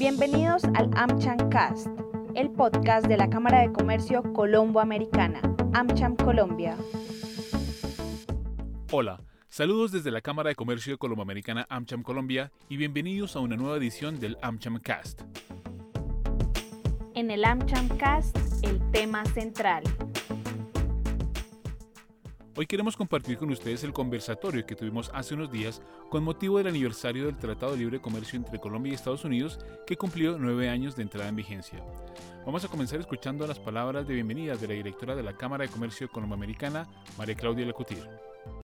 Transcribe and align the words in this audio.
Bienvenidos 0.00 0.64
al 0.64 0.90
AmCham 0.96 1.50
Cast, 1.50 1.86
el 2.34 2.50
podcast 2.52 3.06
de 3.06 3.18
la 3.18 3.28
Cámara 3.28 3.60
de 3.60 3.70
Comercio 3.70 4.22
Colombo-Americana, 4.32 5.42
AmCham 5.74 6.16
Colombia. 6.16 6.74
Hola, 8.90 9.20
saludos 9.50 9.92
desde 9.92 10.10
la 10.10 10.22
Cámara 10.22 10.48
de 10.48 10.54
Comercio 10.54 10.96
Colombo-Americana 10.96 11.66
AmCham 11.68 12.02
Colombia 12.02 12.50
y 12.70 12.78
bienvenidos 12.78 13.36
a 13.36 13.40
una 13.40 13.56
nueva 13.56 13.76
edición 13.76 14.18
del 14.18 14.38
AmCham 14.40 14.80
Cast. 14.80 15.20
En 17.14 17.30
el 17.30 17.44
AmCham 17.44 17.86
Cast, 17.98 18.38
el 18.62 18.80
tema 18.92 19.26
central. 19.26 19.82
Hoy 22.56 22.66
queremos 22.66 22.96
compartir 22.96 23.36
con 23.38 23.50
ustedes 23.50 23.84
el 23.84 23.92
conversatorio 23.92 24.66
que 24.66 24.74
tuvimos 24.74 25.08
hace 25.14 25.34
unos 25.34 25.52
días 25.52 25.80
con 26.08 26.24
motivo 26.24 26.58
del 26.58 26.66
aniversario 26.66 27.26
del 27.26 27.38
Tratado 27.38 27.72
de 27.72 27.78
Libre 27.78 28.00
Comercio 28.00 28.36
entre 28.36 28.58
Colombia 28.58 28.90
y 28.90 28.94
Estados 28.94 29.24
Unidos 29.24 29.60
que 29.86 29.96
cumplió 29.96 30.36
nueve 30.36 30.68
años 30.68 30.96
de 30.96 31.02
entrada 31.02 31.28
en 31.28 31.36
vigencia. 31.36 31.78
Vamos 32.44 32.64
a 32.64 32.68
comenzar 32.68 32.98
escuchando 32.98 33.46
las 33.46 33.60
palabras 33.60 34.08
de 34.08 34.14
bienvenida 34.14 34.56
de 34.56 34.66
la 34.66 34.74
directora 34.74 35.14
de 35.14 35.22
la 35.22 35.36
Cámara 35.36 35.64
de 35.64 35.70
Comercio 35.70 36.08
Colomboamericana, 36.08 36.88
María 37.16 37.36
Claudia 37.36 37.64
Lecutir. 37.66 38.02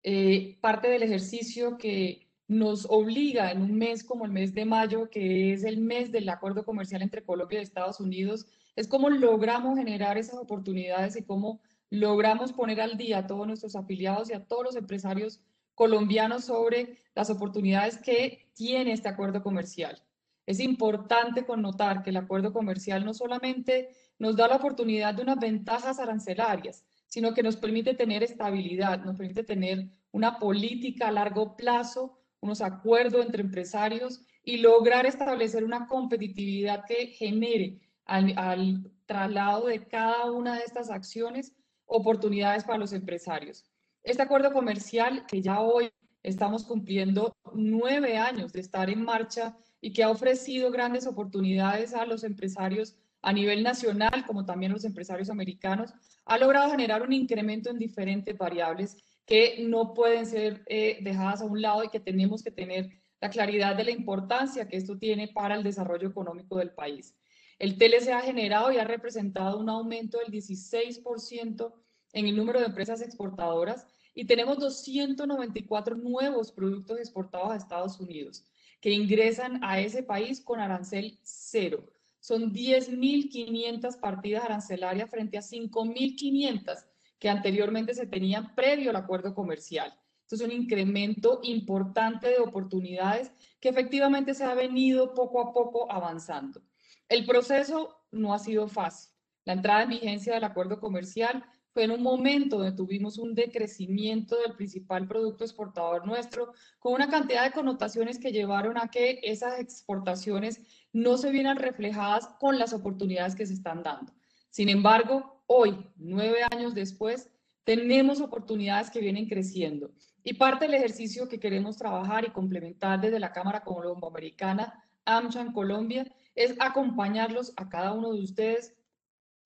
Eh, 0.03 0.59
parte 0.61 0.89
del 0.89 1.03
ejercicio 1.03 1.79
que 1.79 2.29
nos 2.49 2.87
obliga 2.91 3.51
en 3.51 3.63
un 3.63 3.79
mes 3.79 4.05
como 4.05 4.27
el 4.27 4.31
mes 4.31 4.53
de 4.53 4.67
mayo, 4.67 5.09
que 5.09 5.55
es 5.55 5.65
el 5.65 5.79
mes 5.79 6.13
del 6.13 6.29
acuerdo 6.29 6.67
comercial 6.67 7.01
entre 7.01 7.23
Colombia 7.23 7.61
y 7.61 7.63
Estados 7.63 7.99
Unidos, 7.99 8.47
es 8.77 8.87
cómo 8.87 9.09
logramos 9.09 9.79
generar 9.79 10.19
esas 10.19 10.37
oportunidades 10.37 11.17
y 11.17 11.23
cómo 11.23 11.61
logramos 11.91 12.53
poner 12.53 12.81
al 12.81 12.97
día 12.97 13.19
a 13.19 13.27
todos 13.27 13.47
nuestros 13.47 13.77
afiliados 13.77 14.31
y 14.31 14.33
a 14.33 14.45
todos 14.45 14.65
los 14.65 14.77
empresarios 14.77 15.41
colombianos 15.75 16.45
sobre 16.45 16.99
las 17.15 17.31
oportunidades 17.31 17.99
que 17.99 18.47
tiene 18.55 18.93
este 18.93 19.09
acuerdo 19.09 19.43
comercial. 19.43 20.01
Es 20.47 20.61
importante 20.61 21.45
connotar 21.45 22.03
que 22.03 22.11
el 22.11 22.17
acuerdo 22.17 22.53
comercial 22.53 23.05
no 23.05 23.15
solamente 23.15 23.91
nos 24.19 24.37
da 24.37 24.49
la 24.49 24.57
oportunidad 24.57 25.15
de 25.15 25.23
unas 25.23 25.39
ventajas 25.39 25.99
arancelarias, 25.99 26.85
sino 27.07 27.35
que 27.35 27.43
nos 27.43 27.57
permite 27.57 27.95
tener 27.95 28.23
estabilidad, 28.23 29.05
nos 29.05 29.17
permite 29.17 29.43
tener 29.43 29.89
una 30.13 30.39
política 30.39 31.09
a 31.09 31.13
largo 31.13 31.57
plazo, 31.57 32.19
unos 32.41 32.61
acuerdos 32.61 33.25
entre 33.25 33.43
empresarios 33.43 34.21
y 34.45 34.59
lograr 34.59 35.07
establecer 35.07 35.65
una 35.65 35.87
competitividad 35.87 36.85
que 36.87 37.09
genere 37.09 37.81
al, 38.05 38.35
al 38.37 38.91
traslado 39.07 39.67
de 39.67 39.87
cada 39.87 40.31
una 40.31 40.57
de 40.57 40.65
estas 40.65 40.91
acciones 40.91 41.55
oportunidades 41.91 42.65
para 42.65 42.79
los 42.79 42.93
empresarios. 42.93 43.65
Este 44.03 44.23
acuerdo 44.23 44.53
comercial 44.53 45.27
que 45.27 45.43
ya 45.43 45.61
hoy 45.61 45.91
estamos 46.23 46.65
cumpliendo 46.65 47.35
nueve 47.53 48.17
años 48.17 48.53
de 48.53 48.61
estar 48.61 48.89
en 48.89 49.03
marcha 49.03 49.57
y 49.81 49.93
que 49.93 50.03
ha 50.03 50.11
ofrecido 50.11 50.71
grandes 50.71 51.07
oportunidades 51.07 51.93
a 51.93 52.07
los 52.07 52.23
empresarios 52.25 52.97
a 53.23 53.33
nivel 53.33 53.63
nacional, 53.63 54.25
como 54.27 54.47
también 54.47 54.73
a 54.73 54.75
los 54.75 54.85
empresarios 54.85 55.31
americanos, 55.31 55.93
ha 56.25 56.39
logrado 56.39 56.71
generar 56.71 57.03
un 57.03 57.13
incremento 57.13 57.71
en 57.71 57.79
diferentes 57.79 58.39
variables 58.39 58.97
que 59.27 59.65
no 59.67 59.93
pueden 59.93 60.27
ser 60.27 60.63
eh, 60.67 60.99
dejadas 61.03 61.43
a 61.43 61.45
un 61.45 61.61
lado 61.61 61.85
y 61.85 61.89
que 61.89 62.01
tenemos 62.01 62.43
que 62.43 62.51
tener 62.51 62.89
la 63.21 63.31
claridad 63.31 63.77
de 63.77 63.85
la 63.85 63.91
importancia 63.91 64.69
que 64.69 64.77
esto 64.77 64.97
tiene 64.97 65.29
para 65.29 65.55
el 65.55 65.63
desarrollo 65.63 66.09
económico 66.09 66.57
del 66.57 66.71
país. 66.71 67.15
El 67.61 67.77
TLC 67.77 68.09
ha 68.09 68.23
generado 68.23 68.73
y 68.73 68.79
ha 68.79 68.85
representado 68.85 69.59
un 69.59 69.69
aumento 69.69 70.19
del 70.19 70.33
16% 70.33 71.75
en 72.15 72.27
el 72.27 72.35
número 72.35 72.59
de 72.59 72.65
empresas 72.65 73.03
exportadoras 73.03 73.87
y 74.15 74.25
tenemos 74.25 74.59
294 74.59 75.95
nuevos 75.97 76.53
productos 76.53 76.99
exportados 76.99 77.51
a 77.51 77.57
Estados 77.57 78.01
Unidos 78.01 78.47
que 78.81 78.93
ingresan 78.93 79.63
a 79.63 79.79
ese 79.79 80.03
país 80.03 80.41
con 80.41 80.59
arancel 80.59 81.19
cero. 81.23 81.85
Son 82.19 82.51
10.500 82.51 84.01
partidas 84.01 84.45
arancelarias 84.45 85.11
frente 85.11 85.37
a 85.37 85.43
5.500 85.43 86.87
que 87.19 87.29
anteriormente 87.29 87.93
se 87.93 88.07
tenían 88.07 88.55
previo 88.55 88.89
al 88.89 88.97
acuerdo 88.97 89.35
comercial. 89.35 89.95
Esto 90.23 90.37
es 90.37 90.41
un 90.41 90.53
incremento 90.53 91.41
importante 91.43 92.29
de 92.29 92.39
oportunidades 92.39 93.31
que 93.61 93.69
efectivamente 93.69 94.33
se 94.33 94.45
ha 94.45 94.55
venido 94.55 95.13
poco 95.13 95.43
a 95.43 95.53
poco 95.53 95.93
avanzando. 95.93 96.63
El 97.11 97.27
proceso 97.27 97.97
no 98.13 98.33
ha 98.33 98.39
sido 98.39 98.69
fácil. 98.69 99.11
La 99.45 99.55
entrada 99.55 99.83
en 99.83 99.89
vigencia 99.89 100.33
del 100.33 100.45
acuerdo 100.45 100.79
comercial 100.79 101.45
fue 101.73 101.83
en 101.83 101.91
un 101.91 102.05
momento 102.05 102.59
donde 102.59 102.77
tuvimos 102.77 103.19
un 103.19 103.35
decrecimiento 103.35 104.37
del 104.37 104.55
principal 104.55 105.09
producto 105.09 105.43
exportador 105.43 106.07
nuestro, 106.07 106.53
con 106.79 106.93
una 106.93 107.11
cantidad 107.11 107.43
de 107.43 107.51
connotaciones 107.51 108.21
que 108.21 108.31
llevaron 108.31 108.79
a 108.79 108.93
que 108.93 109.19
esas 109.25 109.59
exportaciones 109.59 110.61
no 110.93 111.17
se 111.17 111.33
vieran 111.33 111.57
reflejadas 111.57 112.29
con 112.39 112.61
las 112.61 112.73
oportunidades 112.73 113.35
que 113.35 113.47
se 113.47 113.55
están 113.55 113.83
dando. 113.83 114.13
Sin 114.49 114.69
embargo, 114.69 115.43
hoy, 115.49 115.85
nueve 115.97 116.43
años 116.53 116.77
después, 116.77 117.29
tenemos 117.65 118.21
oportunidades 118.21 118.89
que 118.89 119.01
vienen 119.01 119.29
creciendo. 119.29 119.91
Y 120.23 120.35
parte 120.35 120.67
del 120.67 120.75
ejercicio 120.75 121.29
que 121.29 121.41
queremos 121.41 121.77
trabajar 121.77 122.25
y 122.25 122.31
complementar 122.31 123.01
desde 123.01 123.19
la 123.19 123.33
Cámara 123.33 123.65
Colombo-Americana, 123.65 124.85
AmCham 125.05 125.53
Colombia, 125.53 126.07
es 126.35 126.55
acompañarlos 126.59 127.53
a 127.57 127.69
cada 127.69 127.93
uno 127.93 128.13
de 128.13 128.23
ustedes 128.23 128.75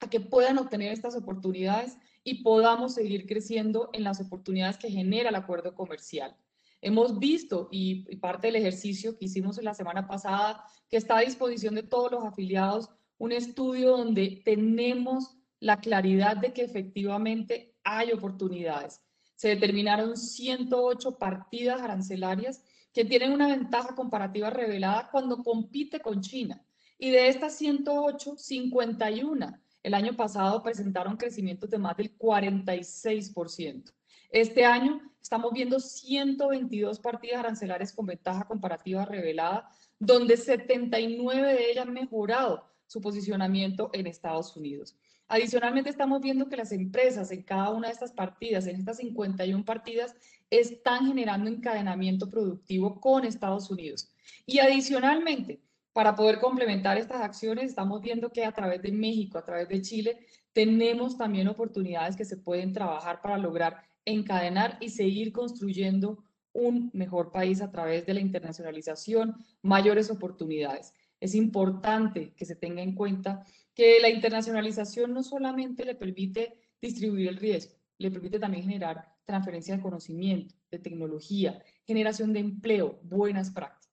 a 0.01 0.09
que 0.09 0.21
puedan 0.21 0.59
obtener 0.59 0.93
estas 0.93 1.17
oportunidades 1.17 1.97
y 2.25 2.43
podamos 2.43 2.95
seguir 2.95 3.27
creciendo 3.27 3.91
en 3.93 4.05
las 4.05 4.21
oportunidades 4.21 4.79
que 4.79 4.91
genera 4.91 5.29
el 5.29 5.35
acuerdo 5.35 5.75
comercial. 5.75 6.37
Hemos 6.81 7.19
visto, 7.19 7.69
y, 7.71 8.17
parte 8.17 8.49
del 8.49 8.57
ejercicio 8.57 9.17
que 9.17 9.25
hicimos 9.27 9.63
la 9.63 9.75
semana 9.75 10.07
pasada, 10.07 10.65
que 10.91 10.99
está 10.99 11.17
a 11.17 11.23
disposición 11.23 11.75
de 11.75 11.83
todos 11.83 12.13
los 12.13 12.25
afiliados, 12.25 12.91
un 13.17 13.33
estudio 13.33 13.97
donde 13.97 14.43
tenemos 14.45 15.37
la 15.61 15.81
claridad 15.81 16.37
de 16.37 16.53
que 16.53 16.63
efectivamente 16.63 17.75
hay 17.85 18.13
oportunidades. 18.13 19.01
Se 19.35 19.49
determinaron 19.49 20.17
108 20.17 21.19
partidas 21.19 21.81
arancelarias 21.81 22.63
que 22.93 23.05
tienen 23.05 23.33
una 23.33 23.49
ventaja 23.49 23.95
comparativa 23.95 24.51
revelada 24.51 25.09
cuando 25.11 25.43
compite 25.43 26.01
con 26.01 26.21
China. 26.21 26.63
Y 26.99 27.11
de 27.11 27.29
estas 27.29 27.57
108, 27.57 28.37
51 28.37 29.59
el 29.85 29.93
año 29.93 30.17
pasado 30.17 30.63
presentaron 30.63 31.17
crecimientos 31.17 31.69
de 31.69 31.79
más 31.79 31.97
del 31.97 32.17
46%. 32.17 33.93
Este 34.31 34.65
año 34.65 35.01
estamos 35.21 35.53
viendo 35.53 35.79
122 35.79 36.99
partidas 36.99 37.41
arancelarias 37.41 37.93
con 37.93 38.07
ventaja 38.07 38.45
comparativa 38.45 39.05
revelada, 39.05 39.69
donde 39.99 40.39
79 40.39 41.53
de 41.53 41.71
ellas 41.71 41.87
han 41.87 41.93
mejorado 41.93 42.67
su 42.87 43.01
posicionamiento 43.01 43.91
en 43.93 44.07
Estados 44.07 44.57
Unidos. 44.57 44.97
Adicionalmente, 45.29 45.91
estamos 45.91 46.21
viendo 46.21 46.49
que 46.49 46.57
las 46.57 46.73
empresas 46.73 47.31
en 47.31 47.43
cada 47.43 47.71
una 47.71 47.89
de 47.89 47.95
estas 47.95 48.13
partidas, 48.13 48.67
en 48.67 48.77
estas 48.77 48.99
51 48.99 49.65
partidas, 49.65 50.15
están 50.51 51.07
generando 51.07 51.51
encadenamiento 51.51 52.31
productivo 52.31 53.01
con 53.01 53.25
Estados 53.25 53.71
Unidos. 53.71 54.11
Y 54.47 54.59
adicionalmente, 54.61 55.61
para 55.95 56.17
poder 56.17 56.41
complementar 56.41 56.99
estas 56.99 57.23
acciones, 57.23 57.71
estamos 57.71 58.03
viendo 58.03 58.31
que 58.31 58.45
a 58.45 58.51
través 58.51 58.83
de 58.83 58.91
México, 58.91 59.39
a 59.39 59.45
través 59.45 59.69
de 59.69 59.81
Chile, 59.81 60.27
tenemos 60.53 61.17
también 61.17 61.47
oportunidades 61.47 62.17
que 62.17 62.25
se 62.25 62.37
pueden 62.37 62.73
trabajar 62.73 63.23
para 63.23 63.39
lograr 63.39 63.81
encadenar 64.05 64.77
y 64.81 64.89
seguir 64.89 65.33
construyendo 65.33 66.25
un 66.53 66.91
mejor 66.93 67.31
país 67.31 67.63
a 67.63 67.71
través 67.71 68.05
de 68.07 68.15
la 68.15 68.21
internacionalización, 68.21 69.37
mayores 69.63 70.11
oportunidades. 70.11 70.93
Es 71.21 71.37
importante 71.37 72.35
que 72.35 72.45
se 72.45 72.57
tenga 72.57 72.83
en 72.83 72.97
cuenta 72.97 73.47
que 73.73 74.01
la 74.01 74.11
internacionalización 74.11 75.15
no 75.15 75.23
solamente 75.23 75.85
le 75.85 75.95
permite 75.95 76.59
distribuir 76.83 77.29
el 77.29 77.37
riesgo, 77.37 77.77
le 77.99 78.11
permite 78.11 78.41
también 78.41 78.65
generar 78.65 79.15
transferencia 79.25 79.77
de 79.77 79.83
conocimiento, 79.83 80.57
de 80.73 80.81
tecnología, 80.81 81.63
generación 81.87 82.33
de 82.33 82.41
empleo, 82.41 82.99
buenas 83.05 83.51
prácticas. 83.51 83.84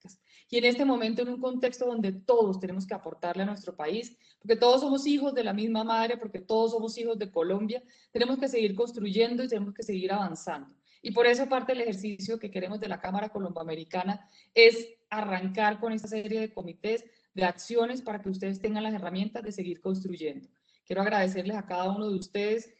Y 0.52 0.58
en 0.58 0.66
este 0.66 0.84
momento, 0.84 1.22
en 1.22 1.30
un 1.30 1.40
contexto 1.40 1.86
donde 1.86 2.12
todos 2.12 2.60
tenemos 2.60 2.86
que 2.86 2.94
aportarle 2.94 3.44
a 3.44 3.46
nuestro 3.46 3.74
país, 3.74 4.18
porque 4.38 4.58
todos 4.58 4.82
somos 4.82 5.08
hijos 5.08 5.34
de 5.34 5.46
la 5.46 5.54
misma 5.54 5.86
madre, 5.86 6.18
porque 6.18 6.40
todos 6.40 6.72
somos 6.72 6.98
hijos 6.98 7.18
de 7.18 7.32
Colombia, 7.32 7.82
tenemos 8.12 8.38
que 8.38 8.50
seguir 8.50 8.76
construyendo 8.76 9.46
y 9.46 9.48
tenemos 9.48 9.74
que 9.74 9.82
seguir 9.82 10.12
avanzando. 10.12 10.76
Y 11.02 11.12
por 11.12 11.26
eso 11.26 11.48
parte 11.48 11.72
del 11.72 11.84
ejercicio 11.84 12.38
que 12.38 12.52
queremos 12.52 12.82
de 12.82 12.90
la 12.90 13.00
Cámara 13.00 13.30
Colomboamericana 13.30 14.30
es 14.54 14.90
arrancar 15.10 15.80
con 15.80 15.94
esta 15.94 16.10
serie 16.10 16.42
de 16.42 16.54
comités 16.54 17.06
de 17.34 17.46
acciones 17.46 18.02
para 18.02 18.22
que 18.22 18.30
ustedes 18.30 18.60
tengan 18.60 18.84
las 18.84 18.94
herramientas 18.94 19.44
de 19.44 19.54
seguir 19.54 19.80
construyendo. 19.80 20.50
Quiero 20.86 21.02
agradecerles 21.02 21.56
a 21.56 21.66
cada 21.66 21.90
uno 21.90 22.10
de 22.10 22.20
ustedes 22.20 22.74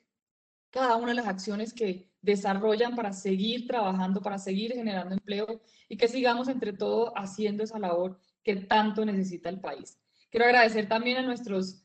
cada 0.72 0.96
una 0.96 1.10
de 1.10 1.16
las 1.16 1.28
acciones 1.28 1.74
que 1.74 2.10
desarrollan 2.22 2.96
para 2.96 3.14
seguir 3.14 3.68
trabajando, 3.68 4.22
para 4.22 4.38
seguir 4.38 4.74
generando 4.74 5.14
empleo 5.14 5.62
y 5.90 5.98
que 5.98 6.08
sigamos 6.08 6.48
entre 6.48 6.74
todos 6.74 7.12
haciendo 7.16 7.64
esa 7.64 7.78
labor 7.78 8.20
que 8.44 8.56
tanto 8.56 9.06
necesita 9.06 9.50
el 9.50 9.60
país. 9.60 10.00
Quiero 10.30 10.46
agradecer 10.46 10.88
también 10.88 11.18
a 11.18 11.24
nuestros 11.24 11.84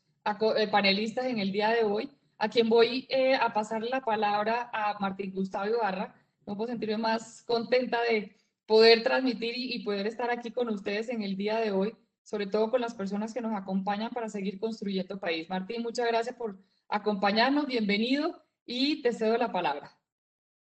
eh, 0.56 0.68
panelistas 0.68 1.26
en 1.26 1.38
el 1.38 1.52
día 1.52 1.70
de 1.70 1.84
hoy, 1.84 2.10
a 2.38 2.48
quien 2.48 2.68
voy 2.68 3.06
eh, 3.10 3.34
a 3.34 3.52
pasar 3.52 3.82
la 3.82 4.02
palabra 4.02 4.70
a 4.72 4.98
Martín 5.00 5.32
Gustavo 5.34 5.66
Ibarra. 5.66 6.14
No 6.46 6.56
puedo 6.56 6.70
sentirme 6.70 6.98
más 6.98 7.42
contenta 7.42 7.98
de 8.02 8.36
poder 8.66 9.02
transmitir 9.02 9.54
y 9.56 9.82
poder 9.84 10.06
estar 10.06 10.30
aquí 10.30 10.50
con 10.52 10.68
ustedes 10.68 11.08
en 11.08 11.22
el 11.22 11.36
día 11.36 11.58
de 11.58 11.72
hoy 11.72 11.96
sobre 12.22 12.48
todo 12.48 12.72
con 12.72 12.80
las 12.80 12.92
personas 12.92 13.32
que 13.32 13.40
nos 13.40 13.54
acompañan 13.54 14.10
para 14.10 14.28
seguir 14.28 14.58
construyendo 14.58 15.20
país. 15.20 15.48
Martín, 15.48 15.82
muchas 15.82 16.08
gracias 16.08 16.34
por 16.34 16.58
acompañarnos, 16.88 17.68
bienvenido 17.68 18.42
y 18.66 19.00
te 19.00 19.12
cedo 19.12 19.38
la 19.38 19.50
palabra. 19.50 19.96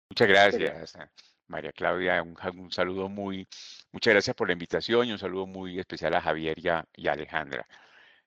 Muchas 0.10 0.28
gracias, 0.28 0.98
María 1.48 1.72
Claudia. 1.72 2.22
Un, 2.22 2.72
saludo 2.72 3.10
muy, 3.10 3.48
muchas 3.92 4.14
gracias 4.14 4.36
por 4.36 4.48
la 4.48 4.54
invitación 4.54 5.08
y 5.08 5.12
un 5.12 5.20
saludo 5.20 5.48
muy 5.48 5.80
especial 5.80 6.14
a 6.16 6.22
Javier 6.22 6.58
y 6.60 6.70
a, 6.70 6.86
Alejandra. 7.12 7.68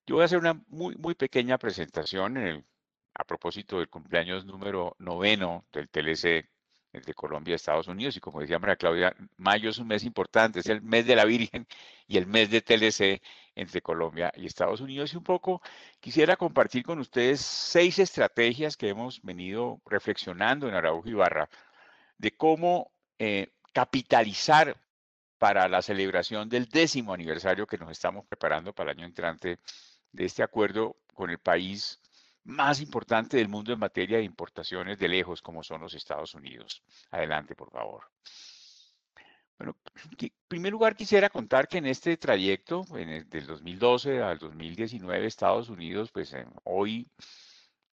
Yo 0.06 0.16
voy 0.16 0.22
a 0.22 0.24
hacer 0.24 0.38
una 0.38 0.54
muy, 0.66 0.96
muy 0.96 1.14
pequeña 1.14 1.58
presentación 1.58 2.64
a 3.14 3.24
propósito 3.24 3.78
del 3.78 3.88
cumpleaños 3.88 4.44
número 4.44 4.96
noveno 4.98 5.66
del 5.72 5.88
TLC 5.88 6.48
de 6.92 7.14
Colombia 7.14 7.52
y 7.52 7.54
Estados 7.54 7.88
Unidos. 7.88 8.16
Y 8.16 8.20
como 8.20 8.40
decía 8.40 8.58
María 8.58 8.76
Claudia, 8.76 9.14
mayo 9.36 9.70
es 9.70 9.78
un 9.78 9.88
mes 9.88 10.04
importante, 10.04 10.60
es 10.60 10.66
el 10.66 10.82
mes 10.82 11.06
de 11.06 11.16
la 11.16 11.24
Virgen 11.24 11.66
y 12.06 12.16
el 12.16 12.26
mes 12.26 12.50
de 12.50 12.60
TLC 12.60 13.22
entre 13.60 13.82
Colombia 13.82 14.32
y 14.36 14.46
Estados 14.46 14.80
Unidos. 14.80 15.12
Y 15.12 15.16
un 15.16 15.24
poco 15.24 15.60
quisiera 16.00 16.36
compartir 16.36 16.84
con 16.84 16.98
ustedes 16.98 17.40
seis 17.40 17.98
estrategias 17.98 18.76
que 18.76 18.88
hemos 18.88 19.20
venido 19.22 19.80
reflexionando 19.86 20.68
en 20.68 20.74
Araujo 20.74 21.08
Ibarra 21.08 21.48
de 22.18 22.36
cómo 22.36 22.90
eh, 23.18 23.52
capitalizar 23.72 24.76
para 25.38 25.68
la 25.68 25.82
celebración 25.82 26.48
del 26.48 26.68
décimo 26.68 27.12
aniversario 27.12 27.66
que 27.66 27.78
nos 27.78 27.90
estamos 27.90 28.26
preparando 28.26 28.72
para 28.72 28.92
el 28.92 28.98
año 28.98 29.06
entrante 29.06 29.58
de 30.12 30.24
este 30.24 30.42
acuerdo 30.42 30.96
con 31.14 31.30
el 31.30 31.38
país 31.38 32.00
más 32.44 32.80
importante 32.80 33.36
del 33.36 33.48
mundo 33.48 33.72
en 33.72 33.78
materia 33.78 34.18
de 34.18 34.24
importaciones 34.24 34.98
de 34.98 35.08
lejos, 35.08 35.42
como 35.42 35.62
son 35.62 35.82
los 35.82 35.94
Estados 35.94 36.34
Unidos. 36.34 36.82
Adelante, 37.10 37.54
por 37.54 37.70
favor. 37.70 38.04
Bueno, 39.58 39.76
en 40.20 40.30
primer 40.46 40.72
lugar 40.72 40.94
quisiera 40.94 41.28
contar 41.30 41.66
que 41.66 41.78
en 41.78 41.86
este 41.86 42.16
trayecto, 42.16 42.84
en 42.96 43.28
del 43.28 43.46
2012 43.46 44.22
al 44.22 44.38
2019, 44.38 45.26
Estados 45.26 45.68
Unidos, 45.68 46.10
pues 46.12 46.34
hoy 46.64 47.10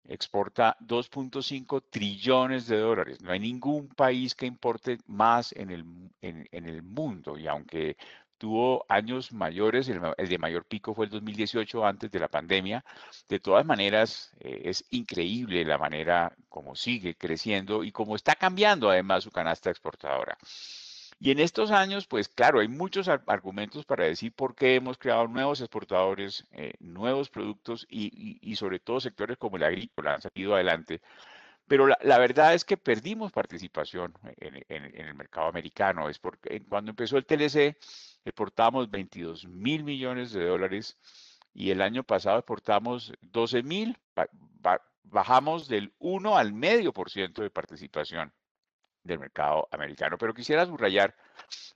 exporta 0.08 0.78
2.5 0.82 1.84
trillones 1.90 2.68
de 2.68 2.78
dólares. 2.78 3.22
No 3.22 3.32
hay 3.32 3.40
ningún 3.40 3.88
país 3.88 4.36
que 4.36 4.46
importe 4.46 5.00
más 5.08 5.54
en 5.54 5.72
el, 5.72 5.86
en, 6.22 6.48
el 6.52 6.84
mundo. 6.84 7.38
Y 7.38 7.48
aunque 7.48 7.98
tuvo 8.38 8.86
años 8.88 9.32
mayores, 9.34 9.90
el, 9.90 10.02
de 10.02 10.38
mayor 10.38 10.66
pico 10.66 10.94
fue 10.94 11.06
el 11.06 11.12
2018 11.12 11.86
antes 11.86 12.12
de 12.12 12.20
la 12.20 12.28
pandemia. 12.28 12.86
De 13.28 13.40
todas 13.40 13.66
maneras, 13.66 14.32
eh, 14.40 14.62
es 14.66 14.86
increíble 14.92 15.66
la 15.66 15.80
manera 15.80 16.36
como 16.48 16.76
sigue 16.76 17.16
creciendo 17.16 17.84
y 17.84 17.92
cómo 17.92 18.16
está 18.16 18.36
cambiando 18.36 18.90
además 18.90 19.24
su 19.24 19.32
canasta 19.32 19.72
exportadora. 19.72 20.38
Y 21.20 21.32
en 21.32 21.40
estos 21.40 21.72
años, 21.72 22.08
pues 22.08 22.28
claro, 22.28 22.60
hay 22.60 22.68
muchos 22.68 23.08
argumentos 23.08 23.86
para 23.86 24.04
decir 24.06 24.34
por 24.34 24.54
qué 24.56 24.76
hemos 24.76 24.98
creado 24.98 25.28
nuevos 25.28 25.62
exportadores, 25.62 26.46
eh, 26.52 26.74
nuevos 26.80 27.30
productos 27.30 27.88
y, 27.90 28.56
sobre 28.56 28.80
todo 28.80 29.00
sectores 29.00 29.38
como 29.38 29.58
el 29.58 29.64
agrícola 29.64 30.16
han 30.16 30.22
salido 30.22 30.56
adelante. 30.56 31.02
Pero 31.68 31.88
la, 31.88 32.18
verdad 32.20 32.54
es 32.54 32.66
que 32.66 32.78
perdimos 32.78 33.32
participación 33.32 34.14
en, 34.38 34.64
en, 34.70 35.08
el 35.08 35.16
mercado 35.16 35.48
americano. 35.48 36.10
Es 36.10 36.20
porque 36.20 36.62
cuando 36.70 36.92
empezó 36.92 37.18
el 37.18 37.26
TLC, 37.26 37.78
exportamos 38.26 38.92
22 38.92 39.48
mil 39.48 39.84
millones 39.84 40.32
de 40.32 40.46
dólares 40.46 40.98
y 41.54 41.72
el 41.72 41.82
año 41.82 42.04
pasado 42.04 42.40
exportamos 42.40 43.14
12 43.22 43.64
mil, 43.64 43.98
bajamos 45.04 45.68
del 45.68 45.94
1 46.00 46.38
al 46.38 46.54
medio 46.54 46.94
por 46.94 47.10
ciento 47.10 47.42
de 47.42 47.50
participación 47.50 48.34
del 49.06 49.20
mercado 49.20 49.68
americano. 49.72 50.18
Pero 50.18 50.34
quisiera 50.34 50.66
subrayar 50.66 51.16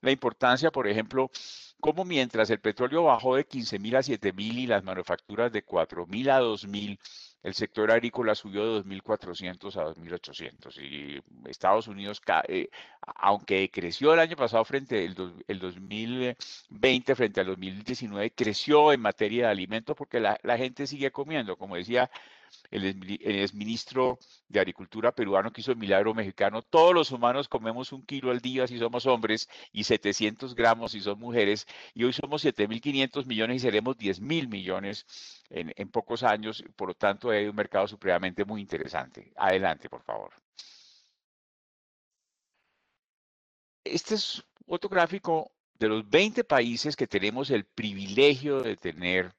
la 0.02 0.12
importancia, 0.12 0.72
por 0.72 0.88
ejemplo, 0.88 1.31
como 1.80 2.04
mientras 2.04 2.50
el 2.50 2.60
petróleo 2.60 3.06
bajó 3.06 3.36
de 3.36 3.46
15 3.46 3.80
mil 3.80 3.96
a 3.96 4.04
7 4.04 4.34
mil 4.34 4.60
y 4.60 4.68
las 4.68 4.84
manufacturas 4.84 5.52
de 5.52 5.64
4 5.64 6.06
mil 6.08 6.30
a 6.30 6.40
2 6.40 6.68
mil, 6.68 7.00
el 7.42 7.54
sector 7.54 7.90
agrícola 7.90 8.36
subió 8.36 8.81
de 8.81 8.84
2.400 8.84 9.76
a 9.78 9.86
2.800 9.96 10.81
y 10.81 11.22
Estados 11.50 11.88
Unidos, 11.88 12.22
eh, 12.50 12.70
aunque 13.16 13.72
creció 13.72 14.14
el 14.14 14.20
año 14.20 14.36
pasado 14.36 14.66
frente 14.66 15.06
al 15.06 15.34
el 15.48 15.60
2020 15.60 17.16
frente 17.16 17.40
al 17.40 17.48
2019, 17.48 18.31
creció 18.31 18.92
en 18.92 19.00
materia 19.02 19.46
de 19.46 19.52
alimentos 19.52 19.96
porque 19.96 20.20
la, 20.20 20.38
la 20.44 20.58
gente 20.58 20.86
sigue 20.86 21.12
comiendo. 21.12 21.56
Como 21.56 21.78
decía 21.78 22.12
el, 22.72 22.86
exministro 23.40 24.19
de 24.48 24.60
Agricultura 24.60 25.12
peruano 25.12 25.51
que 25.51 25.62
hizo 25.62 25.72
el 25.72 25.78
milagro 25.78 26.13
mexicano. 26.13 26.62
Todos 26.62 26.94
los 26.94 27.12
humanos 27.12 27.48
comemos 27.48 27.92
un 27.92 28.06
kilo 28.06 28.31
al 28.31 28.40
día 28.40 28.68
si 28.68 28.78
somos 28.78 29.06
hombres 29.06 29.50
y 29.72 29.84
700 29.84 30.56
gramos 30.56 30.92
si 30.92 31.01
son 31.01 31.19
mujeres. 31.19 31.66
Y 31.94 32.04
hoy 32.04 32.13
somos 32.13 32.44
7.500 32.44 33.25
millones 33.25 33.57
y 33.57 33.60
seremos 33.60 33.98
10.000 33.98 34.48
millones 34.48 35.06
en, 35.50 35.74
en 35.75 35.90
pocos 35.90 36.24
años. 36.24 36.63
Por 36.75 36.90
lo 36.90 36.94
tanto, 36.96 37.30
hay 37.30 37.46
un 37.46 37.56
mercado 37.56 37.88
supremamente 37.88 38.46
muy 38.46 38.62
interesante. 38.62 39.31
Adelante, 39.36 39.90
por 39.90 40.04
favor. 40.04 40.34
Este 43.84 44.16
es 44.16 44.44
otro 44.68 44.90
gráfico 44.90 45.52
de 45.80 45.88
los 45.88 46.10
20 46.10 46.44
países 46.44 46.95
que 46.95 47.07
tenemos 47.07 47.50
el 47.50 47.66
privilegio 47.66 48.62
de 48.62 48.75
tener 48.75 49.34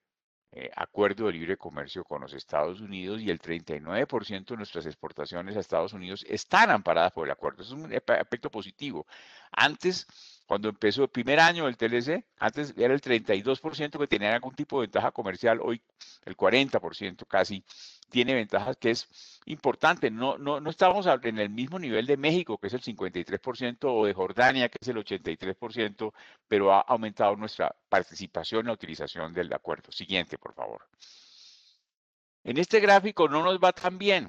eh, 0.52 0.68
acuerdo 0.74 1.26
de 1.26 1.32
libre 1.32 1.56
comercio 1.56 2.02
con 2.02 2.22
los 2.22 2.32
Estados 2.32 2.80
Unidos 2.80 3.20
y 3.20 3.30
el 3.30 3.40
39% 3.40 4.46
de 4.46 4.56
nuestras 4.56 4.84
exportaciones 4.84 5.56
a 5.56 5.60
Estados 5.60 5.92
Unidos 5.92 6.24
están 6.28 6.70
amparadas 6.70 7.12
por 7.12 7.26
el 7.26 7.32
acuerdo. 7.32 7.62
Es 7.62 7.70
un 7.70 7.92
aspecto 7.94 8.50
positivo. 8.50 9.06
Antes, 9.52 10.08
cuando 10.50 10.68
empezó 10.68 11.04
el 11.04 11.10
primer 11.10 11.38
año 11.38 11.66
del 11.66 11.76
TLC, 11.76 12.24
antes 12.40 12.74
era 12.76 12.92
el 12.92 13.00
32% 13.00 14.00
que 14.00 14.06
tenía 14.08 14.34
algún 14.34 14.52
tipo 14.52 14.80
de 14.80 14.88
ventaja 14.88 15.12
comercial, 15.12 15.60
hoy 15.62 15.80
el 16.24 16.36
40% 16.36 17.24
casi 17.28 17.62
tiene 18.08 18.34
ventajas 18.34 18.76
que 18.76 18.90
es 18.90 19.08
importante. 19.46 20.10
No, 20.10 20.38
no, 20.38 20.58
no 20.58 20.68
estamos 20.68 21.06
en 21.06 21.38
el 21.38 21.50
mismo 21.50 21.78
nivel 21.78 22.04
de 22.04 22.16
México, 22.16 22.58
que 22.58 22.66
es 22.66 22.74
el 22.74 22.82
53%, 22.82 23.76
o 23.84 24.04
de 24.04 24.12
Jordania, 24.12 24.68
que 24.68 24.78
es 24.80 24.88
el 24.88 24.96
83%, 24.96 26.12
pero 26.48 26.72
ha 26.72 26.80
aumentado 26.80 27.36
nuestra 27.36 27.72
participación 27.88 28.62
en 28.62 28.66
la 28.66 28.72
utilización 28.72 29.32
del 29.32 29.52
acuerdo. 29.52 29.92
Siguiente, 29.92 30.36
por 30.36 30.52
favor. 30.52 30.84
En 32.42 32.58
este 32.58 32.80
gráfico 32.80 33.28
no 33.28 33.44
nos 33.44 33.60
va 33.60 33.72
tan 33.72 33.98
bien. 33.98 34.28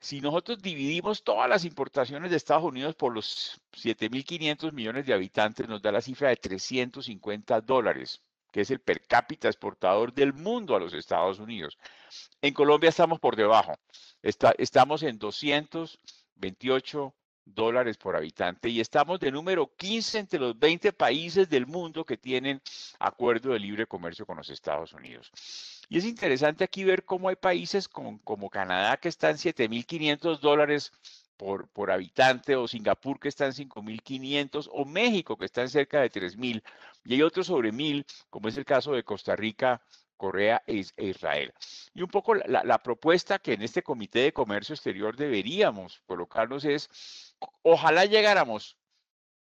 Si 0.00 0.20
nosotros 0.20 0.60
dividimos 0.62 1.24
todas 1.24 1.48
las 1.48 1.64
importaciones 1.64 2.30
de 2.30 2.36
Estados 2.36 2.64
Unidos 2.64 2.94
por 2.94 3.14
los 3.14 3.60
7.500 3.72 4.72
millones 4.72 5.06
de 5.06 5.14
habitantes, 5.14 5.68
nos 5.68 5.82
da 5.82 5.92
la 5.92 6.00
cifra 6.00 6.28
de 6.28 6.36
350 6.36 7.60
dólares 7.62 8.22
que 8.56 8.62
es 8.62 8.70
el 8.70 8.80
per 8.80 9.02
cápita 9.02 9.48
exportador 9.48 10.14
del 10.14 10.32
mundo 10.32 10.74
a 10.74 10.80
los 10.80 10.94
Estados 10.94 11.38
Unidos. 11.38 11.76
En 12.40 12.54
Colombia 12.54 12.88
estamos 12.88 13.20
por 13.20 13.36
debajo, 13.36 13.74
estamos 14.22 15.02
en 15.02 15.18
228 15.18 17.14
dólares 17.44 17.98
por 17.98 18.16
habitante 18.16 18.70
y 18.70 18.80
estamos 18.80 19.20
de 19.20 19.30
número 19.30 19.70
15 19.76 20.20
entre 20.20 20.40
los 20.40 20.58
20 20.58 20.94
países 20.94 21.50
del 21.50 21.66
mundo 21.66 22.04
que 22.06 22.16
tienen 22.16 22.62
acuerdo 22.98 23.52
de 23.52 23.58
libre 23.58 23.86
comercio 23.86 24.24
con 24.24 24.38
los 24.38 24.48
Estados 24.48 24.94
Unidos. 24.94 25.30
Y 25.88 25.98
es 25.98 26.04
interesante 26.04 26.64
aquí 26.64 26.84
ver 26.84 27.04
cómo 27.04 27.28
hay 27.28 27.36
países 27.36 27.88
como, 27.88 28.50
Canadá 28.50 28.96
que 28.96 29.08
están 29.08 29.36
7.500 29.36 30.40
dólares 30.40 30.92
por, 31.36 31.68
por 31.68 31.90
habitante, 31.90 32.56
o 32.56 32.66
Singapur 32.66 33.20
que 33.20 33.28
está 33.28 33.46
en 33.46 33.52
5.500, 33.52 34.68
o 34.72 34.84
México 34.84 35.36
que 35.36 35.44
está 35.44 35.62
en 35.62 35.68
cerca 35.68 36.00
de 36.00 36.10
3.000, 36.10 36.62
y 37.04 37.14
hay 37.14 37.22
otros 37.22 37.46
sobre 37.46 37.72
1.000, 37.72 38.04
como 38.30 38.48
es 38.48 38.56
el 38.56 38.64
caso 38.64 38.92
de 38.92 39.04
Costa 39.04 39.36
Rica, 39.36 39.82
Corea 40.16 40.62
e, 40.66 40.84
e 40.96 41.06
Israel. 41.06 41.52
Y 41.94 42.02
un 42.02 42.08
poco 42.08 42.34
la, 42.34 42.82
propuesta 42.82 43.38
que 43.38 43.52
en 43.52 43.62
este 43.62 43.82
Comité 43.82 44.20
de 44.20 44.32
Comercio 44.32 44.74
Exterior 44.74 45.16
deberíamos 45.16 46.00
colocarnos 46.06 46.64
es, 46.64 46.90
ojalá 47.62 48.06
llegáramos 48.06 48.76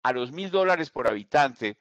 a 0.02 0.12
los 0.12 0.32
mil 0.32 0.52
dólares 0.52 0.90
por 0.90 1.08
habitante 1.08 1.78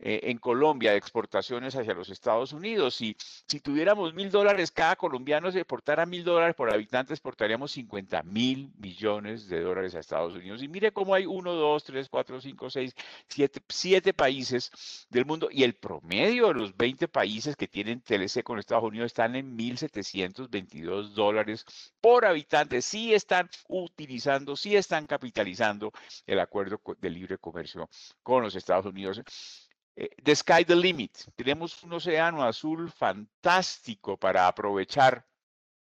eh, 0.00 0.20
en 0.24 0.38
Colombia 0.38 0.92
de 0.92 0.96
exportaciones 0.96 1.74
hacia 1.74 1.94
los 1.94 2.08
Estados 2.08 2.52
Unidos. 2.52 2.94
Si, 2.94 3.16
si 3.46 3.60
tuviéramos 3.60 4.14
mil 4.14 4.30
dólares, 4.30 4.70
cada 4.70 4.96
colombiano 4.96 5.50
se 5.50 5.58
exportara 5.58 6.06
mil 6.06 6.24
dólares 6.24 6.54
por 6.54 6.72
habitante, 6.72 7.14
exportaríamos 7.14 7.72
50 7.72 8.22
mil 8.22 8.72
millones 8.78 9.48
de 9.48 9.60
dólares 9.60 9.94
a 9.94 10.00
Estados 10.00 10.34
Unidos. 10.34 10.62
Y 10.62 10.68
mire 10.68 10.92
cómo 10.92 11.14
hay 11.14 11.26
uno, 11.26 11.52
dos, 11.52 11.84
tres, 11.84 12.08
cuatro, 12.08 12.40
cinco, 12.40 12.70
seis, 12.70 12.94
siete, 13.28 13.60
siete 13.68 14.14
países 14.14 15.06
del 15.10 15.26
mundo 15.26 15.48
y 15.50 15.64
el 15.64 15.74
promedio 15.74 16.48
de 16.48 16.54
los 16.54 16.76
20 16.76 17.08
países 17.08 17.56
que 17.56 17.68
tienen 17.68 18.00
TLC 18.00 18.42
con 18.42 18.58
Estados 18.58 18.84
Unidos 18.84 19.06
están 19.06 19.34
en 19.36 19.56
1.722 19.56 21.08
dólares 21.14 21.64
por 22.00 22.24
habitante. 22.24 22.82
Sí 22.82 23.14
están 23.14 23.48
utilizando, 23.68 24.56
sí 24.56 24.76
están 24.76 25.06
capitalizando 25.06 25.92
el 26.26 26.40
acuerdo 26.40 26.80
de 27.00 27.10
libre 27.10 27.38
comercio 27.38 27.88
con 28.22 28.42
los 28.42 28.54
Estados 28.54 28.86
Unidos. 28.86 29.22
Eh, 30.00 30.10
the 30.22 30.36
sky 30.36 30.64
the 30.64 30.76
limit. 30.76 31.10
Tenemos 31.34 31.82
un 31.82 31.92
océano 31.92 32.44
azul 32.44 32.88
fantástico 32.92 34.16
para 34.16 34.46
aprovechar 34.46 35.26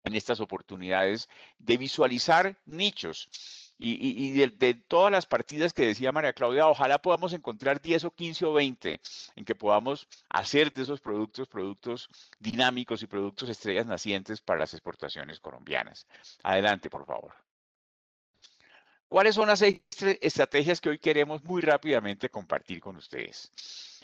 en 0.04 0.16
estas 0.16 0.42
oportunidades 0.42 1.30
de 1.58 1.78
visualizar 1.78 2.58
nichos. 2.66 3.30
Y, 3.80 4.32
de, 4.32 4.74
todas 4.76 5.12
las 5.12 5.26
partidas 5.26 5.74
que 5.74 5.86
decía 5.86 6.12
María 6.12 6.34
Claudia, 6.34 6.68
ojalá 6.68 7.02
podamos 7.02 7.34
encontrar 7.34 7.82
10 7.82 8.06
o 8.06 8.12
15 8.12 8.46
o 8.46 8.54
20 8.54 9.02
en 9.36 9.46
que 9.46 9.56
podamos 9.56 10.08
hacer 10.30 10.72
de 10.74 10.84
esos 10.84 11.02
productos 11.02 11.48
productos 11.48 12.10
dinámicos 12.40 13.02
y 13.04 13.08
productos 13.08 13.50
estrellas 13.50 13.86
nacientes 13.86 14.42
para 14.42 14.60
las 14.60 14.74
exportaciones 14.74 15.40
colombianas. 15.40 16.08
Adelante, 16.44 16.90
por 16.90 17.06
favor. 17.06 17.34
¿Cuáles 19.08 19.36
son 19.36 19.48
las 19.48 19.62
estrategias 19.62 20.82
que 20.82 20.90
hoy 20.90 21.00
queremos 21.00 21.44
muy 21.44 21.62
rápidamente 21.62 22.30
compartir 22.30 22.80
con 22.80 22.96
ustedes? 22.96 23.52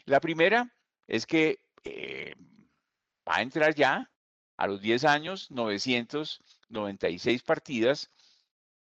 La 0.10 0.20
primera 0.20 0.74
es 1.08 1.28
que 1.28 1.60
eh, 1.84 2.34
va 3.28 3.36
a 3.36 3.42
entrar 3.44 3.76
ya 3.76 4.10
a 4.58 4.66
los 4.66 4.82
10 4.82 5.06
años 5.06 5.52
996 5.52 7.44
partidas 7.44 8.10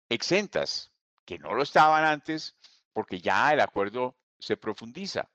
exentas, 0.08 0.92
que 1.26 1.40
no 1.40 1.56
lo 1.56 1.64
estaban 1.64 2.06
antes 2.06 2.56
porque 2.94 3.20
ya 3.20 3.52
el 3.52 3.60
acuerdo 3.60 4.16
se 4.38 4.56
profundiza. 4.56 5.28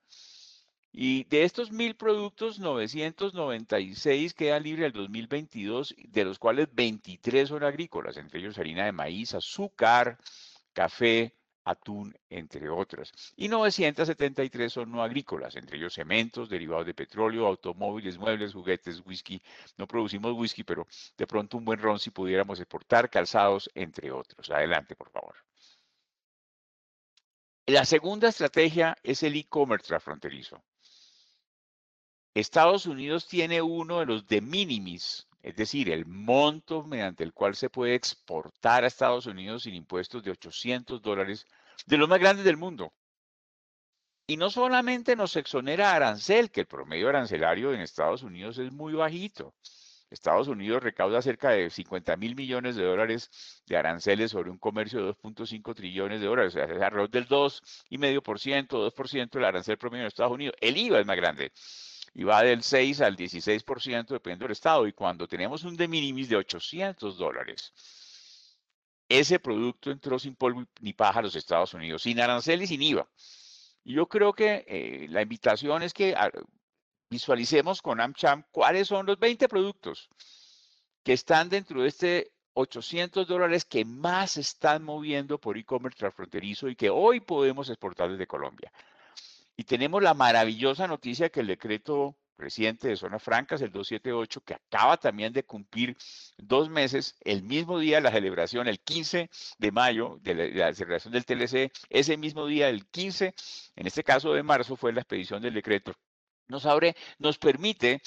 Y 0.93 1.25
de 1.25 1.43
estos 1.43 1.73
mil 1.73 1.97
productos, 1.97 2.57
996 2.59 4.33
quedan 4.33 4.63
libres 4.63 4.85
el 4.85 4.93
2022, 4.93 5.93
de 5.97 6.23
los 6.23 6.39
cuales 6.39 6.69
23 6.71 7.49
son 7.49 7.65
agrícolas, 7.65 8.15
entre 8.15 8.39
ellos 8.39 8.57
harina 8.57 8.85
de 8.85 8.93
maíz, 8.93 9.33
azúcar, 9.33 10.19
café, 10.71 11.35
atún, 11.65 12.15
entre 12.29 12.69
otras. 12.69 13.11
Y 13.35 13.47
973 13.49 14.71
son 14.71 14.91
no 14.91 15.03
agrícolas, 15.03 15.55
entre 15.55 15.77
ellos 15.77 15.93
cementos, 15.93 16.47
derivados 16.47 16.85
de 16.85 16.93
petróleo, 16.93 17.47
automóviles, 17.47 18.17
muebles, 18.17 18.53
juguetes, 18.53 19.01
whisky. 19.05 19.41
No 19.77 19.87
producimos 19.87 20.33
whisky, 20.33 20.63
pero 20.63 20.87
de 21.17 21.27
pronto 21.27 21.57
un 21.57 21.65
buen 21.65 21.79
ron 21.79 21.99
si 21.99 22.11
pudiéramos 22.11 22.59
exportar, 22.59 23.09
calzados, 23.09 23.69
entre 23.73 24.11
otros. 24.11 24.49
Adelante, 24.51 24.95
por 24.95 25.09
favor. 25.09 25.35
La 27.65 27.83
segunda 27.83 28.29
estrategia 28.29 28.95
es 29.01 29.23
el 29.23 29.35
e-commerce 29.35 29.87
transfronterizo. 29.87 30.63
Estados 32.35 32.85
Unidos 32.85 33.27
tiene 33.27 33.61
uno 33.61 33.99
de 33.99 34.05
los 34.05 34.27
de 34.27 34.41
minimis 34.41 35.27
es 35.45 35.55
decir, 35.55 35.91
el 35.91 36.07
monto 36.07 36.83
mediante 36.83 37.23
el 37.23 37.31
cual 37.31 37.55
se 37.55 37.69
puede 37.69 37.93
exportar 37.93 38.83
a 38.83 38.87
Estados 38.87 39.27
Unidos 39.27 39.61
sin 39.61 39.75
impuestos 39.75 40.23
de 40.23 40.31
800 40.31 41.03
dólares, 41.03 41.45
de 41.85 41.97
los 41.97 42.09
más 42.09 42.17
grandes 42.17 42.45
del 42.45 42.57
mundo. 42.57 42.91
Y 44.25 44.37
no 44.37 44.49
solamente 44.49 45.15
nos 45.15 45.35
exonera 45.35 45.93
arancel, 45.93 46.49
que 46.49 46.61
el 46.61 46.65
promedio 46.65 47.09
arancelario 47.09 47.73
en 47.73 47.81
Estados 47.81 48.23
Unidos 48.23 48.57
es 48.57 48.71
muy 48.71 48.93
bajito. 48.93 49.53
Estados 50.09 50.47
Unidos 50.47 50.81
recauda 50.81 51.21
cerca 51.21 51.51
de 51.51 51.69
50 51.69 52.17
mil 52.17 52.35
millones 52.35 52.75
de 52.75 52.83
dólares 52.83 53.29
de 53.67 53.77
aranceles 53.77 54.31
sobre 54.31 54.49
un 54.49 54.57
comercio 54.57 54.99
de 55.05 55.11
2.5 55.11 55.75
trillones 55.75 56.21
de 56.21 56.25
dólares, 56.25 56.55
o 56.55 56.57
sea, 56.57 56.65
es 56.65 56.81
alrededor 56.81 57.11
del 57.11 57.27
2,5%, 57.27 58.67
2% 58.67 59.29
del 59.29 59.45
arancel 59.45 59.77
promedio 59.77 60.05
en 60.05 60.07
Estados 60.07 60.33
Unidos. 60.33 60.55
El 60.59 60.75
IVA 60.75 61.01
es 61.01 61.05
más 61.05 61.17
grande 61.17 61.51
y 62.15 62.23
va 62.23 62.41
del 62.41 62.63
6 62.63 63.01
al 63.01 63.17
16% 63.17 64.07
dependiendo 64.07 64.45
del 64.45 64.53
estado. 64.53 64.87
Y 64.87 64.93
cuando 64.93 65.27
tenemos 65.27 65.63
un 65.65 65.75
de 65.75 65.87
minimis 65.87 66.29
de 66.29 66.37
800 66.37 67.17
dólares, 67.17 67.73
ese 69.09 69.37
producto 69.37 69.91
entró 69.91 70.17
sin 70.17 70.35
polvo 70.35 70.65
ni 70.79 70.93
paja 70.93 71.19
a 71.19 71.23
los 71.23 71.35
Estados 71.35 71.73
Unidos, 71.73 72.03
sin 72.03 72.19
arancel 72.19 72.61
y 72.61 72.67
sin 72.67 72.81
IVA. 72.81 73.07
Y 73.83 73.93
yo 73.93 74.07
creo 74.07 74.33
que 74.33 74.65
eh, 74.67 75.07
la 75.09 75.21
invitación 75.21 75.83
es 75.83 75.93
que 75.93 76.15
ah, 76.15 76.31
visualicemos 77.09 77.81
con 77.81 77.99
AmCham 77.99 78.43
cuáles 78.49 78.87
son 78.87 79.05
los 79.05 79.19
20 79.19 79.47
productos 79.49 80.09
que 81.03 81.13
están 81.13 81.49
dentro 81.49 81.81
de 81.81 81.89
este 81.89 82.31
800 82.53 83.27
dólares 83.27 83.65
que 83.65 83.83
más 83.83 84.37
están 84.37 84.83
moviendo 84.83 85.37
por 85.37 85.57
e-commerce 85.57 85.99
transfronterizo 85.99 86.69
y 86.69 86.75
que 86.77 86.89
hoy 86.89 87.19
podemos 87.19 87.69
exportar 87.69 88.09
desde 88.09 88.25
Colombia. 88.25 88.71
Y 89.57 89.63
tenemos 89.63 90.03
la 90.03 90.13
maravillosa 90.13 90.87
noticia 90.87 91.29
que 91.29 91.39
el 91.39 91.47
decreto 91.47 92.17
reciente 92.37 92.89
de 92.89 92.97
Zonas 92.97 93.23
Francas, 93.23 93.61
el 93.61 93.71
278, 93.71 94.41
que 94.41 94.53
acaba 94.55 94.97
también 94.97 95.31
de 95.33 95.43
cumplir 95.43 95.97
dos 96.37 96.69
meses, 96.69 97.15
el 97.21 97.43
mismo 97.43 97.79
día 97.79 97.97
de 97.97 98.01
la 98.01 98.11
celebración, 98.11 98.67
el 98.67 98.79
15 98.79 99.29
de 99.57 99.71
mayo, 99.71 100.19
de 100.21 100.51
la, 100.51 100.73
celebración 100.73 101.13
del 101.13 101.25
TLC, 101.25 101.71
ese 101.89 102.17
mismo 102.17 102.45
día, 102.47 102.69
el 102.69 102.85
15, 102.87 103.33
en 103.75 103.87
este 103.87 104.03
caso 104.03 104.33
de 104.33 104.43
marzo, 104.43 104.75
fue 104.75 104.93
la 104.93 105.01
expedición 105.01 105.41
del 105.41 105.53
decreto. 105.53 105.93
Nos 106.47 106.65
abre, 106.65 106.95
nos 107.17 107.37
permite 107.37 108.01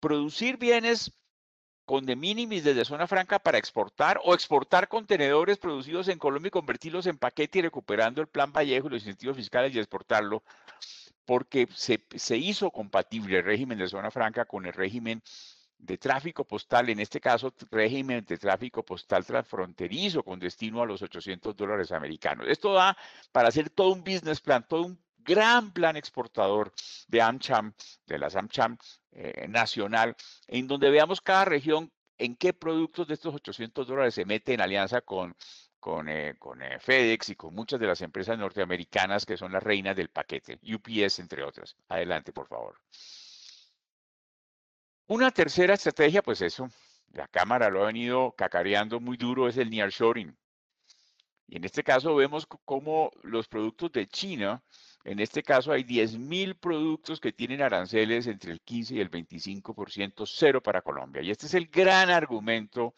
producir 0.00 0.58
bienes 0.58 1.12
con 1.84 2.06
de 2.06 2.16
minimis 2.16 2.64
desde 2.64 2.84
zona 2.84 3.06
franca 3.06 3.38
para 3.38 3.58
exportar 3.58 4.20
o 4.24 4.34
exportar 4.34 4.88
contenedores 4.88 5.58
producidos 5.58 6.08
en 6.08 6.18
Colombia 6.18 6.48
y 6.48 6.50
convertirlos 6.50 7.06
en 7.06 7.18
paquete 7.18 7.58
y 7.58 7.62
recuperando 7.62 8.20
el 8.20 8.28
plan 8.28 8.52
Vallejo 8.52 8.88
y 8.88 8.90
los 8.90 9.02
incentivos 9.02 9.36
fiscales 9.36 9.74
y 9.74 9.78
exportarlo, 9.78 10.42
porque 11.24 11.68
se, 11.74 12.04
se 12.16 12.36
hizo 12.36 12.70
compatible 12.70 13.38
el 13.38 13.44
régimen 13.44 13.78
de 13.78 13.88
zona 13.88 14.10
franca 14.10 14.44
con 14.44 14.66
el 14.66 14.72
régimen 14.72 15.22
de 15.82 15.98
tráfico 15.98 16.44
postal, 16.44 16.88
en 16.90 17.00
este 17.00 17.20
caso 17.20 17.52
régimen 17.70 18.24
de 18.24 18.38
tráfico 18.38 18.84
postal 18.84 19.26
transfronterizo 19.26 20.22
con 20.22 20.38
destino 20.38 20.80
a 20.80 20.86
los 20.86 21.02
800 21.02 21.56
dólares 21.56 21.90
americanos. 21.90 22.46
Esto 22.48 22.72
da 22.72 22.96
para 23.32 23.48
hacer 23.48 23.68
todo 23.68 23.92
un 23.92 24.04
business 24.04 24.40
plan, 24.40 24.64
todo 24.68 24.82
un 24.82 24.98
gran 25.24 25.72
plan 25.72 25.96
exportador 25.96 26.72
de 27.08 27.20
AmCham, 27.22 27.72
de 28.06 28.18
las 28.18 28.36
AmCham 28.36 28.76
eh, 29.12 29.46
nacional, 29.48 30.16
en 30.46 30.66
donde 30.66 30.90
veamos 30.90 31.20
cada 31.20 31.44
región 31.44 31.92
en 32.18 32.36
qué 32.36 32.52
productos 32.52 33.08
de 33.08 33.14
estos 33.14 33.34
800 33.34 33.86
dólares 33.86 34.14
se 34.14 34.24
mete 34.24 34.54
en 34.54 34.60
alianza 34.60 35.00
con, 35.00 35.34
con, 35.80 36.08
eh, 36.08 36.36
eh, 36.60 36.78
FedEx 36.78 37.30
y 37.30 37.36
con 37.36 37.54
muchas 37.54 37.80
de 37.80 37.86
las 37.88 38.00
empresas 38.02 38.38
norteamericanas 38.38 39.26
que 39.26 39.36
son 39.36 39.52
las 39.52 39.62
reinas 39.62 39.96
del 39.96 40.08
paquete, 40.08 40.60
UPS 40.62 41.18
entre 41.18 41.42
otras. 41.42 41.76
Adelante, 41.88 42.32
por 42.32 42.46
favor. 42.46 42.80
Una 45.08 45.30
tercera 45.30 45.74
estrategia, 45.74 46.22
pues 46.22 46.40
eso, 46.40 46.68
la 47.12 47.26
Cámara 47.28 47.68
lo 47.68 47.82
ha 47.82 47.86
venido 47.86 48.32
cacareando 48.32 49.00
muy 49.00 49.16
duro, 49.16 49.48
es 49.48 49.56
el 49.56 49.70
nearshoring. 49.70 50.36
Y 51.48 51.56
en 51.56 51.64
este 51.64 51.82
caso 51.82 52.14
vemos 52.14 52.46
cómo 52.64 53.10
los 53.22 53.48
productos 53.48 53.92
de 53.92 54.06
China 54.06 54.62
en 55.04 55.18
este 55.20 55.42
caso 55.42 55.72
hay 55.72 55.82
10.000 55.82 56.58
productos 56.58 57.20
que 57.20 57.32
tienen 57.32 57.62
aranceles 57.62 58.26
entre 58.26 58.52
el 58.52 58.60
15 58.60 58.94
y 58.94 59.00
el 59.00 59.10
25%, 59.10 60.24
cero 60.26 60.62
para 60.62 60.82
Colombia. 60.82 61.22
Y 61.22 61.30
este 61.30 61.46
es 61.46 61.54
el 61.54 61.66
gran 61.66 62.10
argumento 62.10 62.94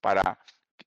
para 0.00 0.38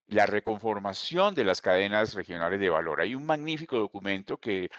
la 0.08 0.26
reconformación 0.26 1.36
de 1.36 1.44
las 1.44 1.62
cadenas 1.62 2.14
regionales 2.16 2.60
de 2.60 2.70
valor. 2.70 3.02
Hay 3.02 3.16
un 3.16 3.26
magnífico 3.26 3.78
documento 3.78 4.38
que 4.38 4.70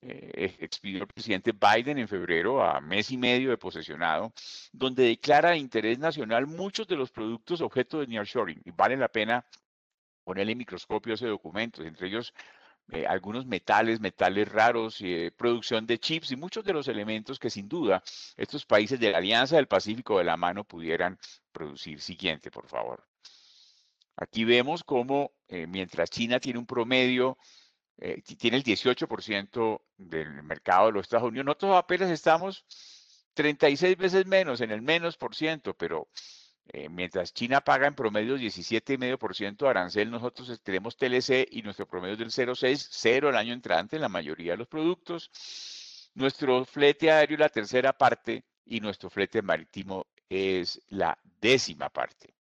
eh, 0.00 0.56
expidió 0.60 1.02
el 1.02 1.08
presidente 1.08 1.52
Biden 1.52 1.98
en 1.98 2.08
febrero, 2.08 2.62
a 2.62 2.80
mes 2.80 3.10
y 3.10 3.18
medio 3.18 3.50
de 3.50 3.58
posesionado, 3.58 4.32
donde 4.72 5.04
declara 5.04 5.50
de 5.50 5.58
interés 5.58 5.98
nacional 5.98 6.46
muchos 6.46 6.86
de 6.88 6.96
los 6.96 7.10
productos 7.10 7.60
objeto 7.60 8.00
de 8.00 8.06
nearshoring. 8.06 8.62
Y 8.64 8.70
vale 8.70 8.96
la 8.96 9.08
pena 9.08 9.44
ponerle 10.24 10.54
microscopio 10.54 11.12
a 11.12 11.14
ese 11.14 11.26
documento, 11.26 11.82
entre 11.82 12.08
ellos 12.08 12.32
eh, 12.90 13.06
algunos 13.06 13.46
metales, 13.46 14.00
metales 14.00 14.48
raros, 14.48 14.98
eh, 15.00 15.30
producción 15.36 15.86
de 15.86 15.98
chips 15.98 16.30
y 16.32 16.36
muchos 16.36 16.64
de 16.64 16.72
los 16.72 16.88
elementos 16.88 17.38
que 17.38 17.50
sin 17.50 17.68
duda 17.68 18.02
estos 18.36 18.64
países 18.64 18.98
de 18.98 19.10
la 19.10 19.18
Alianza 19.18 19.56
del 19.56 19.68
Pacífico 19.68 20.18
de 20.18 20.24
la 20.24 20.36
mano 20.36 20.64
pudieran 20.64 21.18
producir. 21.52 22.00
Siguiente, 22.00 22.50
por 22.50 22.66
favor. 22.66 23.06
Aquí 24.16 24.44
vemos 24.44 24.84
cómo 24.84 25.32
eh, 25.48 25.66
mientras 25.66 26.10
China 26.10 26.40
tiene 26.40 26.58
un 26.58 26.66
promedio, 26.66 27.38
tiene 28.38 28.58
el 28.58 28.62
18% 28.62 29.82
del 29.96 30.42
mercado 30.44 30.86
de 30.86 30.92
los 30.92 31.02
Estados 31.02 31.28
Unidos, 31.28 31.46
nosotros 31.46 31.76
apenas 31.76 32.10
estamos 32.10 32.64
36 33.34 33.96
veces 33.96 34.26
menos, 34.26 34.60
en 34.60 34.70
el 34.70 34.82
menos 34.82 35.16
por 35.16 35.34
ciento, 35.34 35.74
pero 35.74 36.08
eh, 36.70 36.88
mientras 36.90 37.32
China 37.32 37.62
paga 37.62 37.86
en 37.86 37.94
promedio 37.94 38.36
17,5% 38.36 39.56
de 39.56 39.68
arancel, 39.68 40.10
nosotros 40.10 40.60
tenemos 40.62 40.96
TLC 40.96 41.48
y 41.50 41.62
nuestro 41.62 41.86
promedio 41.86 42.12
es 42.12 42.18
del 42.18 42.30
0,6, 42.30 42.88
cero 42.90 43.30
el 43.30 43.36
año 43.36 43.54
entrante 43.54 43.96
en 43.96 44.02
la 44.02 44.10
mayoría 44.10 44.52
de 44.52 44.58
los 44.58 44.68
productos. 44.68 45.30
Nuestro 46.14 46.66
flete 46.66 47.10
aéreo 47.10 47.36
es 47.36 47.40
la 47.40 47.48
tercera 47.48 47.92
parte 47.94 48.44
y 48.66 48.80
nuestro 48.80 49.08
flete 49.08 49.40
marítimo 49.40 50.06
es 50.28 50.80
la 50.88 51.18
décima 51.40 51.88
parte. 51.88 52.34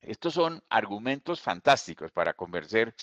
Estos 0.00 0.32
son 0.32 0.62
argumentos 0.70 1.40
fantásticos 1.40 2.10
para 2.10 2.32
convencer 2.32 2.94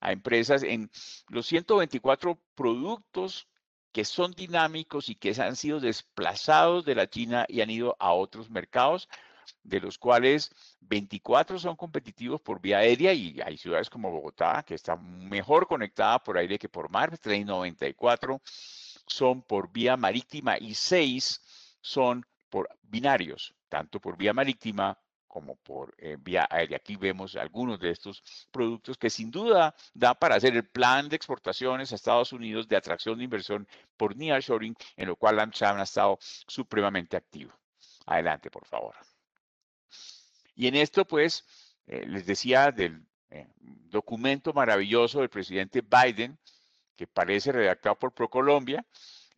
a 0.00 0.12
empresas 0.12 0.62
en 0.62 0.90
los 1.28 1.46
124 1.46 2.38
productos 2.54 3.48
que 3.92 4.04
son 4.04 4.32
dinámicos 4.32 5.08
y 5.08 5.14
que 5.14 5.34
han 5.40 5.56
sido 5.56 5.80
desplazados 5.80 6.84
de 6.84 6.94
la 6.94 7.08
China 7.08 7.46
y 7.48 7.62
han 7.62 7.70
ido 7.70 7.96
a 7.98 8.12
otros 8.12 8.50
mercados 8.50 9.08
de 9.62 9.80
los 9.80 9.98
cuales 9.98 10.50
24 10.80 11.58
son 11.58 11.76
competitivos 11.76 12.40
por 12.40 12.60
vía 12.60 12.78
aérea 12.78 13.12
y 13.12 13.40
hay 13.44 13.56
ciudades 13.56 13.90
como 13.90 14.10
Bogotá 14.10 14.62
que 14.66 14.74
está 14.74 14.96
mejor 14.96 15.66
conectada 15.66 16.18
por 16.18 16.38
aire 16.38 16.58
que 16.58 16.68
por 16.68 16.90
mar, 16.90 17.16
394 17.18 18.40
son 19.06 19.42
por 19.42 19.70
vía 19.72 19.96
marítima 19.96 20.58
y 20.58 20.74
6 20.74 21.40
son 21.80 22.24
por 22.48 22.68
binarios, 22.82 23.54
tanto 23.68 24.00
por 24.00 24.16
vía 24.16 24.32
marítima 24.32 24.98
como 25.30 25.54
por 25.56 25.94
eh, 25.98 26.16
vía 26.18 26.46
aérea. 26.50 26.76
Aquí 26.78 26.96
vemos 26.96 27.36
algunos 27.36 27.78
de 27.78 27.90
estos 27.90 28.22
productos 28.50 28.98
que 28.98 29.08
sin 29.08 29.30
duda 29.30 29.74
da 29.94 30.12
para 30.14 30.34
hacer 30.34 30.56
el 30.56 30.68
plan 30.68 31.08
de 31.08 31.14
exportaciones 31.16 31.92
a 31.92 31.94
Estados 31.94 32.32
Unidos 32.32 32.66
de 32.66 32.76
atracción 32.76 33.16
de 33.16 33.24
inversión 33.24 33.68
por 33.96 34.16
nearshoring, 34.16 34.74
en 34.96 35.08
lo 35.08 35.14
cual 35.14 35.38
AmCham 35.38 35.78
ha 35.78 35.84
estado 35.84 36.18
supremamente 36.20 37.16
activo. 37.16 37.52
Adelante, 38.06 38.50
por 38.50 38.66
favor. 38.66 38.96
Y 40.60 40.66
en 40.66 40.74
esto, 40.74 41.06
pues, 41.06 41.46
eh, 41.86 42.04
les 42.06 42.26
decía 42.26 42.70
del 42.70 43.02
eh, 43.30 43.46
documento 43.88 44.52
maravilloso 44.52 45.20
del 45.20 45.30
presidente 45.30 45.80
Biden, 45.80 46.38
que 46.96 47.06
parece 47.06 47.50
redactado 47.50 47.98
por 47.98 48.12
ProColombia, 48.12 48.84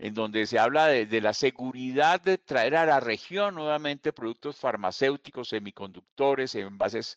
en 0.00 0.14
donde 0.14 0.44
se 0.48 0.58
habla 0.58 0.88
de, 0.88 1.20
la 1.20 1.32
seguridad 1.32 2.20
de 2.20 2.38
traer 2.38 2.74
a 2.74 2.86
la 2.86 2.98
región 2.98 3.54
nuevamente 3.54 4.12
productos 4.12 4.56
farmacéuticos, 4.56 5.50
semiconductores, 5.50 6.56
envases 6.56 7.16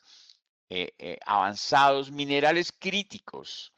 eh, 0.70 1.18
avanzados, 1.26 2.12
minerales 2.12 2.72
críticos, 2.72 3.74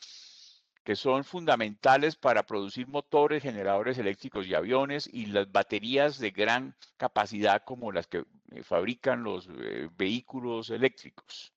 que 0.87 0.95
son 0.95 1.25
fundamentales 1.25 2.15
para 2.15 2.43
producir 2.43 2.87
motores, 2.87 3.43
generadores 3.43 3.97
eléctricos 3.97 4.47
y 4.47 4.53
aviones 4.53 5.09
y 5.11 5.25
las 5.25 5.51
baterías 5.51 6.17
de 6.17 6.31
gran 6.31 6.77
capacidad 6.95 7.61
como 7.65 7.91
las 7.91 8.07
que 8.07 8.23
eh, 8.51 8.63
fabrican 8.63 9.21
los 9.21 9.49
vehículos 9.97 10.69
eléctricos. 10.69 11.51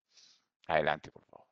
Adelante, 0.66 1.12
por 1.12 1.25
favor. 1.26 1.46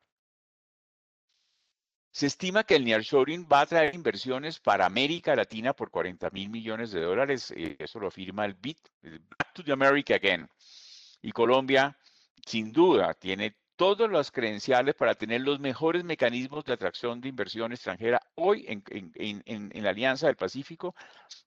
Se 2.11 2.25
estima 2.25 2.65
que 2.65 2.75
el 2.75 2.83
nearshoring 2.83 3.47
va 3.49 3.61
a 3.61 3.65
traer 3.65 3.95
inversiones 3.95 4.59
para 4.59 4.85
América 4.85 5.33
Latina 5.33 5.71
por 5.71 5.89
40 5.89 6.31
mil 6.31 6.49
millones 6.49 6.91
de 6.91 6.99
dólares. 6.99 7.53
Eh, 7.55 7.77
eso 7.79 7.97
lo 8.01 8.09
afirma 8.09 8.43
el 8.43 8.55
BIT, 8.55 8.89
Back 9.37 9.53
to 9.53 9.63
the 9.63 9.71
America 9.71 10.15
Again. 10.15 10.49
Y 11.21 11.31
Colombia, 11.31 11.97
sin 12.45 12.73
duda, 12.73 13.13
tiene 13.13 13.55
todas 13.79 14.11
las 14.11 14.29
credenciales 14.29 14.93
para 14.93 15.15
tener 15.15 15.39
los 15.39 15.61
mejores 15.61 16.03
mecanismos 16.03 16.65
de 16.65 16.73
atracción 16.73 17.21
de 17.21 17.29
inversión 17.29 17.71
extranjera 17.71 18.21
hoy 18.35 18.65
en, 18.67 19.71
la 19.81 19.91
Alianza 19.91 20.27
del 20.27 20.35
Pacífico, 20.35 20.95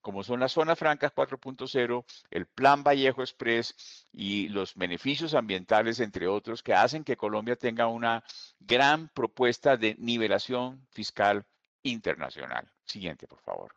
como 0.00 0.24
son 0.24 0.40
las 0.40 0.52
zonas 0.52 0.78
francas 0.78 1.12
4.0, 1.14 2.04
el 2.30 2.46
Plan 2.46 2.82
Vallejo 2.82 3.20
Express 3.20 4.06
y 4.14 4.48
los 4.48 4.74
beneficios 4.74 5.34
ambientales, 5.34 6.00
entre 6.00 6.26
otros, 6.26 6.62
que 6.62 6.72
hacen 6.72 7.04
que 7.04 7.18
Colombia 7.18 7.54
tenga 7.54 7.86
una 7.86 8.24
gran 8.60 9.08
propuesta 9.08 9.76
de 9.76 9.94
nivelación 9.98 10.86
fiscal 10.90 11.44
internacional. 11.82 12.66
Siguiente, 12.86 13.26
por 13.26 13.42
favor. 13.42 13.74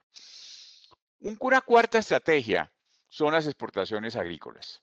una 1.20 1.60
cuarta 1.60 1.98
estrategia 1.98 2.72
son 3.10 3.34
las 3.34 3.48
exportaciones 3.48 4.16
agrícolas. 4.16 4.82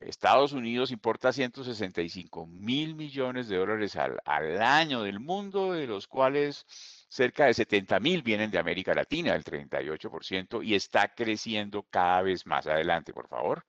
Estados 0.00 0.52
Unidos 0.52 0.92
importa 0.92 1.32
165 1.32 2.46
mil 2.46 2.94
millones 2.94 3.48
de 3.48 3.56
dólares 3.56 3.96
al, 3.96 4.62
año 4.62 5.02
del 5.02 5.18
mundo, 5.18 5.72
de 5.72 5.86
los 5.86 6.06
cuales 6.06 6.64
cerca 7.08 7.46
de 7.46 7.54
70 7.54 7.98
mil 8.00 8.22
vienen 8.22 8.50
de 8.50 8.58
América 8.58 8.94
Latina, 8.94 9.34
el 9.34 9.44
38%, 9.44 10.64
y 10.64 10.74
está 10.74 11.14
creciendo 11.14 11.82
cada 11.90 12.22
vez 12.22 12.46
más. 12.46 12.66
Adelante, 12.66 13.12
por 13.12 13.28
favor. 13.28 13.66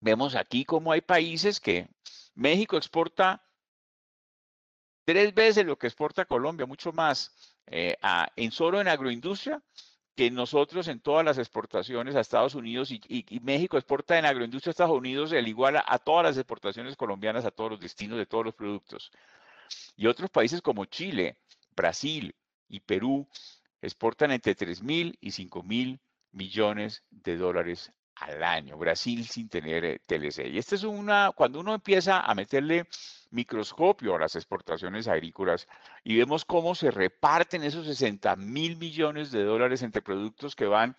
Vemos 0.00 0.34
aquí 0.34 0.64
cómo 0.64 0.92
hay 0.92 1.00
países 1.02 1.60
que 1.60 1.88
México 2.34 2.76
exporta 2.76 3.44
tres 5.04 5.34
veces 5.34 5.66
lo 5.66 5.78
que 5.78 5.88
exporta 5.88 6.24
Colombia, 6.24 6.66
mucho 6.66 6.92
más, 6.92 7.32
eh, 7.66 7.96
en 8.36 8.52
solo 8.52 8.80
en 8.80 8.88
agroindustria, 8.88 9.62
que 10.18 10.32
nosotros 10.32 10.88
en 10.88 10.98
todas 10.98 11.24
las 11.24 11.38
exportaciones 11.38 12.16
a 12.16 12.20
Estados 12.20 12.56
Unidos 12.56 12.90
y, 12.90 13.40
México 13.40 13.76
exporta 13.78 14.18
en 14.18 14.24
agroindustria 14.24 14.70
a 14.70 14.72
Estados 14.72 14.98
Unidos 14.98 15.30
el 15.30 15.46
igual 15.46 15.76
a, 15.76 15.98
todas 16.00 16.24
las 16.24 16.36
exportaciones 16.36 16.96
colombianas 16.96 17.44
a 17.44 17.52
todos 17.52 17.70
los 17.70 17.80
destinos 17.80 18.18
de 18.18 18.26
todos 18.26 18.44
los 18.44 18.54
productos. 18.56 19.12
Y 19.96 20.08
otros 20.08 20.28
países 20.28 20.60
como 20.60 20.86
Chile, 20.86 21.36
Brasil 21.76 22.34
y 22.68 22.80
Perú 22.80 23.28
exportan 23.80 24.32
entre 24.32 24.56
3 24.56 24.82
mil 24.82 25.16
y 25.20 25.30
5 25.30 25.62
mil 25.62 26.00
millones 26.32 27.04
de 27.12 27.36
dólares 27.36 27.92
al 28.20 28.42
año. 28.42 28.76
Brasil 28.76 29.26
sin 29.26 29.48
tener 29.48 29.84
eh, 29.84 30.00
TLC. 30.06 30.46
Y 30.48 30.58
esta 30.58 30.74
es 30.74 30.84
una, 30.84 31.32
cuando 31.34 31.60
uno 31.60 31.74
empieza 31.74 32.20
a 32.20 32.34
meterle 32.34 32.86
microscopio 33.30 34.14
a 34.14 34.20
las 34.20 34.36
exportaciones 34.36 35.06
agrícolas 35.06 35.66
y 36.02 36.16
vemos 36.16 36.44
cómo 36.44 36.74
se 36.74 36.90
reparten 36.90 37.62
esos 37.62 37.86
60 37.86 38.36
mil 38.36 38.76
millones 38.76 39.30
de 39.30 39.44
dólares 39.44 39.82
entre 39.82 40.02
productos 40.02 40.56
que 40.56 40.66
van 40.66 40.96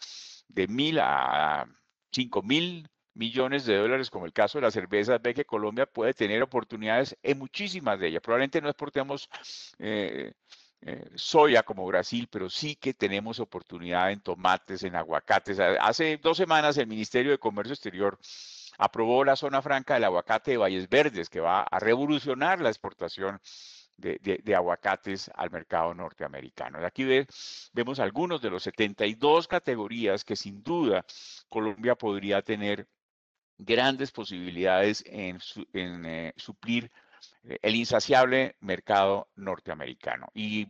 de 0.48 0.68
mil 0.68 1.00
a 1.00 1.66
5 2.12 2.42
mil 2.44 2.88
millones 3.14 3.66
de 3.66 3.76
dólares, 3.76 4.10
como 4.10 4.26
el 4.26 4.34
caso 4.34 4.58
de 4.58 4.64
la 4.64 4.72
cerveza, 4.72 5.18
ve 5.18 5.34
que 5.34 5.46
Colombia 5.46 5.86
puede 5.86 6.14
tener 6.14 6.42
oportunidades 6.42 7.18
en 7.22 7.38
muchísimas 7.38 8.00
de 8.00 8.08
ellas. 8.08 8.22
Probablemente 8.22 8.62
no 8.62 8.70
exportemos 8.70 9.30
eh, 9.78 10.34
eh, 10.82 11.10
soya 11.16 11.64
como 11.64 11.86
Brasil, 11.86 12.28
pero 12.32 12.50
sí 12.50 12.76
que 12.76 12.94
tenemos 12.94 13.40
oportunidad 13.40 14.12
en 14.12 14.22
tomates, 14.22 14.84
en 14.84 14.96
aguacates. 14.96 15.60
Hace 15.60 16.18
dos 16.18 16.38
semanas 16.38 16.78
el 16.78 16.88
Ministerio 16.88 17.32
de 17.32 17.38
Comercio 17.38 17.74
Exterior 17.74 18.18
aprobó 18.78 19.26
la 19.26 19.36
zona 19.36 19.62
franca 19.62 19.96
del 19.96 20.06
aguacate 20.06 20.52
de 20.52 20.58
Valles 20.58 20.90
Verdes, 20.90 21.30
que 21.30 21.42
va 21.42 21.64
a 21.64 21.80
revolucionar 21.80 22.62
la 22.62 22.70
exportación 22.70 23.42
de, 23.98 24.56
aguacates 24.56 25.30
al 25.36 25.52
mercado 25.52 25.94
norteamericano. 25.94 26.84
Aquí 26.86 27.06
vemos 27.74 28.00
algunos 28.00 28.42
de 28.42 28.50
los 28.50 28.64
72 28.64 29.48
categorías 29.48 30.24
que 30.24 30.36
sin 30.36 30.64
duda 30.64 31.06
Colombia 31.50 31.96
podría 31.96 32.42
tener 32.42 32.88
grandes 33.58 34.12
posibilidades 34.12 35.04
en, 35.06 35.40
eh, 35.74 36.34
suplir 36.38 36.90
el 37.44 37.76
insaciable 37.76 38.56
mercado 38.60 39.30
norteamericano. 39.36 40.28
Y 40.34 40.68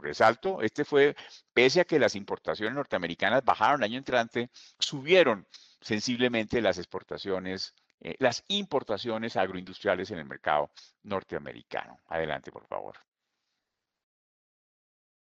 resalto, 0.00 0.62
este 0.62 0.84
fue, 0.84 1.16
pese 1.52 1.80
a 1.80 1.84
que 1.84 1.98
las 1.98 2.14
importaciones 2.14 2.74
norteamericanas 2.74 3.44
bajaron 3.44 3.80
el 3.80 3.84
año 3.84 3.98
entrante, 3.98 4.50
subieron 4.78 5.46
sensiblemente 5.80 6.60
las 6.60 6.78
exportaciones, 6.78 7.74
eh, 8.00 8.16
las 8.18 8.44
importaciones 8.48 9.36
agroindustriales 9.36 10.10
en 10.10 10.18
el 10.18 10.24
mercado 10.24 10.70
norteamericano. 11.02 11.98
Adelante, 12.08 12.50
por 12.50 12.66
favor. 12.66 12.96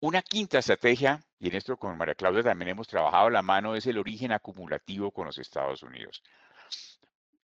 Una 0.01 0.21
quinta 0.21 0.59
estrategia, 0.59 1.21
y 1.39 1.49
en 1.49 1.55
esto 1.55 1.75
con 1.75 1.97
María 1.97 2.15
Claudia 2.15 2.41
también 2.41 2.69
hemos 2.69 2.87
trabajado 2.87 3.29
la 3.29 3.41
mano, 3.41 3.75
es 3.75 3.85
el 3.85 3.97
origen 3.97 4.31
acumulativo 4.31 5.11
con 5.11 5.25
los 5.25 5.37
Estados 5.37 5.83
Unidos. 5.83 6.23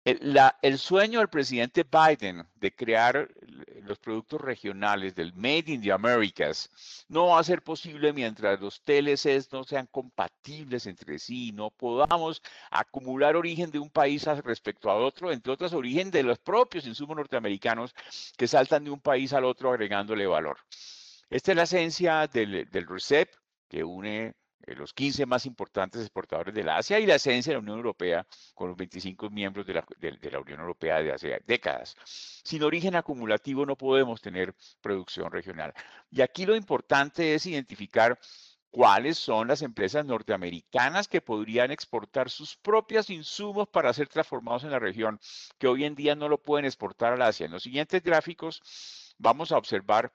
El, 0.04 0.78
sueño 0.78 1.20
del 1.20 1.28
presidente 1.28 1.84
Biden 1.84 2.44
de 2.56 2.74
crear 2.74 3.28
los 3.82 4.00
productos 4.00 4.40
regionales 4.40 5.14
del 5.14 5.32
Made 5.34 5.64
in 5.66 5.80
the 5.80 5.92
Americas 5.92 6.68
no 7.08 7.28
va 7.28 7.38
a 7.38 7.44
ser 7.44 7.62
posible 7.62 8.12
mientras 8.12 8.60
los 8.60 8.82
TLCs 8.82 9.52
no 9.52 9.62
sean 9.62 9.86
compatibles 9.86 10.86
entre 10.86 11.20
sí, 11.20 11.52
no 11.52 11.70
podamos 11.70 12.42
acumular 12.72 13.36
origen 13.36 13.70
de 13.70 13.78
un 13.78 13.90
país 13.90 14.24
respecto 14.42 14.90
a 14.90 14.96
otro, 14.96 15.30
entre 15.30 15.52
otras 15.52 15.72
origen 15.72 16.10
de 16.10 16.24
los 16.24 16.40
propios 16.40 16.84
insumos 16.84 17.16
norteamericanos 17.16 17.94
que 18.36 18.48
saltan 18.48 18.82
de 18.82 18.90
un 18.90 19.00
país 19.00 19.32
al 19.32 19.44
otro 19.44 19.70
agregándole 19.70 20.26
valor. 20.26 20.58
Esta 21.30 21.52
es 21.52 21.56
la 21.56 21.62
esencia 21.62 22.26
del, 22.26 22.68
del 22.68 22.88
RECEP 22.88 23.30
que 23.68 23.84
une 23.84 24.34
eh, 24.66 24.74
los 24.74 24.92
15 24.92 25.26
más 25.26 25.46
importantes 25.46 26.00
exportadores 26.02 26.54
de 26.54 26.64
la 26.64 26.76
Asia 26.76 26.98
y 26.98 27.06
la 27.06 27.16
esencia 27.16 27.50
de 27.50 27.54
la 27.56 27.60
Unión 27.60 27.78
Europea, 27.78 28.26
con 28.54 28.68
los 28.68 28.76
25 28.76 29.30
miembros 29.30 29.66
de 29.66 29.74
la, 29.74 29.84
de 29.98 30.30
la, 30.30 30.40
Unión 30.40 30.60
Europea 30.60 31.02
de 31.02 31.12
hace 31.12 31.40
décadas. 31.46 31.96
Sin 32.04 32.62
origen 32.62 32.94
acumulativo 32.94 33.66
no 33.66 33.76
podemos 33.76 34.20
tener 34.20 34.54
producción 34.80 35.30
regional. 35.30 35.72
Y 36.10 36.20
aquí 36.20 36.46
lo 36.46 36.56
importante 36.56 37.34
es 37.34 37.46
identificar 37.46 38.18
cuáles 38.72 39.18
son 39.18 39.48
las 39.48 39.62
empresas 39.62 40.04
norteamericanas 40.06 41.06
que 41.06 41.20
podrían 41.20 41.70
exportar 41.70 42.30
sus 42.30 42.56
propios 42.56 43.10
insumos 43.10 43.68
para 43.68 43.92
ser 43.92 44.08
transformados 44.08 44.64
en 44.64 44.70
la 44.70 44.78
región, 44.78 45.20
que 45.58 45.68
hoy 45.68 45.84
en 45.84 45.94
día 45.94 46.14
no 46.14 46.28
lo 46.28 46.38
pueden 46.42 46.64
exportar 46.64 47.12
al 47.12 47.22
Asia. 47.22 47.46
En 47.46 47.52
los 47.52 47.62
siguientes 47.62 48.02
gráficos 48.02 48.62
vamos 49.18 49.52
a 49.52 49.58
observar 49.58 50.12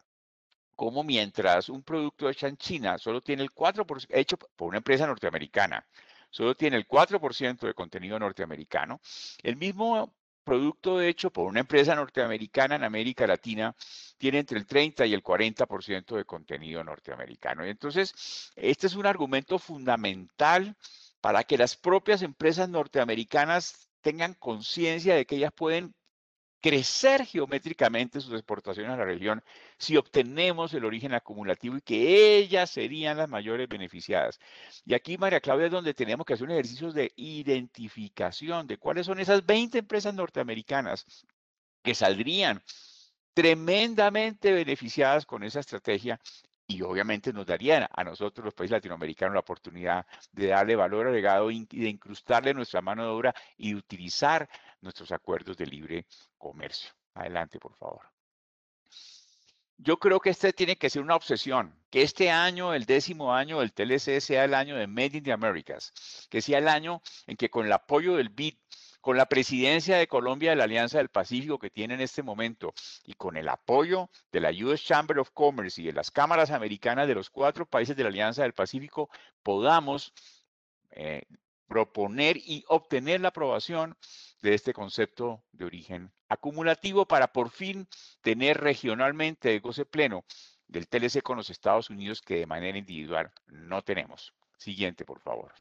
como 0.78 1.04
mientras 1.04 1.70
un 1.70 1.82
producto 1.84 2.30
hecho 2.30 2.48
en 2.48 2.56
China 2.56 2.98
solo 3.00 3.22
tiene 3.22 3.44
el 3.44 3.52
4%, 3.52 4.06
hecho 4.10 4.38
por 4.38 4.70
una 4.70 4.78
empresa 4.78 5.08
norteamericana, 5.08 5.86
solo 6.30 6.56
tiene 6.56 6.78
el 6.78 6.88
4% 6.88 7.66
de 7.66 7.74
contenido 7.74 8.20
norteamericano, 8.20 9.02
el 9.42 9.58
mismo 9.58 10.14
producto 10.44 11.02
hecho 11.02 11.32
por 11.32 11.48
una 11.48 11.62
empresa 11.62 11.96
norteamericana 11.96 12.76
en 12.76 12.84
América 12.84 13.26
Latina 13.26 13.76
tiene 14.18 14.40
entre 14.40 14.60
el 14.60 14.68
30 14.68 15.06
y 15.08 15.14
el 15.14 15.24
40% 15.24 16.16
de 16.16 16.26
contenido 16.26 16.84
norteamericano. 16.84 17.66
Y 17.66 17.70
entonces, 17.70 18.52
este 18.56 18.88
es 18.88 18.96
un 18.96 19.08
argumento 19.08 19.60
fundamental 19.60 20.76
para 21.22 21.44
que 21.44 21.58
las 21.58 21.76
propias 21.76 22.22
empresas 22.22 22.70
norteamericanas 22.70 23.90
tengan 24.02 24.36
conciencia 24.36 25.16
de 25.16 25.26
que 25.26 25.36
ellas 25.36 25.52
pueden 25.54 25.94
crecer 26.62 27.26
geométricamente 27.26 28.20
sus 28.20 28.34
exportaciones 28.34 28.92
a 28.92 28.98
la 28.98 29.06
región 29.06 29.44
si 29.78 29.98
obtenemos 29.98 30.74
el 30.74 30.86
origen 30.86 31.14
acumulativo 31.14 31.78
y 31.78 31.82
que 31.82 32.38
ellas 32.38 32.70
serían 32.72 33.18
las 33.18 33.30
mayores 33.30 33.68
beneficiadas. 33.70 34.40
Y 34.86 34.94
aquí, 34.94 35.18
María 35.18 35.40
Claudia, 35.40 35.68
es 35.68 35.72
donde 35.72 35.94
tenemos 35.94 36.26
que 36.26 36.34
hacer 36.34 36.46
un 36.46 36.54
ejercicio 36.54 36.92
de 36.92 37.12
identificación 37.16 38.68
de 38.68 38.78
cuáles 38.78 39.06
son 39.06 39.20
esas 39.20 39.46
20 39.46 39.80
empresas 39.80 40.14
norteamericanas 40.14 41.06
que 41.84 41.96
saldrían 41.96 42.62
tremendamente 43.34 44.52
beneficiadas 44.52 45.26
con 45.26 45.44
esa 45.44 45.60
estrategia 45.60 46.20
y 46.68 46.82
obviamente 46.82 47.32
nos 47.32 47.46
darían 47.46 47.88
a 47.90 48.04
nosotros, 48.04 48.44
los 48.44 48.54
países 48.54 48.74
latinoamericanos, 48.74 49.34
la 49.34 49.40
oportunidad 49.40 50.06
de 50.34 50.48
darle 50.48 50.76
valor 50.76 51.08
agregado 51.08 51.50
y 51.50 51.66
de 51.66 51.88
incrustarle 51.88 52.54
nuestra 52.54 52.82
mano 52.82 53.04
de 53.04 53.10
obra 53.10 53.36
y 53.58 53.74
utilizar 53.74 54.50
nuestros 54.88 55.12
acuerdos 55.12 55.58
de 55.58 55.66
libre 55.66 56.06
comercio. 56.38 56.92
Adelante, 57.14 57.60
por 57.60 57.76
favor. 57.76 58.02
Yo 59.78 60.00
creo 60.00 60.20
que 60.20 60.32
este 60.32 60.54
tiene 60.54 60.76
que 60.76 60.90
ser 60.90 61.04
una 61.04 61.16
obsesión, 61.16 61.76
que 61.92 62.02
este 62.02 62.32
año, 62.32 62.74
el 62.74 62.86
décimo 62.86 63.34
año 63.34 63.60
del 63.60 63.74
TLC, 63.74 64.20
sea 64.22 64.46
el 64.46 64.56
año 64.56 64.76
de 64.76 64.88
Made 64.88 65.18
in 65.18 65.24
the 65.24 65.32
Americas, 65.32 65.94
que 66.32 66.42
sea 66.42 66.58
el 66.58 66.68
año 66.68 67.02
en 67.28 67.38
que 67.38 67.50
con 67.50 67.66
el 67.66 67.74
apoyo 67.74 68.16
del 68.16 68.30
BID 68.30 68.56
con 69.08 69.16
la 69.16 69.28
presidencia 69.28 69.96
de 69.98 70.08
Colombia 70.08 70.50
de 70.50 70.58
la 70.58 70.66
Alianza 70.66 70.98
del 70.98 71.08
Pacífico 71.08 71.60
que 71.60 71.70
tiene 71.70 71.94
en 71.94 72.02
este 72.02 72.24
momento 72.24 72.74
y 73.06 73.14
con 73.14 73.38
el 73.38 73.48
apoyo 73.48 74.10
de 74.34 74.42
la 74.42 74.52
US 74.52 74.84
Chamber 74.84 75.20
of 75.20 75.32
Commerce 75.32 75.82
y 75.82 75.86
de 75.86 75.94
las 75.94 76.12
cámaras 76.12 76.52
americanas 76.52 77.08
de 77.08 77.16
los 77.16 77.30
cuatro 77.30 77.66
países 77.66 77.96
de 77.96 78.04
la 78.04 78.10
Alianza 78.10 78.42
del 78.42 78.52
Pacífico, 78.52 79.10
podamos 79.44 80.14
eh, 80.92 81.22
proponer 81.68 82.36
y 82.36 82.66
obtener 82.68 83.22
la 83.22 83.30
aprobación 83.30 83.96
de 84.42 84.54
este 84.54 84.74
concepto 84.74 85.44
de 85.52 85.66
origen 85.66 86.12
acumulativo 86.30 87.08
para 87.08 87.32
por 87.32 87.50
fin 87.50 87.88
tener 88.22 88.60
regionalmente 88.60 89.54
el 89.54 89.62
goce 89.62 89.86
pleno 89.86 90.26
del 90.68 90.88
TLC 90.88 91.22
con 91.22 91.38
los 91.38 91.50
Estados 91.50 91.90
Unidos 91.90 92.22
que 92.22 92.36
de 92.36 92.46
manera 92.46 92.78
individual 92.78 93.32
no 93.48 93.82
tenemos. 93.82 94.34
Siguiente, 94.58 95.06
por 95.06 95.20
favor. 95.22 95.54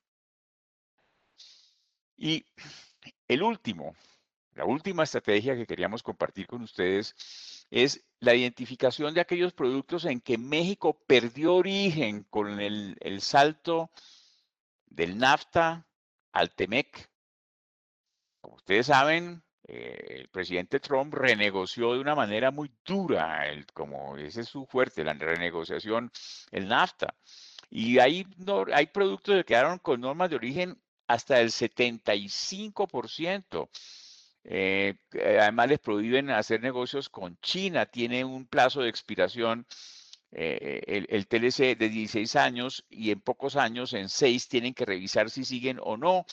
Y 2.16 2.44
el 3.28 3.42
último, 3.42 3.94
la 4.54 4.64
última 4.64 5.04
estrategia 5.04 5.54
que 5.54 5.66
queríamos 5.66 6.02
compartir 6.02 6.46
con 6.46 6.62
ustedes 6.62 7.14
es 7.70 8.04
la 8.20 8.34
identificación 8.34 9.12
de 9.14 9.20
aquellos 9.20 9.52
productos 9.52 10.04
en 10.04 10.20
que 10.20 10.38
México 10.38 10.98
perdió 11.06 11.54
origen 11.54 12.24
con 12.24 12.60
el, 12.60 13.20
salto 13.20 13.90
del 14.86 15.18
NAFTA 15.18 15.86
al 16.32 16.54
TEMEC. 16.54 17.10
Como 18.46 18.56
ustedes 18.58 18.86
saben, 18.86 19.42
eh, 19.66 20.18
el 20.20 20.28
presidente 20.28 20.78
Trump 20.78 21.12
renegoció 21.12 21.94
de 21.94 21.98
una 21.98 22.14
manera 22.14 22.52
muy 22.52 22.70
dura, 22.84 23.48
el, 23.48 23.66
como 23.72 24.16
ese 24.16 24.42
es 24.42 24.48
su 24.48 24.66
fuerte, 24.66 25.02
la 25.02 25.14
renegociación, 25.14 26.12
el 26.52 26.68
NAFTA. 26.68 27.16
Y 27.70 27.98
hay, 27.98 28.24
hay 28.72 28.86
productos 28.86 29.34
que 29.34 29.44
quedaron 29.44 29.80
con 29.80 30.00
normas 30.00 30.30
de 30.30 30.36
origen 30.36 30.80
hasta 31.08 31.40
el 31.40 31.50
75%. 31.50 33.68
Eh, 34.44 34.94
eh, 35.12 35.38
además, 35.40 35.68
les 35.68 35.80
prohíben 35.80 36.30
hacer 36.30 36.60
negocios 36.60 37.08
con 37.08 37.36
China. 37.40 37.86
Tiene 37.86 38.24
un 38.24 38.46
plazo 38.46 38.82
de 38.82 38.90
expiración 38.90 39.66
eh, 40.30 41.04
el, 41.08 41.26
TLC 41.26 41.76
de 41.76 41.88
16 41.88 42.36
años 42.36 42.84
y 42.88 43.10
en 43.10 43.20
pocos 43.20 43.56
años, 43.56 43.92
en 43.92 44.08
6, 44.08 44.48
tienen 44.48 44.72
que 44.72 44.84
revisar 44.84 45.30
si 45.30 45.44
siguen 45.44 45.80
o 45.82 45.96
no. 45.96 46.26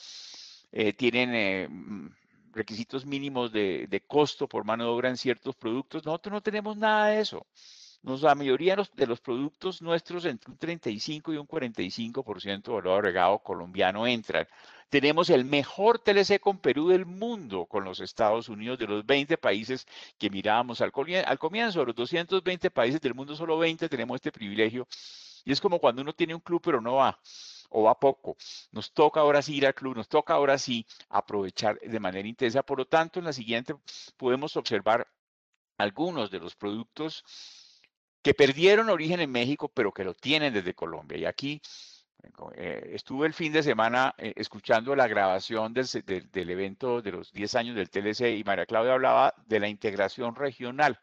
Tienen 0.96 1.70
mm, 1.70 2.14
requisitos 2.52 3.06
mínimos 3.06 3.52
de, 3.52 3.86
de, 3.88 4.00
costo 4.00 4.48
por 4.48 4.64
mano 4.64 4.84
de 4.84 4.90
obra 4.90 5.08
en 5.08 5.16
ciertos 5.16 5.54
productos. 5.56 6.04
Nosotros 6.04 6.32
no 6.32 6.42
tenemos 6.42 6.76
nada 6.76 7.08
de 7.08 7.20
eso 7.20 7.46
la 8.04 8.34
mayoría 8.34 8.76
de 8.96 9.06
los, 9.06 9.20
productos 9.20 9.80
nuestros 9.80 10.26
entre 10.26 10.50
un 10.50 10.58
35 10.58 11.32
y 11.32 11.36
un 11.38 11.48
45% 11.48 12.62
de 12.62 12.72
valor 12.72 12.98
agregado 12.98 13.38
colombiano 13.38 14.06
entran. 14.06 14.46
Tenemos 14.90 15.30
el 15.30 15.44
mejor 15.44 15.98
TLC 15.98 16.38
con 16.38 16.58
Perú 16.58 16.88
del 16.88 17.06
mundo 17.06 17.64
con 17.64 17.82
los 17.84 18.00
Estados 18.00 18.48
Unidos, 18.48 18.78
de 18.78 18.86
los 18.86 19.06
20 19.06 19.38
países 19.38 19.86
que 20.18 20.28
mirábamos 20.28 20.82
al, 20.82 20.92
al 21.26 21.38
comienzo, 21.38 21.80
de 21.80 21.86
los 21.86 21.94
220 21.94 22.70
países 22.70 23.00
del 23.00 23.14
mundo, 23.14 23.34
solo 23.34 23.58
20 23.58 23.88
tenemos 23.88 24.16
este 24.16 24.30
privilegio. 24.30 24.86
Y 25.44 25.52
es 25.52 25.60
como 25.60 25.78
cuando 25.78 26.02
uno 26.02 26.12
tiene 26.12 26.34
un 26.34 26.40
club 26.40 26.60
pero 26.62 26.80
no 26.80 26.96
va 26.96 27.18
o 27.76 27.82
va 27.82 27.98
poco. 27.98 28.36
Nos 28.70 28.92
toca 28.92 29.20
ahora 29.20 29.42
sí 29.42 29.56
ir 29.56 29.66
al 29.66 29.74
club, 29.74 29.96
nos 29.96 30.08
toca 30.08 30.34
ahora 30.34 30.58
sí 30.58 30.86
aprovechar 31.08 31.78
de 31.80 32.00
manera 32.00 32.26
intensa. 32.28 32.62
Por 32.62 32.78
lo 32.78 32.86
tanto, 32.86 33.18
en 33.18 33.24
la 33.24 33.32
siguiente 33.32 33.74
podemos 34.16 34.56
observar 34.56 35.08
algunos 35.76 36.30
de 36.30 36.38
los 36.38 36.54
productos 36.54 37.24
que 38.22 38.32
perdieron 38.32 38.90
origen 38.90 39.20
en 39.20 39.30
México, 39.30 39.68
pero 39.68 39.92
que 39.92 40.04
lo 40.04 40.14
tienen 40.14 40.54
desde 40.54 40.72
Colombia. 40.74 41.18
Y 41.18 41.24
aquí 41.24 41.60
eh, 42.54 42.92
estuve 42.94 43.26
el 43.26 43.34
fin 43.34 43.52
de 43.52 43.64
semana 43.64 44.14
eh, 44.18 44.32
escuchando 44.36 44.94
la 44.94 45.08
grabación 45.08 45.74
del, 45.74 45.86
del, 46.30 46.50
evento 46.50 47.02
de 47.02 47.10
los 47.10 47.32
10 47.32 47.56
años 47.56 47.76
del 47.76 47.90
TLC 47.90 48.38
y 48.38 48.44
María 48.44 48.66
Claudia 48.66 48.94
hablaba 48.94 49.34
de 49.46 49.58
la 49.58 49.68
integración 49.68 50.36
regional, 50.36 51.00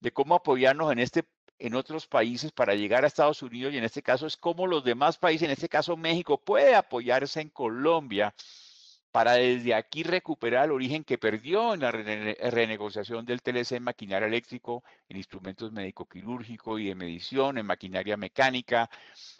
de 0.00 0.12
cómo 0.12 0.34
apoyarnos 0.34 0.90
en 0.90 0.98
este 0.98 1.24
en 1.62 1.76
otros 1.76 2.08
países 2.08 2.50
para 2.50 2.74
llegar 2.74 3.04
a 3.04 3.06
Estados 3.06 3.40
Unidos 3.40 3.72
y 3.72 3.78
en 3.78 3.84
este 3.84 4.02
caso 4.02 4.26
es 4.26 4.36
cómo 4.36 4.66
los 4.66 4.82
demás 4.82 5.16
países, 5.16 5.46
en 5.46 5.52
este 5.52 5.68
caso 5.68 5.96
México, 5.96 6.36
puede 6.36 6.74
apoyarse 6.74 7.40
en 7.40 7.50
Colombia 7.50 8.34
para 9.12 9.34
desde 9.34 9.72
aquí 9.74 10.02
recuperar 10.02 10.64
el 10.64 10.72
origen 10.72 11.04
que 11.04 11.18
perdió 11.18 11.74
en 11.74 11.80
la 11.80 11.92
renegociación 11.92 13.24
del 13.26 13.42
TLC 13.42 13.72
en 13.72 13.84
maquinaria 13.84 14.26
eléctrico, 14.26 14.82
en 15.08 15.18
instrumentos 15.18 15.70
médico-quirúrgicos 15.70 16.80
y 16.80 16.86
de 16.86 16.94
medición, 16.96 17.58
en 17.58 17.66
maquinaria 17.66 18.16
mecánica, 18.16 18.90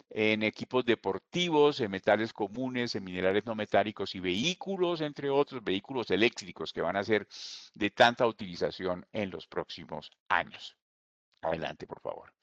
en 0.09 0.43
equipos 0.43 0.85
deportivos, 0.85 1.81
en 1.81 1.91
metales 1.91 2.31
comunes, 2.31 2.95
en 2.95 3.03
minerales 3.03 3.45
no 3.45 3.55
metálicos 3.55 4.15
y 4.15 4.21
vehículos, 4.21 5.01
entre 5.01 5.29
otros, 5.29 5.61
vehículos 5.61 6.09
eléctricos 6.11 6.71
que 6.71 6.81
van 6.81 6.95
a 6.95 7.03
ser 7.03 7.27
de 7.73 7.89
tanta 7.89 8.25
utilización 8.27 9.05
en 9.11 9.29
los 9.29 9.47
próximos 9.47 10.09
años. 10.29 10.77
Adelante, 11.43 11.85
por 11.85 11.99
favor. 11.99 12.33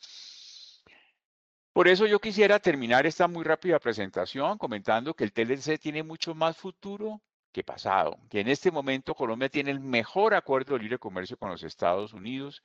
Por 1.73 1.89
eso 1.89 2.07
yo 2.07 2.19
quisiera 2.19 2.59
terminar 2.59 3.07
esta 3.07 3.29
muy 3.29 3.45
rápida 3.45 3.79
presentación 3.79 4.59
comentando 4.59 5.15
que 5.15 5.25
el 5.25 5.33
TLC 5.33 5.79
tiene 5.79 6.03
mucho 6.03 6.35
más 6.35 6.57
futuro 6.57 7.21
que 7.53 7.65
pasado, 7.65 8.19
que 8.29 8.41
en 8.41 8.49
este 8.49 8.71
momento 8.71 9.15
Colombia 9.15 9.49
tiene 9.49 9.71
el 9.71 9.81
mejor 9.81 10.35
acuerdo 10.35 10.75
de 10.75 10.83
libre 10.83 10.99
comercio 10.99 11.37
con 11.37 11.51
los 11.51 11.63
Estados 11.63 12.13
Unidos 12.13 12.63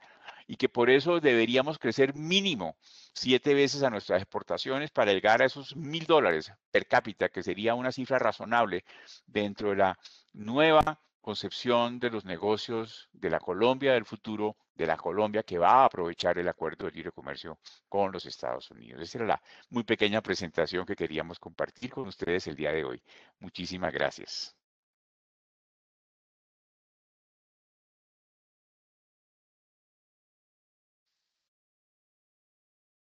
y 0.48 0.58
que 0.58 0.69
por 0.69 0.89
eso 0.89 1.19
deberíamos 1.19 1.80
crecer 1.80 2.13
mínimo 2.15 2.76
siete 3.13 3.54
veces 3.54 3.84
a 3.84 3.89
nuestras 3.89 4.21
exportaciones 4.21 4.91
para 4.91 5.13
llegar 5.13 5.41
a 5.41 5.45
esos 5.45 5.76
mil 5.76 6.06
dólares 6.06 6.52
per 6.71 6.88
cápita, 6.88 7.30
que 7.30 7.41
sería 7.41 7.74
una 7.74 7.91
cifra 7.91 8.19
razonable 8.19 8.86
dentro 9.26 9.69
de 9.69 9.78
la 9.78 10.00
nueva 10.34 11.00
concepción 11.25 11.99
de 11.99 12.11
los 12.11 12.23
negocios 12.23 13.09
de 13.11 13.31
la 13.31 13.39
Colombia 13.39 13.93
del 13.93 14.05
futuro, 14.05 14.57
de 14.75 14.85
la 14.85 14.95
Colombia 14.95 15.41
que 15.41 15.57
va 15.57 15.81
a 15.81 15.85
aprovechar 15.85 16.38
el 16.38 16.47
acuerdo 16.47 16.85
de 16.85 16.91
libre 16.91 17.11
comercio 17.11 17.57
con 17.89 18.11
los 18.11 18.27
Estados 18.27 18.69
Unidos. 18.69 19.01
Esa 19.01 19.17
era 19.17 19.27
la 19.27 19.41
muy 19.71 19.83
pequeña 19.83 20.21
presentación 20.21 20.85
que 20.85 20.95
queríamos 20.95 21.39
compartir 21.39 21.89
con 21.89 22.07
ustedes 22.07 22.45
el 22.45 22.55
día 22.55 22.71
de 22.71 22.83
hoy. 22.83 23.01
Muchísimas 23.39 23.91
gracias. 23.91 24.55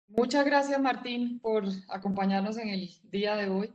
Muchas 0.07 0.45
gracias, 0.45 0.81
Martín, 0.81 1.39
por 1.39 1.65
acompañarnos 1.89 2.57
en 2.57 2.69
el 2.69 2.89
día 3.11 3.35
de 3.35 3.49
hoy 3.49 3.71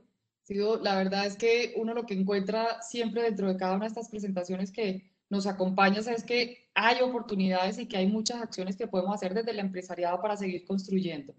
la 0.51 0.97
verdad 0.97 1.27
es 1.27 1.37
que 1.37 1.75
uno 1.77 1.95
lo 1.95 2.07
que 2.07 2.15
encuentra 2.15 2.83
siempre 2.83 3.23
dentro 3.23 3.49
de 3.49 3.57
cada 3.57 3.75
una 3.75 3.85
de 3.85 3.89
estas 3.89 4.09
presentaciones 4.09 4.73
que 4.73 5.11
nos 5.29 5.47
acompaña 5.47 6.01
es 6.01 6.25
que 6.25 6.69
hay 6.75 7.01
oportunidades 7.03 7.79
y 7.79 7.87
que 7.87 7.97
hay 7.97 8.07
muchas 8.07 8.43
acciones 8.43 8.77
que 8.77 8.89
podemos 8.89 9.15
hacer 9.15 9.33
desde 9.33 9.53
el 9.53 9.61
empresariado 9.61 10.21
para 10.21 10.37
seguir 10.37 10.65
construyendo. 10.65 11.35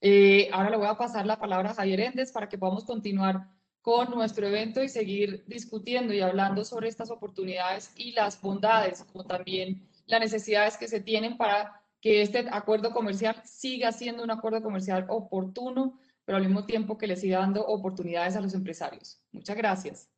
Eh, 0.00 0.48
ahora 0.52 0.70
le 0.70 0.76
voy 0.78 0.86
a 0.86 0.96
pasar 0.96 1.26
la 1.26 1.38
palabra 1.38 1.70
a 1.70 1.74
Javier 1.74 2.00
Endes 2.00 2.32
para 2.32 2.48
que 2.48 2.56
podamos 2.56 2.84
continuar 2.84 3.48
con 3.82 4.10
nuestro 4.10 4.46
evento 4.46 4.82
y 4.82 4.88
seguir 4.88 5.44
discutiendo 5.46 6.14
y 6.14 6.20
hablando 6.20 6.64
sobre 6.64 6.88
estas 6.88 7.10
oportunidades 7.10 7.92
y 7.96 8.12
las 8.12 8.40
bondades, 8.40 9.04
como 9.12 9.24
también 9.24 9.86
las 10.06 10.20
necesidades 10.20 10.76
que 10.76 10.88
se 10.88 11.00
tienen 11.00 11.36
para 11.36 11.82
que 12.00 12.22
este 12.22 12.46
acuerdo 12.50 12.92
comercial 12.92 13.42
siga 13.44 13.92
siendo 13.92 14.22
un 14.22 14.30
acuerdo 14.30 14.62
comercial 14.62 15.06
oportuno, 15.08 15.98
pero 16.28 16.36
al 16.36 16.44
mismo 16.44 16.66
tiempo 16.66 16.98
que 16.98 17.06
le 17.06 17.16
siga 17.16 17.38
dando 17.38 17.64
oportunidades 17.64 18.36
a 18.36 18.42
los 18.42 18.52
empresarios. 18.52 19.18
Muchas 19.32 19.56
gracias. 19.56 20.10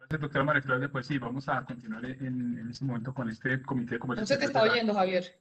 Gracias, 0.00 0.20
doctora 0.20 0.44
María 0.44 0.60
Claudia. 0.60 0.90
Pues 0.90 1.06
sí, 1.06 1.18
vamos 1.18 1.48
a 1.48 1.64
continuar 1.64 2.04
en, 2.04 2.58
en 2.58 2.68
este 2.68 2.84
momento 2.84 3.14
con 3.14 3.30
este 3.30 3.62
comité 3.62 3.94
de 3.94 4.00
comercio. 4.00 4.22
No 4.22 4.26
se 4.26 4.36
te 4.38 4.46
está 4.46 4.60
oyendo, 4.60 4.92
Javier. 4.92 5.40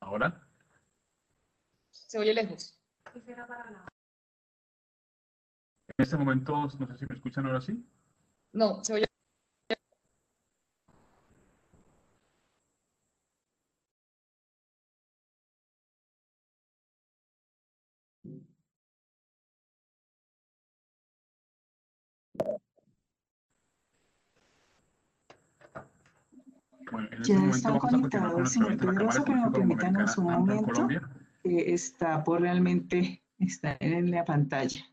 ¿Ahora? 0.00 0.40
Se 1.90 2.18
oye 2.18 2.32
lejos. 2.32 2.80
En 3.14 3.34
este 5.98 6.16
momento, 6.16 6.54
no 6.54 6.70
sé 6.70 6.96
si 6.96 7.04
me 7.06 7.14
escuchan 7.14 7.44
ahora 7.44 7.60
sí. 7.60 7.86
No, 8.54 8.82
se 8.82 8.94
oye. 8.94 9.11
Este 27.22 27.34
ya 27.34 27.50
están 27.50 27.78
conectados 27.78 28.40
el 28.40 28.46
señor 28.48 28.76
Pedrosa, 28.76 29.22
pero 29.24 29.52
permítanos 29.52 30.18
un 30.18 30.24
momento. 30.24 30.88
que 31.42 31.72
está 31.72 32.22
por 32.22 32.40
realmente 32.40 33.22
estar 33.38 33.76
en 33.80 34.10
la 34.10 34.24
pantalla. 34.24 34.84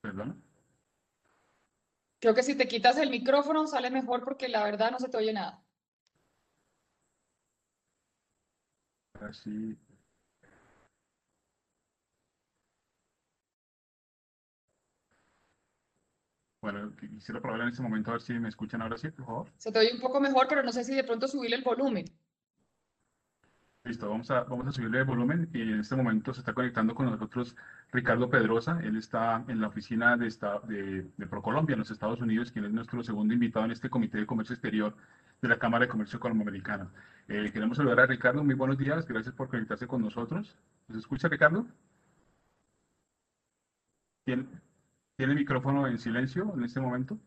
¿Perdón? 0.00 0.42
Creo 2.18 2.34
que 2.34 2.42
si 2.42 2.54
te 2.54 2.68
quitas 2.68 2.96
el 2.98 3.10
micrófono 3.10 3.66
sale 3.66 3.90
mejor 3.90 4.24
porque 4.24 4.48
la 4.48 4.64
verdad 4.64 4.90
no 4.90 4.98
se 4.98 5.08
te 5.08 5.16
oye 5.16 5.32
nada. 5.32 5.62
Así. 9.20 9.76
Bueno, 16.62 16.92
quisiera 16.96 17.40
probar 17.40 17.62
en 17.62 17.68
este 17.68 17.82
momento 17.82 18.10
a 18.10 18.14
ver 18.14 18.22
si 18.22 18.34
me 18.34 18.48
escuchan 18.48 18.82
ahora 18.82 18.96
sí, 18.96 19.10
por 19.10 19.26
favor. 19.26 19.48
Se 19.58 19.72
te 19.72 19.80
oye 19.80 19.92
un 19.92 20.00
poco 20.00 20.20
mejor, 20.20 20.46
pero 20.48 20.62
no 20.62 20.70
sé 20.70 20.84
si 20.84 20.94
de 20.94 21.02
pronto 21.02 21.26
subirle 21.26 21.56
el 21.56 21.64
volumen. 21.64 22.04
Listo, 23.82 24.08
vamos 24.08 24.30
a, 24.30 24.44
vamos 24.44 24.68
a 24.68 24.72
subirle 24.72 25.00
el 25.00 25.04
volumen 25.04 25.50
y 25.52 25.62
en 25.62 25.80
este 25.80 25.96
momento 25.96 26.32
se 26.32 26.38
está 26.38 26.54
conectando 26.54 26.94
con 26.94 27.06
nosotros 27.06 27.56
Ricardo 27.90 28.30
Pedrosa. 28.30 28.78
Él 28.80 28.96
está 28.96 29.44
en 29.48 29.60
la 29.60 29.66
oficina 29.66 30.16
de, 30.16 30.32
de, 30.68 31.10
de 31.16 31.26
ProColombia 31.26 31.72
en 31.72 31.80
los 31.80 31.90
Estados 31.90 32.20
Unidos, 32.20 32.52
quien 32.52 32.64
es 32.64 32.70
nuestro 32.70 33.02
segundo 33.02 33.34
invitado 33.34 33.64
en 33.64 33.72
este 33.72 33.90
Comité 33.90 34.18
de 34.18 34.26
Comercio 34.26 34.54
Exterior 34.54 34.94
de 35.40 35.48
la 35.48 35.58
Cámara 35.58 35.86
de 35.86 35.90
Comercio 35.90 36.20
Colomboamericana. 36.20 36.92
Eh, 37.26 37.50
queremos 37.52 37.76
saludar 37.76 37.98
a 37.98 38.06
Ricardo. 38.06 38.44
Muy 38.44 38.54
buenos 38.54 38.78
días. 38.78 39.04
Gracias 39.04 39.34
por 39.34 39.48
conectarse 39.48 39.88
con 39.88 40.00
nosotros. 40.00 40.56
¿Nos 40.86 40.98
escucha, 40.98 41.26
Ricardo? 41.26 41.66
¿Tiene, 44.24 44.46
¿Tiene 45.16 45.32
el 45.32 45.38
micrófono 45.38 45.86
en 45.86 45.98
silencio 45.98 46.52
en 46.54 46.64
este 46.64 46.80
momento? 46.80 47.18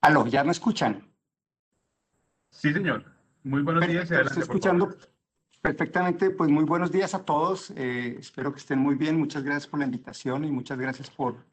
Aló, 0.00 0.26
¿ya 0.26 0.42
me 0.42 0.52
escuchan? 0.52 1.06
Sí, 2.50 2.72
señor. 2.72 3.04
Muy 3.42 3.62
buenos 3.62 3.86
días. 3.86 4.10
estoy 4.10 4.42
escuchando 4.42 4.96
perfectamente. 5.60 6.30
Pues 6.30 6.50
muy 6.50 6.64
buenos 6.64 6.90
días 6.90 7.14
a 7.14 7.24
todos. 7.24 7.70
Eh, 7.76 8.16
espero 8.18 8.52
que 8.52 8.58
estén 8.58 8.78
muy 8.78 8.94
bien. 8.94 9.18
Muchas 9.18 9.42
gracias 9.42 9.66
por 9.66 9.80
la 9.80 9.84
invitación 9.84 10.44
y 10.44 10.50
muchas 10.50 10.78
gracias 10.78 11.10
por, 11.10 11.44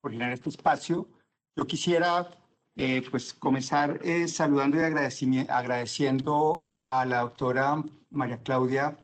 por 0.00 0.12
generar 0.12 0.32
este 0.32 0.48
espacio. 0.48 1.08
Yo 1.56 1.66
quisiera 1.66 2.39
eh, 2.76 3.02
pues 3.10 3.34
comenzar 3.34 4.00
eh, 4.02 4.28
saludando 4.28 4.76
y 4.78 4.80
agradeciendo 4.80 6.62
a 6.90 7.04
la 7.04 7.20
doctora 7.20 7.82
María 8.10 8.42
Claudia, 8.42 8.96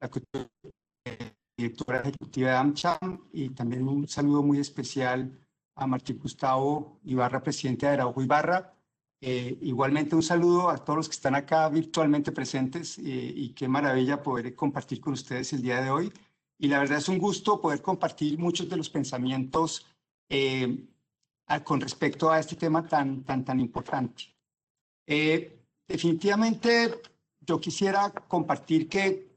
la 0.00 0.10
directora 1.56 2.00
ejecutiva 2.00 2.50
de 2.50 2.56
AmCham, 2.56 3.28
y 3.32 3.50
también 3.50 3.86
un 3.86 4.08
saludo 4.08 4.42
muy 4.42 4.58
especial 4.58 5.30
a 5.76 5.86
Martín 5.86 6.18
Gustavo 6.18 6.98
Ibarra, 7.04 7.42
presidente 7.42 7.86
de 7.86 7.92
Araujo 7.92 8.22
Ibarra. 8.22 8.74
Eh, 9.22 9.58
igualmente 9.62 10.14
un 10.14 10.22
saludo 10.22 10.70
a 10.70 10.78
todos 10.78 10.96
los 10.96 11.08
que 11.08 11.14
están 11.14 11.34
acá 11.34 11.68
virtualmente 11.68 12.32
presentes 12.32 12.98
eh, 12.98 13.02
y 13.02 13.50
qué 13.50 13.68
maravilla 13.68 14.22
poder 14.22 14.54
compartir 14.54 15.00
con 15.00 15.12
ustedes 15.12 15.52
el 15.52 15.62
día 15.62 15.82
de 15.82 15.90
hoy. 15.90 16.12
Y 16.58 16.68
la 16.68 16.78
verdad 16.78 16.98
es 16.98 17.08
un 17.08 17.18
gusto 17.18 17.60
poder 17.60 17.82
compartir 17.82 18.38
muchos 18.38 18.68
de 18.68 18.76
los 18.76 18.90
pensamientos 18.90 19.86
eh, 20.28 20.86
con 21.64 21.80
respecto 21.80 22.30
a 22.30 22.38
este 22.38 22.54
tema 22.54 22.86
tan, 22.86 23.24
tan, 23.24 23.44
tan 23.44 23.58
importante. 23.58 24.24
definitivamente 25.88 27.02
yo 27.40 27.60
quisiera 27.60 28.10
compartir 28.28 28.88
que 28.88 29.28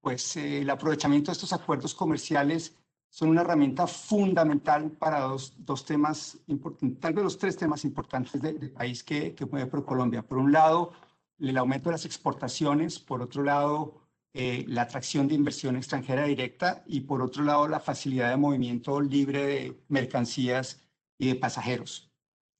pues, 0.00 0.36
el 0.36 0.68
aprovechamiento 0.68 1.30
de 1.30 1.32
estos 1.32 1.52
acuerdos 1.52 1.94
comerciales 1.94 2.76
son 3.08 3.28
una 3.30 3.42
herramienta 3.42 3.86
fundamental 3.86 4.90
para 4.90 5.20
dos, 5.20 5.54
dos 5.58 5.84
temas 5.84 6.38
importantes, 6.46 7.00
tal 7.00 7.14
vez 7.14 7.24
los 7.24 7.38
tres 7.38 7.56
temas 7.56 7.84
importantes 7.84 8.40
del 8.40 8.70
país 8.70 9.02
que, 9.02 9.34
que 9.34 9.46
mueve 9.46 9.70
ProColombia. 9.70 10.22
Por 10.22 10.38
un 10.38 10.50
lado, 10.50 10.92
el 11.38 11.56
aumento 11.56 11.90
de 11.90 11.92
las 11.92 12.06
exportaciones, 12.06 12.98
por 12.98 13.20
otro 13.20 13.42
lado, 13.42 14.02
eh, 14.34 14.64
la 14.66 14.82
atracción 14.82 15.28
de 15.28 15.34
inversión 15.34 15.76
extranjera 15.76 16.24
directa 16.24 16.82
y 16.86 17.00
por 17.00 17.20
otro 17.20 17.44
lado, 17.44 17.68
la 17.68 17.80
facilidad 17.80 18.30
de 18.30 18.38
movimiento 18.38 18.98
libre 19.00 19.44
de 19.44 19.82
mercancías 19.88 20.81
y 21.22 21.28
de 21.28 21.34
pasajeros. 21.36 22.10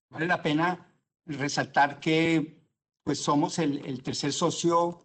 Vale 0.09 0.27
la 0.29 0.40
pena 0.40 0.87
resaltar 1.27 1.98
que 1.98 2.62
pues, 3.03 3.18
somos 3.18 3.59
el, 3.59 3.85
el 3.85 4.05
tercer 4.05 4.33
socio 4.33 5.05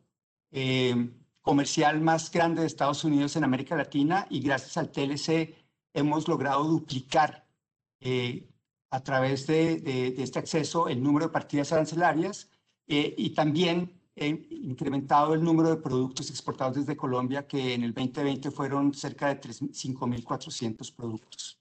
eh, 0.52 1.10
comercial 1.42 2.00
más 2.00 2.32
grande 2.32 2.62
de 2.62 2.68
Estados 2.68 3.04
Unidos 3.04 3.36
en 3.36 3.44
América 3.44 3.76
Latina 3.76 4.28
y 4.30 4.42
gracias 4.42 4.78
al 4.78 4.92
TLC 4.92 5.56
hemos 5.94 6.28
logrado 6.28 6.66
duplicar 6.66 7.48
eh, 8.00 8.48
a 8.92 9.02
través 9.02 9.48
de, 9.48 10.14
este 10.20 10.38
acceso 10.38 10.88
el 10.88 11.02
número 11.02 11.26
de 11.26 11.32
partidas 11.32 11.72
arancelarias 11.72 12.52
eh, 12.88 13.16
y 13.18 13.32
también 13.32 13.92
incrementado 14.16 15.34
el 15.34 15.44
número 15.44 15.70
de 15.70 15.78
productos 15.78 16.30
exportados 16.30 16.76
desde 16.76 16.96
Colombia, 16.96 17.48
que 17.48 17.74
en 17.74 17.84
el 17.84 17.94
2020 17.94 18.52
fueron 18.52 18.94
cerca 18.94 19.34
de 19.34 19.40
5.400 19.40 20.96
productos. 20.96 21.60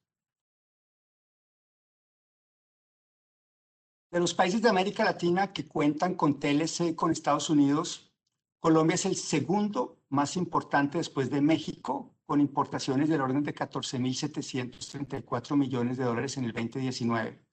De 4.16 4.20
los 4.20 4.32
países 4.32 4.62
de 4.62 4.70
América 4.70 5.04
Latina 5.04 5.52
que 5.52 5.66
cuentan 5.66 6.14
con 6.14 6.40
TLC 6.40 6.96
con 6.96 7.10
Estados 7.10 7.50
Unidos, 7.50 8.10
Colombia 8.58 8.94
es 8.94 9.04
el 9.04 9.14
segundo 9.14 9.98
más 10.08 10.38
importante 10.38 10.96
después 10.96 11.28
de 11.28 11.42
México, 11.42 12.14
con 12.24 12.40
importaciones 12.40 13.10
del 13.10 13.20
orden 13.20 13.42
de 13.42 13.54
14.734 13.54 15.54
millones 15.54 15.98
de 15.98 16.04
dólares 16.04 16.38
en 16.38 16.44
el 16.44 16.54
2019. 16.54 17.44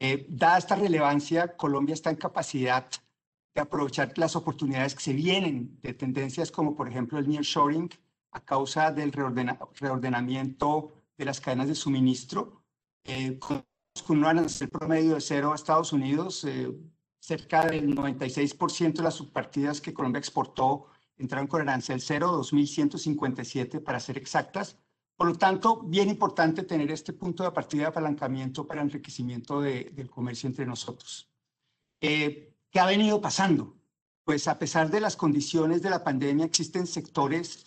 Eh, 0.00 0.26
dada 0.30 0.56
esta 0.56 0.76
relevancia, 0.76 1.58
Colombia 1.58 1.92
está 1.92 2.08
en 2.08 2.16
capacidad 2.16 2.88
de 3.54 3.60
aprovechar 3.60 4.16
las 4.16 4.34
oportunidades 4.34 4.94
que 4.94 5.02
se 5.02 5.12
vienen 5.12 5.78
de 5.82 5.92
tendencias 5.92 6.50
como, 6.50 6.74
por 6.74 6.88
ejemplo, 6.88 7.18
el 7.18 7.28
nearshoring 7.28 7.90
a 8.30 8.40
causa 8.40 8.92
del 8.92 9.12
reordenamiento 9.12 10.94
de 11.18 11.24
las 11.26 11.38
cadenas 11.38 11.68
de 11.68 11.74
suministro. 11.74 12.62
Eh, 13.04 13.38
un 14.08 14.24
arancel 14.24 14.68
promedio 14.68 15.14
de 15.14 15.20
cero 15.20 15.52
a 15.52 15.54
Estados 15.54 15.92
Unidos, 15.92 16.44
eh, 16.44 16.70
cerca 17.18 17.66
del 17.66 17.94
96% 17.94 18.94
de 18.94 19.02
las 19.02 19.14
subpartidas 19.14 19.80
que 19.80 19.92
Colombia 19.92 20.18
exportó 20.18 20.86
entraron 21.18 21.46
con 21.46 21.60
arancel 21.60 22.00
cero, 22.00 22.38
2.157 22.40 23.80
para 23.80 24.00
ser 24.00 24.18
exactas. 24.18 24.78
Por 25.16 25.28
lo 25.28 25.34
tanto, 25.34 25.82
bien 25.82 26.08
importante 26.08 26.64
tener 26.64 26.90
este 26.90 27.12
punto 27.12 27.44
de 27.44 27.52
partida 27.52 27.82
de 27.82 27.88
apalancamiento 27.88 28.66
para 28.66 28.82
enriquecimiento 28.82 29.60
del 29.60 30.10
comercio 30.10 30.48
entre 30.48 30.66
nosotros. 30.66 31.30
Eh, 32.00 32.56
¿Qué 32.70 32.80
ha 32.80 32.86
venido 32.86 33.20
pasando? 33.20 33.76
Pues 34.24 34.48
a 34.48 34.58
pesar 34.58 34.90
de 34.90 35.00
las 35.00 35.14
condiciones 35.14 35.82
de 35.82 35.90
la 35.90 36.02
pandemia, 36.02 36.46
existen 36.46 36.86
sectores 36.86 37.66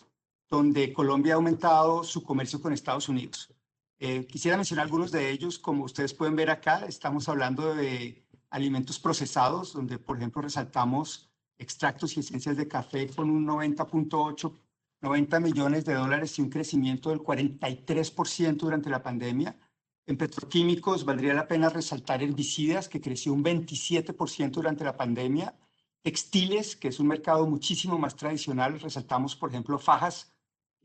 donde 0.50 0.92
Colombia 0.92 1.34
ha 1.34 1.38
aumentado 1.38 2.04
su 2.04 2.24
comercio 2.24 2.62
con 2.62 2.74
Estados 2.74 3.08
Unidos. 3.08 3.55
Eh, 4.00 4.28
quisiera 4.28 4.58
mencionar 4.58 4.86
algunos 4.86 5.12
de 5.12 5.32
ellos, 5.32 5.58
como 5.58 5.86
ustedes 5.86 6.14
pueden 6.14 6.36
ver 6.36 6.50
acá, 6.50 6.86
estamos 6.86 7.30
hablando 7.30 7.74
de 7.74 8.26
alimentos 8.50 9.00
procesados, 9.00 9.74
donde 9.74 10.00
por 10.00 10.18
ejemplo 10.18 10.42
resaltamos 10.42 11.30
extractos 11.58 12.18
y 12.18 12.20
esencias 12.20 12.58
de 12.58 12.68
café 12.68 13.08
con 13.08 13.30
un 13.30 13.46
90.8, 13.46 14.54
90 15.02 15.40
millones 15.40 15.86
de 15.86 15.94
dólares 15.94 16.38
y 16.38 16.42
un 16.42 16.50
crecimiento 16.50 17.10
del 17.10 17.20
43% 17.20 18.58
durante 18.58 18.90
la 18.90 19.02
pandemia. 19.02 19.58
En 20.06 20.18
petroquímicos 20.18 21.06
valdría 21.06 21.34
la 21.34 21.48
pena 21.48 21.70
resaltar 21.70 22.22
herbicidas, 22.22 22.90
que 22.90 23.02
creció 23.02 23.34
un 23.34 23.44
27% 23.44 24.52
durante 24.52 24.84
la 24.84 24.98
pandemia. 24.98 25.56
Textiles, 26.02 26.76
que 26.76 26.90
es 26.90 27.00
un 27.00 27.08
mercado 27.08 27.48
muchísimo 27.48 27.98
más 27.98 28.16
tradicional, 28.16 28.80
resaltamos, 28.80 29.36
por 29.36 29.50
ejemplo, 29.50 29.80
fajas, 29.80 30.35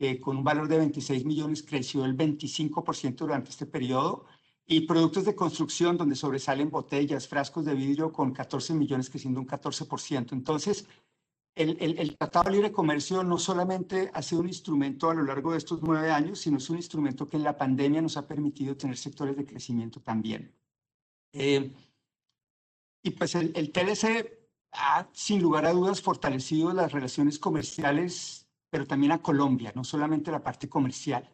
eh, 0.03 0.19
con 0.19 0.37
un 0.37 0.43
valor 0.43 0.67
de 0.67 0.79
26 0.79 1.25
millones, 1.25 1.61
creció 1.61 2.05
el 2.05 2.17
25% 2.17 3.17
durante 3.17 3.51
este 3.51 3.67
periodo 3.67 4.25
y 4.65 4.81
productos 4.87 5.25
de 5.25 5.35
construcción 5.35 5.95
donde 5.95 6.15
sobresalen 6.15 6.71
botellas, 6.71 7.27
frascos 7.27 7.65
de 7.65 7.75
vidrio 7.75 8.11
con 8.11 8.33
14 8.33 8.73
millones, 8.73 9.11
creciendo 9.11 9.39
un 9.39 9.45
14%. 9.45 10.31
Entonces, 10.31 10.87
el, 11.53 11.77
el, 11.79 11.99
el, 11.99 12.17
Tratado 12.17 12.45
de 12.45 12.51
Libre 12.53 12.71
Comercio 12.71 13.23
no 13.23 13.37
solamente 13.37 14.09
ha 14.11 14.23
sido 14.23 14.41
un 14.41 14.47
instrumento 14.47 15.07
a 15.07 15.13
lo 15.13 15.21
largo 15.21 15.51
de 15.51 15.59
estos 15.59 15.83
nueve 15.83 16.09
años, 16.09 16.39
sino 16.39 16.57
es 16.57 16.67
un 16.71 16.77
instrumento 16.77 17.29
que 17.29 17.37
en 17.37 17.43
la 17.43 17.55
pandemia 17.55 18.01
nos 18.01 18.17
ha 18.17 18.25
permitido 18.25 18.75
tener 18.75 18.97
sectores 18.97 19.37
de 19.37 19.45
crecimiento 19.45 19.99
también. 19.99 20.51
Eh, 21.31 21.71
y 23.03 23.11
pues 23.11 23.35
el, 23.35 23.51
el 23.55 23.71
TLC 23.71 24.49
ha, 24.71 25.07
sin 25.13 25.43
lugar 25.43 25.67
a 25.67 25.73
dudas, 25.73 26.01
fortalecido 26.01 26.73
las 26.73 26.91
relaciones 26.91 27.37
comerciales, 27.37 28.47
pero 28.71 28.87
también 28.87 29.11
a 29.11 29.21
Colombia, 29.21 29.71
no 29.75 29.83
solamente 29.83 30.31
la 30.31 30.41
parte 30.41 30.67
comercial. 30.67 31.29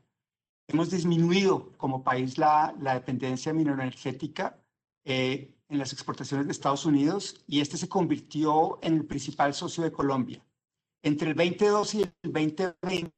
Hemos 0.68 0.90
disminuido 0.90 1.72
como 1.78 2.04
país 2.04 2.38
la, 2.38 2.76
la 2.82 2.96
dependencia 2.96 3.54
mineroenergética 3.54 4.60
eh, 5.06 5.54
en 5.70 5.78
las 5.78 5.94
exportaciones 5.94 6.48
de 6.48 6.52
Estados 6.52 6.86
Unidos 6.86 7.42
y 7.48 7.62
este 7.62 7.78
se 7.78 7.88
convirtió 7.88 8.80
en 8.82 8.96
el 8.96 9.06
principal 9.06 9.54
socio 9.54 9.84
de 9.84 9.92
Colombia. 9.92 10.44
Entre 11.04 11.30
el 11.30 11.36
2012 11.36 11.98
y 11.98 12.02
el 12.02 12.14
2020, 12.24 13.12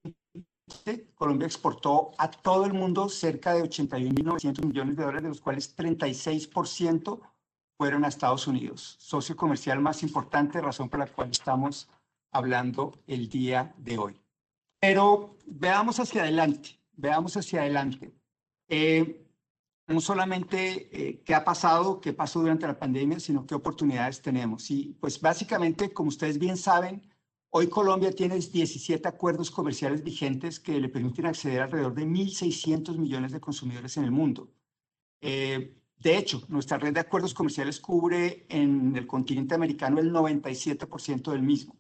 Colombia 1.16 1.48
exportó 1.48 2.12
a 2.18 2.30
todo 2.30 2.66
el 2.66 2.74
mundo 2.74 3.10
cerca 3.10 3.54
de 3.54 3.64
81.900 3.64 4.66
millones 4.66 4.98
de 4.98 5.04
dólares, 5.04 5.24
de 5.24 5.30
los 5.30 5.42
cuales 5.42 5.76
36% 5.76 7.20
fueron 7.78 8.04
a 8.04 8.10
Estados 8.10 8.46
Unidos, 8.48 8.98
socio 9.00 9.38
comercial 9.38 9.80
más 9.80 10.04
importante, 10.04 10.60
razón 10.60 10.90
por 10.90 11.00
la 11.00 11.08
cual 11.08 11.32
estamos 11.32 11.88
hablando 12.32 13.00
el 13.08 13.30
día 13.30 13.74
de 13.78 13.98
hoy. 13.98 14.22
Pero 14.80 15.38
veamos 15.46 16.00
hacia 16.00 16.24
adelante, 16.24 16.80
veamos 16.94 17.36
hacia 17.36 17.62
adelante. 17.62 18.14
Eh, 18.68 19.26
no 19.88 20.00
solamente 20.02 20.90
eh, 20.92 21.22
qué 21.26 21.34
ha 21.34 21.44
pasado, 21.44 22.00
qué 22.00 22.14
pasó 22.14 22.42
durante 22.42 22.68
la 22.68 22.78
pandemia, 22.78 23.20
sino 23.20 23.46
qué 23.48 23.56
oportunidades 23.56 24.22
tenemos. 24.22 24.70
Y 24.70 24.96
pues 25.00 25.20
básicamente, 25.20 25.92
como 25.92 26.10
ustedes 26.10 26.38
bien 26.38 26.58
saben, 26.58 27.02
hoy 27.50 27.68
Colombia 27.68 28.12
tiene 28.12 28.36
17 28.36 29.08
acuerdos 29.08 29.50
comerciales 29.50 30.04
vigentes 30.04 30.60
que 30.60 30.80
le 30.80 30.90
permiten 30.90 31.26
acceder 31.26 31.62
a 31.62 31.64
alrededor 31.64 31.96
de 31.96 32.06
1.600 32.06 32.98
millones 32.98 33.32
de 33.32 33.40
consumidores 33.40 33.98
en 33.98 34.04
el 34.04 34.12
mundo. 34.12 34.52
Eh, 35.22 35.76
de 35.98 36.18
hecho, 36.18 36.44
nuestra 36.50 36.78
red 36.78 36.94
de 36.94 37.00
acuerdos 37.00 37.34
comerciales 37.34 37.80
cubre 37.80 38.46
en 38.48 38.96
el 38.96 39.08
continente 39.08 39.56
americano 39.56 40.00
el 40.00 40.14
97% 40.14 41.32
del 41.32 41.42
mismo. 41.42 41.79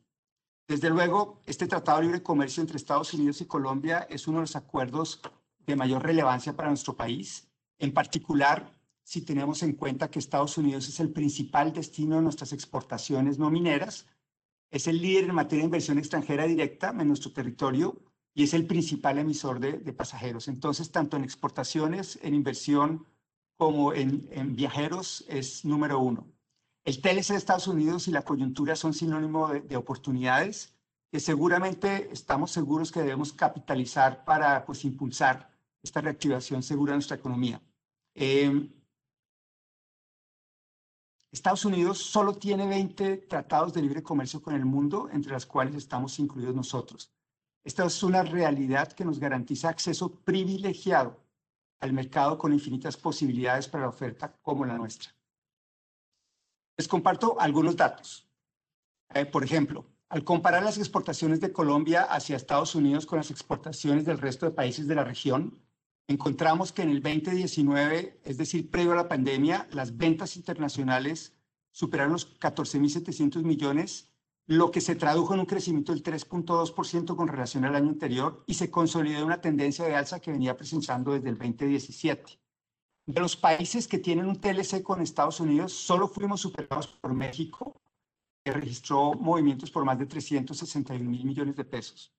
Desde 0.69 0.89
luego, 0.91 1.41
este 1.47 1.67
Tratado 1.67 1.97
de 1.97 2.05
Libre 2.05 2.23
Comercio 2.23 2.61
entre 2.61 2.77
Estados 2.77 3.13
Unidos 3.13 3.41
y 3.41 3.45
Colombia 3.45 4.05
es 4.09 4.27
uno 4.27 4.37
de 4.37 4.43
los 4.43 4.55
acuerdos 4.55 5.19
de 5.65 5.75
mayor 5.75 6.03
relevancia 6.03 6.55
para 6.55 6.69
nuestro 6.69 6.95
país 6.95 7.49
en 7.79 7.93
particular, 7.93 8.77
si 9.03 9.21
tenemos 9.21 9.63
en 9.63 9.73
cuenta 9.73 10.11
que 10.11 10.19
Estados 10.19 10.57
Unidos 10.57 10.87
es 10.89 10.99
el 10.99 11.11
principal 11.11 11.73
destino 11.73 12.17
de 12.17 12.21
nuestras 12.21 12.53
exportaciones 12.53 13.39
no 13.39 13.49
mineras, 13.49 14.05
es 14.69 14.85
el 14.87 15.01
líder 15.01 15.23
en 15.23 15.33
materia 15.33 15.63
de 15.63 15.67
inversión 15.67 15.97
extranjera 15.97 16.45
directa 16.45 16.89
en 16.89 17.07
nuestro 17.07 17.31
territorio 17.31 17.97
y 18.35 18.43
es 18.43 18.53
el 18.53 18.67
principal 18.67 19.17
emisor 19.17 19.59
de, 19.59 19.93
pasajeros. 19.93 20.47
Entonces, 20.47 20.91
tanto 20.91 21.17
en 21.17 21.23
exportaciones, 21.23 22.19
en 22.21 22.35
inversión, 22.35 23.07
como 23.57 23.93
en, 23.93 24.55
viajeros, 24.55 25.25
es 25.27 25.65
número 25.65 25.99
uno. 25.99 26.27
El 26.89 27.01
TLC 27.01 27.33
de 27.33 27.35
Estados 27.35 27.67
Unidos 27.67 28.07
y 28.07 28.11
la 28.11 28.23
coyuntura 28.23 28.75
son 28.75 28.95
sinónimo 28.95 29.49
de, 29.49 29.61
de, 29.61 29.77
oportunidades 29.77 30.75
que 31.11 31.19
seguramente 31.19 32.11
estamos 32.11 32.49
seguros 32.49 32.91
que 32.91 33.01
debemos 33.01 33.31
capitalizar 33.31 34.25
para 34.25 34.65
pues, 34.65 34.83
impulsar 34.85 35.55
esta 35.83 36.01
reactivación 36.01 36.63
segura 36.63 36.93
de 36.93 36.97
nuestra 36.97 37.17
economía. 37.17 37.61
Em, 38.15 38.73
Estados 41.31 41.63
Unidos 41.63 41.99
solo 41.99 42.33
tiene 42.33 42.65
20 42.65 43.17
tratados 43.17 43.71
de 43.71 43.83
libre 43.83 44.01
comercio 44.01 44.41
con 44.41 44.55
el 44.55 44.65
mundo, 44.65 45.09
entre 45.11 45.33
los 45.33 45.45
cuales 45.45 45.75
estamos 45.75 46.17
incluidos 46.17 46.55
nosotros. 46.55 47.13
Esta 47.63 47.85
es 47.85 48.01
una 48.01 48.23
realidad 48.23 48.93
que 48.93 49.05
nos 49.05 49.19
garantiza 49.19 49.69
acceso 49.69 50.09
privilegiado 50.09 51.23
al 51.81 51.93
mercado 51.93 52.39
con 52.39 52.51
infinitas 52.51 52.97
posibilidades 52.97 53.67
para 53.67 53.83
la 53.83 53.89
oferta 53.89 54.33
como 54.41 54.65
la 54.65 54.75
nuestra. 54.75 55.18
Les 56.79 56.87
comparto 56.87 57.35
algunos 57.41 57.75
datos. 57.75 58.25
Eh, 59.13 59.25
por 59.25 59.43
ejemplo, 59.43 59.85
al 60.07 60.23
comparar 60.23 60.63
las 60.63 60.77
exportaciones 60.77 61.41
de 61.41 61.51
Colombia 61.51 62.03
hacia 62.03 62.37
Estados 62.37 62.73
Unidos 62.73 63.05
con 63.05 63.17
las 63.17 63.31
exportaciones 63.31 64.05
del 64.05 64.17
resto 64.17 64.45
de 64.45 64.53
países 64.53 64.87
de 64.87 64.95
la 64.95 65.03
región, 65.03 65.59
encontramos 66.07 66.71
que 66.71 66.83
en 66.83 66.91
el 66.91 67.01
2019, 67.01 68.21
es 68.23 68.37
decir, 68.37 68.71
previo 68.71 68.93
a 68.93 68.95
la 68.95 69.09
pandemia, 69.09 69.67
las 69.73 69.97
ventas 69.97 70.37
internacionales 70.37 71.33
superaron 71.73 72.13
los 72.13 72.39
14.700 72.39 73.43
millones, 73.43 74.13
lo 74.47 74.71
que 74.71 74.79
se 74.79 74.95
tradujo 74.95 75.33
en 75.33 75.41
un 75.41 75.47
crecimiento 75.47 75.91
del 75.91 76.01
3.2% 76.01 77.13
con 77.17 77.27
relación 77.27 77.65
al 77.65 77.75
año 77.75 77.89
anterior 77.89 78.45
y 78.47 78.53
se 78.53 78.71
consolidó 78.71 79.25
una 79.25 79.41
tendencia 79.41 79.83
de 79.83 79.97
alza 79.97 80.21
que 80.21 80.31
venía 80.31 80.55
presenciando 80.55 81.11
desde 81.11 81.27
el 81.27 81.37
2017. 81.37 82.39
De 83.09 83.21
los 83.21 83.35
países 83.35 83.87
que 83.87 83.97
tienen 83.97 84.27
un 84.27 84.39
TLC 84.39 84.83
con 84.83 85.01
Estados 85.01 85.39
Unidos, 85.39 85.73
solo 85.73 86.07
fuimos 86.07 86.41
superados 86.41 86.85
por 86.85 87.11
México, 87.11 87.81
que 88.45 88.51
registró 88.51 89.15
movimientos 89.15 89.71
por 89.71 89.83
más 89.83 89.97
de 89.97 90.05
361 90.05 91.09
mil 91.09 91.25
millones 91.25 91.55
de 91.55 91.65
pesos. 91.65 92.13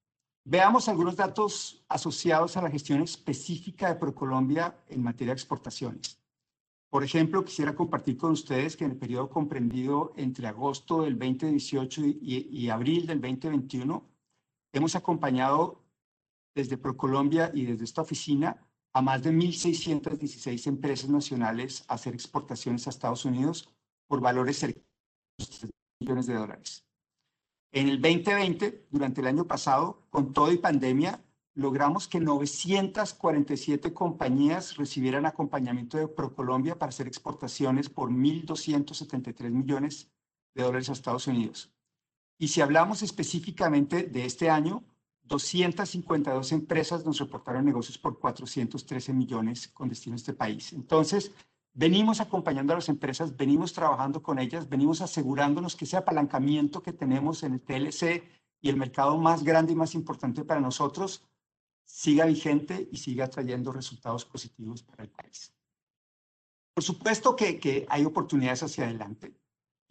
Veamos 0.44 0.88
algunos 0.88 1.14
datos 1.14 1.85
asociados 1.88 2.57
a 2.57 2.62
la 2.62 2.70
gestión 2.72 3.03
específica 3.03 3.88
de 3.88 4.00
ProColombia 4.00 4.83
en 4.88 5.05
materia 5.05 5.33
de 5.33 5.38
exportaciones. 5.38 6.20
Por 6.88 7.05
ejemplo, 7.05 7.44
quisiera 7.44 7.76
compartir 7.76 8.16
con 8.16 8.33
ustedes 8.33 8.76
que 8.76 8.85
en 8.85 8.90
el 8.90 8.96
periodo 8.96 9.31
comprendido 9.31 10.12
entre 10.16 10.48
agosto 10.48 11.03
del 11.03 11.16
2018 11.16 12.03
y, 12.20 12.68
abril 12.68 13.07
del 13.07 13.20
2021, 13.20 14.05
hemos 14.72 14.96
acompañado 14.96 15.85
desde 16.53 16.79
ProColombia 16.79 17.53
y 17.55 17.64
desde 17.66 17.85
esta 17.85 18.03
oficina 18.03 18.66
a 18.92 19.03
más 19.03 19.22
de 19.22 19.33
1.616 19.33 20.66
empresas 20.66 21.09
nacionales 21.09 21.85
a 21.88 21.94
hacer 21.94 22.14
exportaciones 22.14 22.87
a 22.87 22.90
Estados 22.90 23.24
Unidos 23.24 23.72
por 24.07 24.20
valores 24.20 24.59
cercanos 24.59 24.85
a 25.62 25.68
millones 26.00 26.26
de 26.26 26.35
dólares. 26.35 26.85
En 27.72 27.88
el 27.88 28.00
2020, 28.00 28.88
durante 28.90 29.20
el 29.20 29.29
año 29.29 29.46
pasado, 29.46 30.07
con 30.11 30.33
todo 30.33 30.50
y 30.50 30.59
pandemia, 30.59 31.22
logramos 31.55 32.09
que 32.09 32.18
947 32.18 33.92
compañías 33.92 34.76
recibieran 34.76 35.26
acompañamiento 35.26 35.98
de 35.98 36.09
ProColombia 36.09 36.79
para 36.79 36.90
hacer 36.90 37.07
exportaciones 37.07 37.88
por 37.88 38.11
1.273 38.11 39.50
millones 39.50 40.11
de 40.55 40.62
dólares 40.64 40.88
a 40.88 40.92
Estados 40.92 41.26
Unidos. 41.26 41.72
Y 42.38 42.48
si 42.48 42.61
hablamos 42.61 43.03
específicamente 43.03 44.05
de 44.05 44.24
este 44.24 44.50
año, 44.50 44.83
252 45.30 46.52
empresas 46.52 47.06
nos 47.06 47.18
reportaron 47.18 47.64
negocios 47.64 47.96
por 47.96 48.18
413 48.18 49.14
millones 49.14 49.68
con 49.68 49.88
destino 49.88 50.14
a 50.14 50.16
este 50.16 50.34
país. 50.34 50.74
Entonces, 50.74 51.32
Venimos 51.72 52.20
acompañando 52.20 52.72
a 52.72 52.76
las 52.76 52.88
empresas, 52.88 53.36
venimos 53.36 53.72
trabajando 53.72 54.22
con 54.22 54.38
ellas, 54.40 54.68
venimos 54.68 55.00
asegurándonos 55.00 55.76
que 55.76 55.84
ese 55.84 55.96
apalancamiento 55.96 56.82
que 56.82 56.92
tenemos 56.92 57.44
en 57.44 57.54
el 57.54 57.60
TLC 57.60 58.24
y 58.60 58.68
el 58.68 58.76
mercado 58.76 59.16
más 59.18 59.44
grande 59.44 59.72
y 59.72 59.76
más 59.76 59.94
importante 59.94 60.44
para 60.44 60.60
nosotros 60.60 61.22
siga 61.84 62.26
vigente 62.26 62.88
y 62.90 62.96
siga 62.96 63.28
trayendo 63.28 63.72
resultados 63.72 64.24
positivos 64.24 64.82
para 64.82 65.04
el 65.04 65.10
país. 65.10 65.54
Por 66.74 66.82
supuesto 66.82 67.36
que, 67.36 67.86
hay 67.88 68.04
oportunidades 68.04 68.64
hacia 68.64 68.84
adelante 68.84 69.32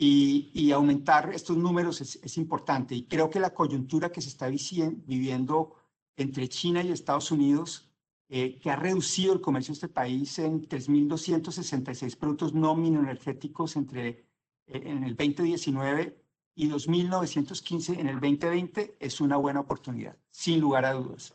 y, 0.01 0.71
aumentar 0.71 1.29
estos 1.33 1.57
números 1.57 1.99
es, 1.99 2.37
importante 2.37 2.95
y 2.95 3.03
creo 3.03 3.29
que 3.29 3.39
la 3.39 3.53
coyuntura 3.53 4.11
que 4.11 4.21
se 4.21 4.29
está 4.29 4.47
viviendo 4.47 5.75
entre 6.15 6.47
China 6.47 6.81
y 6.81 6.91
Estados 6.91 7.31
Unidos 7.31 7.89
eh, 8.29 8.59
que 8.59 8.69
ha 8.69 8.77
reducido 8.77 9.33
el 9.33 9.41
comercio 9.41 9.73
de 9.73 9.75
este 9.75 9.87
país 9.89 10.39
en 10.39 10.67
3.266 10.69 12.15
productos 12.15 12.53
no 12.53 12.75
minoenergéticos 12.75 13.75
entre 13.75 14.07
eh, 14.67 14.83
en 14.85 15.03
el 15.03 15.17
2019 15.17 16.17
y 16.55 16.69
2.915 16.69 17.99
en 17.99 18.07
el 18.07 18.21
2020 18.21 18.95
es 18.99 19.19
una 19.19 19.35
buena 19.35 19.59
oportunidad, 19.59 20.15
sin 20.29 20.61
lugar 20.61 20.85
a 20.85 20.93
dudas. 20.93 21.33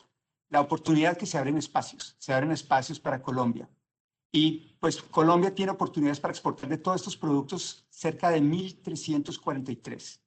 La 0.48 0.60
oportunidad 0.60 1.18
que 1.18 1.26
se 1.26 1.36
abren 1.36 1.58
espacios, 1.58 2.16
se 2.18 2.32
abren 2.32 2.52
espacios 2.52 2.98
para 2.98 3.20
Colombia. 3.20 3.68
Y 4.34 4.76
pues 4.80 5.00
Colombia 5.00 5.54
tiene 5.54 5.70
oportunidades 5.70 6.18
para 6.18 6.32
exportar 6.32 6.68
de 6.68 6.76
todos 6.76 6.96
estos 6.96 7.16
productos 7.16 7.86
cerca 7.88 8.30
de 8.30 8.42
1.343. 8.42 10.20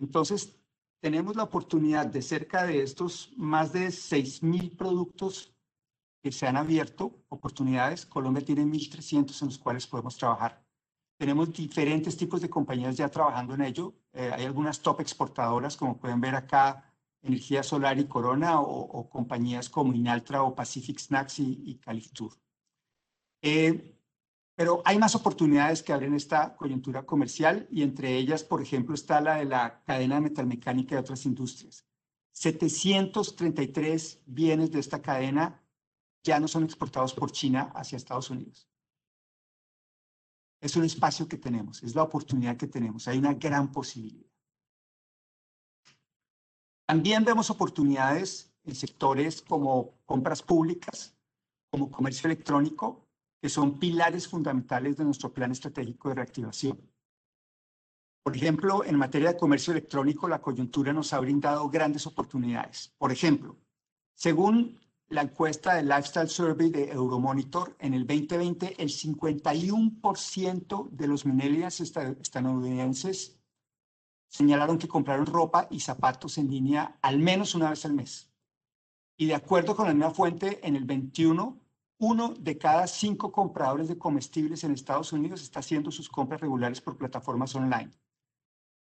Entonces, 0.00 0.56
tenemos 1.00 1.36
la 1.36 1.44
oportunidad 1.44 2.06
de 2.06 2.20
cerca 2.20 2.66
de 2.66 2.82
estos 2.82 3.32
más 3.36 3.72
de 3.72 3.86
6.000 3.86 4.76
productos 4.76 5.54
que 6.20 6.32
se 6.32 6.48
han 6.48 6.56
abierto 6.56 7.22
oportunidades. 7.28 8.06
Colombia 8.06 8.44
tiene 8.44 8.64
1.300 8.64 9.40
en 9.42 9.48
los 9.48 9.58
cuales 9.58 9.86
podemos 9.86 10.16
trabajar. 10.16 10.60
Tenemos 11.16 11.52
diferentes 11.52 12.16
tipos 12.16 12.40
de 12.40 12.50
compañías 12.50 12.96
ya 12.96 13.08
trabajando 13.08 13.54
en 13.54 13.60
ello. 13.60 13.94
Eh, 14.14 14.32
hay 14.34 14.46
algunas 14.46 14.80
top 14.80 15.00
exportadoras, 15.00 15.76
como 15.76 15.96
pueden 15.96 16.20
ver 16.20 16.34
acá, 16.34 16.92
Energía 17.22 17.62
Solar 17.62 18.00
y 18.00 18.08
Corona, 18.08 18.60
o, 18.60 19.08
compañías 19.08 19.70
como 19.70 19.94
Inaltra 19.94 20.42
o 20.42 20.56
Pacific 20.56 20.98
Snacks 20.98 21.38
y, 21.38 21.62
y. 21.64 21.80
Eh, 23.42 23.92
pero 24.54 24.82
hay 24.84 24.98
más 24.98 25.14
oportunidades 25.14 25.82
que 25.82 25.92
abren 25.92 26.14
esta 26.14 26.56
coyuntura 26.56 27.04
comercial 27.04 27.66
y 27.70 27.82
entre 27.82 28.16
ellas, 28.16 28.44
por 28.44 28.62
ejemplo, 28.62 28.94
está 28.94 29.20
la 29.20 29.36
de 29.36 29.44
la 29.44 29.82
cadena 29.84 30.16
de 30.16 30.20
metalmecánica 30.22 30.94
y 30.94 30.98
otras 30.98 31.26
industrias. 31.26 31.84
733 32.32 34.22
bienes 34.26 34.70
de 34.70 34.80
esta 34.80 35.02
cadena 35.02 35.62
ya 36.22 36.38
no 36.38 36.48
son 36.48 36.64
exportados 36.64 37.12
por 37.14 37.32
China 37.32 37.72
hacia 37.74 37.96
Estados 37.96 38.30
Unidos. 38.30 38.68
Es 40.60 40.76
un 40.76 40.84
espacio 40.84 41.26
que 41.26 41.38
tenemos, 41.38 41.82
es 41.82 41.94
la 41.94 42.04
oportunidad 42.04 42.56
que 42.56 42.68
tenemos, 42.68 43.08
hay 43.08 43.18
una 43.18 43.34
gran 43.34 43.72
posibilidad. 43.72 44.30
También 46.86 47.24
vemos 47.24 47.50
oportunidades 47.50 48.52
en 48.64 48.74
sectores 48.74 49.42
como 49.42 49.98
compras 50.04 50.42
públicas, 50.42 51.16
como 51.70 51.90
comercio 51.90 52.28
electrónico, 52.28 53.01
que 53.42 53.48
son 53.48 53.80
pilares 53.80 54.28
fundamentales 54.28 54.96
de 54.96 55.04
nuestro 55.04 55.34
plan 55.34 55.50
estratégico 55.50 56.08
de 56.08 56.14
reactivación. 56.14 56.80
Por 58.22 58.36
ejemplo, 58.36 58.84
en 58.84 58.96
materia 58.96 59.32
de 59.32 59.36
comercio 59.36 59.72
electrónico, 59.72 60.28
la 60.28 60.40
coyuntura 60.40 60.92
nos 60.92 61.12
ha 61.12 61.18
brindado 61.18 61.68
grandes 61.68 62.06
oportunidades. 62.06 62.94
Por 62.96 63.10
ejemplo, 63.10 63.58
según 64.14 64.78
la 65.08 65.22
encuesta 65.22 65.74
del 65.74 65.88
Lifestyle 65.88 66.28
Survey 66.28 66.70
de 66.70 66.92
Euromonitor, 66.92 67.74
en 67.80 67.94
el 67.94 68.06
2020 68.06 68.80
el 68.80 68.88
51% 68.88 70.90
de 70.90 71.08
los 71.08 71.26
millennials 71.26 71.80
estadounidenses 71.80 73.40
señalaron 74.28 74.78
que 74.78 74.86
compraron 74.86 75.26
ropa 75.26 75.66
y 75.68 75.80
zapatos 75.80 76.38
en 76.38 76.48
línea 76.48 76.96
al 77.02 77.18
menos 77.18 77.56
una 77.56 77.70
vez 77.70 77.84
al 77.84 77.94
mes. 77.94 78.30
Y 79.16 79.26
de 79.26 79.34
acuerdo 79.34 79.74
con 79.74 79.88
la 79.88 79.94
misma 79.94 80.12
fuente, 80.12 80.64
en 80.66 80.76
el 80.76 80.84
21, 80.84 81.61
uno 82.02 82.34
de 82.36 82.58
cada 82.58 82.88
cinco 82.88 83.30
compradores 83.30 83.86
de 83.86 83.96
comestibles 83.96 84.64
en 84.64 84.72
Estados 84.72 85.12
Unidos 85.12 85.40
está 85.40 85.60
haciendo 85.60 85.92
sus 85.92 86.08
compras 86.08 86.40
regulares 86.40 86.80
por 86.80 86.96
plataformas 86.96 87.54
online. 87.54 87.92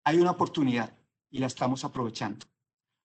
Hay 0.04 0.20
una 0.20 0.30
oportunidad 0.30 0.96
y 1.28 1.40
la 1.40 1.48
estamos 1.48 1.84
aprovechando. 1.84 2.46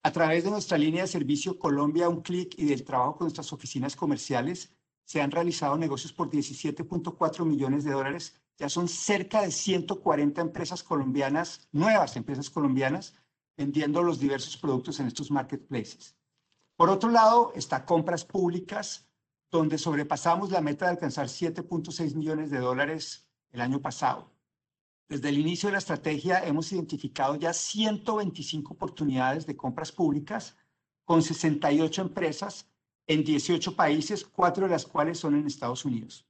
A 0.03 0.11
través 0.11 0.43
de 0.43 0.51
nuestra 0.51 0.77
línea 0.77 1.01
de 1.01 1.07
servicio 1.07 1.57
Colombia 1.57 2.07
Un 2.07 2.21
Clic 2.21 2.53
y 2.55 2.65
del 2.65 2.83
trabajo 2.83 3.17
con 3.17 3.25
nuestras 3.25 3.51
oficinas 3.51 3.95
comerciales, 3.95 4.75
se 5.05 5.23
han 5.23 5.31
realizado 5.31 5.75
negocios 5.75 6.13
por 6.13 6.29
17.4 6.29 7.43
millones 7.43 7.83
de 7.83 7.93
dólares. 7.93 8.39
Ya 8.59 8.69
son 8.69 8.87
cerca 8.87 9.41
de 9.41 9.49
140 9.49 10.39
empresas 10.39 10.83
colombianas, 10.83 11.67
nuevas 11.71 12.15
empresas 12.15 12.51
colombianas, 12.51 13.15
vendiendo 13.57 14.03
los 14.03 14.19
diversos 14.19 14.55
productos 14.55 14.99
en 14.99 15.07
estos 15.07 15.31
marketplaces. 15.31 16.15
Por 16.77 16.91
otro 16.91 17.09
lado, 17.09 17.53
está 17.55 17.85
compras 17.85 18.23
públicas, 18.23 19.04
donde 19.57 19.77
sobrepasamos 19.77 20.51
la 20.51 20.61
meta 20.61 20.85
de 20.85 20.91
alcanzar 20.91 21.27
7.6 21.27 22.15
millones 22.15 22.51
de 22.51 22.59
dólares 22.59 23.27
el 23.51 23.61
año 23.61 23.81
pasado. 23.81 24.31
Desde 25.07 25.29
el 25.29 25.37
inicio 25.37 25.67
de 25.67 25.73
la 25.73 25.79
estrategia 25.79 26.43
hemos 26.45 26.71
identificado 26.71 27.35
ya 27.35 27.53
125 27.53 28.73
oportunidades 28.73 29.45
de 29.45 29.55
compras 29.55 29.91
públicas 29.91 30.57
con 31.03 31.21
68 31.21 32.01
empresas 32.01 32.67
en 33.07 33.23
18 33.23 33.75
países, 33.75 34.25
cuatro 34.25 34.65
de 34.65 34.71
las 34.71 34.85
cuales 34.85 35.19
son 35.19 35.35
en 35.35 35.45
Estados 35.45 35.85
Unidos. 35.85 36.27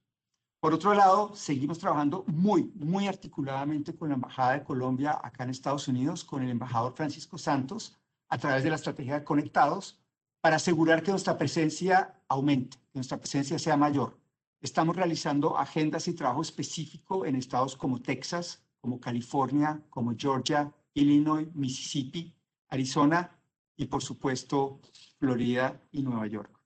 Por 0.60 0.74
otro 0.74 0.94
lado, 0.94 1.34
seguimos 1.34 1.78
trabajando 1.78 2.24
muy, 2.26 2.72
muy 2.74 3.06
articuladamente 3.06 3.94
con 3.94 4.08
la 4.08 4.16
Embajada 4.16 4.52
de 4.52 4.64
Colombia 4.64 5.18
acá 5.22 5.44
en 5.44 5.50
Estados 5.50 5.88
Unidos, 5.88 6.24
con 6.24 6.42
el 6.42 6.50
embajador 6.50 6.92
Francisco 6.94 7.38
Santos, 7.38 7.96
a 8.28 8.38
través 8.38 8.62
de 8.64 8.70
la 8.70 8.76
estrategia 8.76 9.18
de 9.18 9.24
Conectados, 9.24 9.98
para 10.46 10.58
asegurar 10.58 11.02
que 11.02 11.10
nuestra 11.10 11.36
presencia 11.36 12.14
aumente, 12.28 12.76
que 12.76 13.00
nuestra 13.00 13.18
presencia 13.18 13.58
sea 13.58 13.76
mayor. 13.76 14.16
Estamos 14.60 14.94
realizando 14.94 15.58
agendas 15.58 16.06
y 16.06 16.14
trabajo 16.14 16.40
específico 16.40 17.26
en 17.26 17.34
estados 17.34 17.74
como 17.74 18.00
Texas, 18.00 18.62
como 18.80 19.00
California, 19.00 19.82
como 19.90 20.14
Georgia, 20.16 20.72
Illinois, 20.94 21.52
Mississippi, 21.52 22.32
Arizona 22.68 23.36
y 23.76 23.86
por 23.86 24.04
supuesto 24.04 24.78
Florida 25.18 25.82
y 25.90 26.02
Nueva 26.02 26.28
York. 26.28 26.56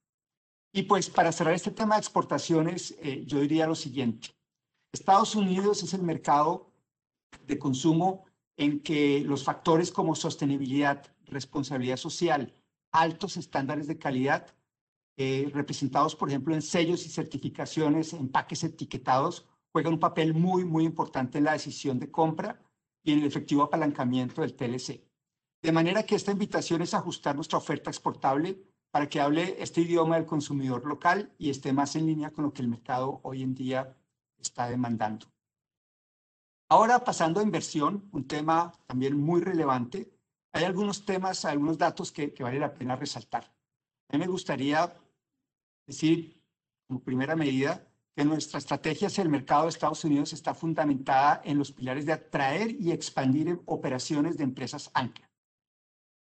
Y 0.75 0.83
pues 0.83 1.09
para 1.09 1.33
cerrar 1.33 1.55
este 1.55 1.71
tema 1.71 1.95
de 1.95 2.01
exportaciones, 2.01 2.95
eh, 3.01 3.25
yo 3.25 3.41
diría 3.41 3.67
lo 3.67 3.75
siguiente. 3.75 4.29
Estados 4.93 5.35
Unidos 5.35 5.83
es 5.83 5.95
el 5.95 6.03
mercado 6.03 6.71
de 7.47 7.59
consumo 7.59 8.27
en 8.59 8.81
que 8.81 9.23
los 9.25 9.43
factores 9.43 9.91
como 9.91 10.15
sostenibilidad, 10.15 11.03
responsabilidad 11.25 11.97
social, 11.97 12.55
altos 12.93 13.37
estándares 13.37 13.87
de 13.87 13.99
calidad, 13.99 14.55
eh, 15.17 15.51
representados 15.53 16.17
por 16.17 16.29
ejemplo 16.29 16.55
en 16.55 16.63
sellos 16.63 17.05
y 17.07 17.11
certificaciones, 17.11 18.13
empaques 18.13 18.65
etiquetados, 18.65 19.47
juegan 19.73 19.95
un 19.95 20.01
papel 20.01 20.35
muy, 20.35 20.65
muy 20.65 20.85
importante 20.85 21.39
en 21.39 21.45
la 21.45 21.53
decisión 21.53 21.99
de 21.99 22.11
compra 22.11 22.61
y 23.03 23.13
en 23.13 23.21
el 23.21 23.27
efectivo 23.27 23.63
apalancamiento 23.63 24.43
del 24.43 24.55
TLC. 24.55 25.03
De 25.63 25.73
manera 25.73 26.05
que 26.05 26.15
esta 26.15 26.33
invitación 26.33 26.83
es 26.83 26.95
ajustar 26.95 27.35
nuestra 27.35 27.59
oferta 27.59 27.91
exportable 27.91 28.63
para 28.91 29.09
que 29.09 29.21
hable 29.21 29.57
este 29.63 29.83
idioma 29.83 30.17
del 30.17 30.27
consumidor 30.27 30.87
local 30.87 31.33
y 31.39 31.51
esté 31.51 31.73
más 31.73 31.95
en 31.97 32.07
línea 32.07 32.31
con 32.31 32.45
lo 32.45 32.53
que 32.53 32.63
el 32.63 32.69
mercado 32.69 33.21
hoy 33.23 33.43
en 33.43 33.55
día 33.55 33.97
está 34.39 34.69
demandando. 34.69 35.27
Ahora 36.69 37.05
pasando 37.05 37.41
a 37.41 37.43
inversión, 37.43 38.09
un 38.13 38.27
tema 38.27 38.73
también 38.87 39.21
muy 39.21 39.41
relevante, 39.41 40.13
hay 40.53 40.65
algunos 40.65 41.05
temas, 41.05 41.45
algunos 41.45 41.79
datos 41.79 42.11
que, 42.13 42.33
que 42.33 42.43
vale 42.43 42.59
la 42.59 42.75
pena 42.75 42.97
resaltar. 42.97 43.45
A 44.09 44.17
mí 44.17 44.19
me 44.19 44.27
gustaría 44.27 44.93
decir, 45.87 46.43
como 46.87 47.01
primera 47.01 47.37
medida, 47.37 47.87
que 48.17 48.25
nuestra 48.25 48.59
estrategia 48.59 49.07
hacia 49.07 49.23
el 49.23 49.29
mercado 49.29 49.65
de 49.65 49.69
Estados 49.71 50.05
Unidos 50.05 50.33
está 50.33 50.55
fundamentada 50.55 51.41
en 51.45 51.59
los 51.59 51.73
pilares 51.73 52.07
de 52.07 52.13
atraer 52.13 52.71
y 52.73 52.91
expandir 52.91 53.61
operaciones 53.67 54.37
de 54.37 54.45
empresas 54.45 54.91
ancla. 54.95 55.31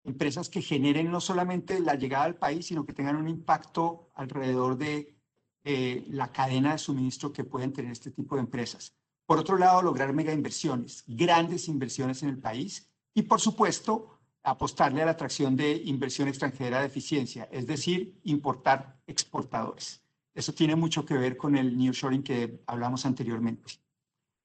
Empresas 0.03 0.49
que 0.49 0.61
generen 0.61 1.11
no 1.11 1.21
solamente 1.21 1.79
la 1.79 1.95
llegada 1.95 2.25
al 2.25 2.35
país, 2.35 2.67
sino 2.67 2.85
que 2.85 2.93
tengan 2.93 3.15
un 3.15 3.27
impacto 3.27 4.11
alrededor 4.15 4.77
de 4.77 5.15
eh, 5.63 6.05
la 6.09 6.31
cadena 6.31 6.73
de 6.73 6.77
suministro 6.77 7.31
que 7.31 7.43
pueden 7.43 7.73
tener 7.73 7.91
este 7.91 8.11
tipo 8.11 8.35
de 8.35 8.41
empresas. 8.41 8.95
Por 9.25 9.37
otro 9.37 9.57
lado, 9.57 9.81
lograr 9.81 10.13
mega 10.13 10.33
inversiones, 10.33 11.03
grandes 11.05 11.67
inversiones 11.67 12.23
en 12.23 12.29
el 12.29 12.39
país 12.39 12.88
y, 13.13 13.23
por 13.23 13.39
supuesto, 13.39 14.19
apostarle 14.43 15.01
a 15.01 15.05
la 15.05 15.11
atracción 15.11 15.55
de 15.55 15.73
inversión 15.85 16.27
extranjera 16.27 16.79
de 16.79 16.87
eficiencia, 16.87 17.47
es 17.51 17.67
decir, 17.67 18.19
importar 18.23 18.99
exportadores. 19.07 20.01
Eso 20.33 20.53
tiene 20.53 20.75
mucho 20.75 21.05
que 21.05 21.15
ver 21.15 21.35
con 21.35 21.55
el 21.55 21.77
nearshoring 21.77 22.23
que 22.23 22.63
hablamos 22.67 23.05
anteriormente. 23.05 23.73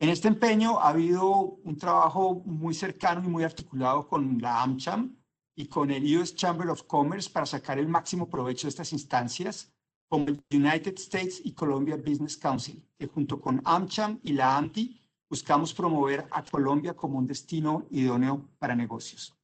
En 0.01 0.09
este 0.09 0.29
empeño 0.29 0.81
ha 0.81 0.89
habido 0.89 1.31
un 1.65 1.77
trabajo 1.79 2.43
muy 2.45 2.75
cercano 2.75 3.23
y 3.25 3.29
muy 3.29 3.45
articulado 3.45 4.09
con 4.09 4.39
la 4.41 4.63
AmCham 4.63 5.17
y 5.55 5.67
con 5.67 5.91
el 5.91 6.17
US 6.17 6.35
Chamber 6.35 6.69
of 6.69 6.83
Commerce 6.85 7.31
para 7.31 7.47
sacar 7.47 7.79
el 7.79 7.87
máximo 7.87 8.29
provecho 8.29 8.67
de 8.67 8.71
estas 8.71 8.93
instancias, 8.93 9.73
como 10.09 10.27
el 10.27 10.43
United 10.51 10.95
States 10.97 11.41
y 11.45 11.53
Colombia 11.53 11.97
Business 11.97 12.37
Council, 12.37 12.85
que 12.99 13.07
junto 13.07 13.41
con 13.41 13.63
AmCham 13.65 14.19
y 14.23 14.33
la 14.33 14.57
AMTI 14.57 15.01
buscamos 15.35 15.75
promover 15.75 16.29
a 16.31 16.45
Colombia 16.45 16.95
como 16.95 17.19
un 17.19 17.27
destino 17.27 17.87
idóneo 17.91 18.35
para 18.61 18.77
negocios. 18.77 19.35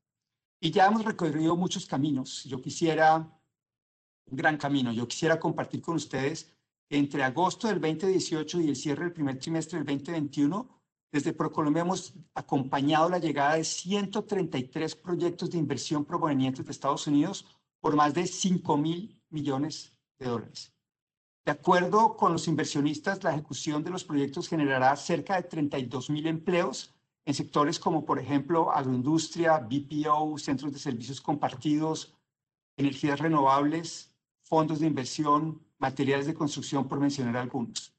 Y 0.63 0.71
ya 0.71 0.87
hemos 0.87 1.05
recorrido 1.05 1.57
muchos 1.57 1.85
caminos. 1.85 2.45
Yo 2.45 2.63
quisiera 2.63 3.17
un 4.31 4.37
gran 4.37 4.57
camino. 4.57 4.93
Yo 4.93 5.09
quisiera 5.09 5.41
compartir 5.41 5.83
con 5.83 5.97
ustedes 5.97 6.55
entre 6.91 7.25
agosto 7.25 7.67
del 7.67 7.81
2018 7.81 8.61
y 8.61 8.69
el 8.69 8.77
cierre 8.77 9.05
del 9.05 9.13
primer 9.13 9.41
trimestre 9.41 9.79
del 9.79 9.87
2021, 9.87 10.69
desde 11.13 11.33
ProColombia 11.33 11.83
hemos 11.83 12.15
acompañado 12.35 13.09
la 13.09 13.19
llegada 13.19 13.57
de 13.57 13.65
133 13.65 14.95
proyectos 14.95 15.51
de 15.51 15.59
inversión 15.59 16.05
provenientes 16.05 16.65
de 16.65 16.71
Estados 16.71 17.09
Unidos 17.09 17.47
por 17.81 17.97
más 17.97 18.15
de 18.15 18.29
5 18.29 18.77
mil 18.77 19.21
millones 19.29 19.93
de 20.21 20.27
dólares. 20.27 20.73
De 21.51 21.55
acuerdo 21.55 22.17
con 22.17 22.31
los 22.31 22.47
inversionistas, 22.47 23.25
la 23.25 23.33
ejecución 23.33 23.83
de 23.83 23.91
los 23.91 24.05
proyectos 24.05 24.49
generará 24.49 24.95
cerca 24.95 25.35
de 25.35 25.43
32 25.43 26.09
mil 26.09 26.29
empleos 26.29 26.95
en 27.25 27.35
sectores 27.35 27.81
como, 27.81 28.05
por 28.05 28.21
ejemplo, 28.21 28.71
agroindustria, 28.71 29.59
BPO, 29.59 30.39
centros 30.39 30.73
de 30.73 30.79
servicios 30.79 31.21
compartidos, 31.21 32.15
energías 32.77 33.19
renovables, 33.19 34.15
fondos 34.45 34.79
de 34.79 34.87
inversión, 34.87 35.61
materiales 35.79 36.27
de 36.27 36.35
construcción, 36.35 36.87
por 36.87 37.01
mencionar 37.01 37.37
algunos. 37.37 37.93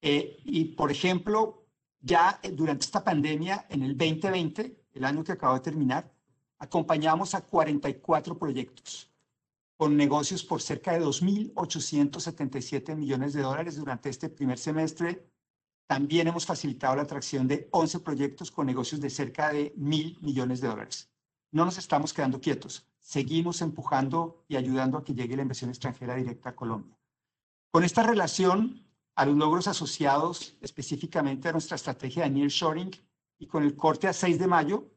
Eh, 0.00 0.36
y, 0.44 0.66
por 0.66 0.92
ejemplo, 0.92 1.66
ya 2.00 2.38
durante 2.52 2.84
esta 2.84 3.02
pandemia, 3.02 3.66
en 3.68 3.82
el 3.82 3.98
2020, 3.98 4.84
el 4.92 5.04
año 5.04 5.24
que 5.24 5.32
acabo 5.32 5.54
de 5.54 5.60
terminar, 5.60 6.08
acompañamos 6.60 7.34
a 7.34 7.40
44 7.40 8.38
proyectos 8.38 9.10
con 9.76 9.96
negocios 9.96 10.44
por 10.44 10.62
cerca 10.62 10.92
de 10.92 11.04
2.877 11.04 12.96
millones 12.96 13.32
de 13.32 13.42
dólares 13.42 13.76
durante 13.76 14.08
este 14.08 14.28
primer 14.28 14.58
semestre. 14.58 15.28
También 15.86 16.28
hemos 16.28 16.46
facilitado 16.46 16.96
la 16.96 17.02
atracción 17.02 17.46
de 17.46 17.68
11 17.70 18.00
proyectos 18.00 18.50
con 18.50 18.66
negocios 18.66 19.00
de 19.00 19.10
cerca 19.10 19.52
de 19.52 19.74
1.000 19.76 20.20
millones 20.20 20.60
de 20.60 20.68
dólares. 20.68 21.10
No 21.52 21.64
nos 21.64 21.78
estamos 21.78 22.12
quedando 22.12 22.40
quietos 22.40 22.86
seguimos 23.06 23.62
empujando 23.62 24.44
y 24.48 24.56
ayudando 24.56 24.98
a 24.98 25.04
que 25.04 25.14
llegue 25.14 25.36
la 25.36 25.42
inversión 25.42 25.70
extranjera 25.70 26.16
directa 26.16 26.50
a 26.50 26.56
Colombia. 26.56 26.98
Con 27.70 27.84
esta 27.84 28.02
relación 28.02 28.84
a 29.14 29.24
los 29.24 29.36
logros 29.36 29.68
asociados 29.68 30.56
específicamente 30.60 31.48
a 31.48 31.52
nuestra 31.52 31.76
estrategia 31.76 32.24
de 32.24 32.30
nearshoring 32.30 32.90
y 33.38 33.46
con 33.46 33.62
el 33.62 33.76
corte 33.76 34.08
a 34.08 34.12
6 34.12 34.40
de 34.40 34.46
mayo, 34.48 34.90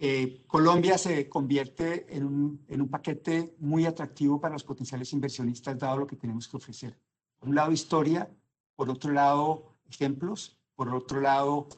eh, 0.03 0.45
Colombia 0.47 0.97
se 0.97 1.29
convierte 1.29 2.07
en 2.16 2.25
un, 2.25 2.64
en 2.68 2.81
un, 2.81 2.89
paquete 2.89 3.55
muy 3.59 3.85
atractivo 3.85 4.41
para 4.41 4.55
los 4.55 4.64
potenciales 4.64 5.12
inversionistas, 5.12 5.79
dado 5.79 5.99
lo 5.99 6.07
que 6.07 6.16
tenemos 6.16 6.49
que 6.49 6.57
ofrecer. 6.57 6.99
Por 7.39 7.51
un 7.51 7.55
lado, 7.55 7.71
historia, 7.71 8.31
por 8.77 8.89
otro 8.89 9.12
lado, 9.12 9.77
ejemplos, 9.91 10.59
por 10.75 10.89
otro 10.89 11.21
lado, 11.21 11.68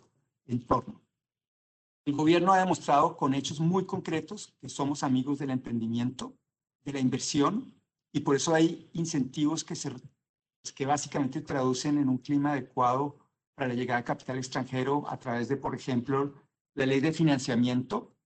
entorno. 0.46 1.01
El 2.04 2.14
gobierno 2.14 2.52
ha 2.52 2.58
demostrado 2.58 3.16
con 3.16 3.32
hechos 3.32 3.60
muy 3.60 3.86
concretos 3.86 4.54
que 4.60 4.68
somos 4.68 5.04
amigos 5.04 5.38
del 5.38 5.50
emprendimiento, 5.50 6.36
de 6.84 6.92
la 6.92 6.98
inversión, 6.98 7.74
y 8.12 8.20
por 8.20 8.34
eso 8.34 8.54
hay 8.54 8.90
incentivos 8.92 9.62
que, 9.62 9.76
se, 9.76 9.92
que 10.74 10.84
básicamente 10.84 11.40
traducen 11.40 11.98
en 11.98 12.08
un 12.08 12.18
clima 12.18 12.52
adecuado 12.52 13.18
para 13.54 13.68
la 13.68 13.74
llegada 13.74 14.00
de 14.00 14.04
capital 14.04 14.38
extranjero 14.38 15.04
a 15.08 15.16
través 15.16 15.48
de, 15.48 15.56
por 15.56 15.74
ejemplo, 15.76 16.34
la 16.74 16.86
ley 16.86 17.00
de 17.00 17.12
financiamiento, 17.12 18.16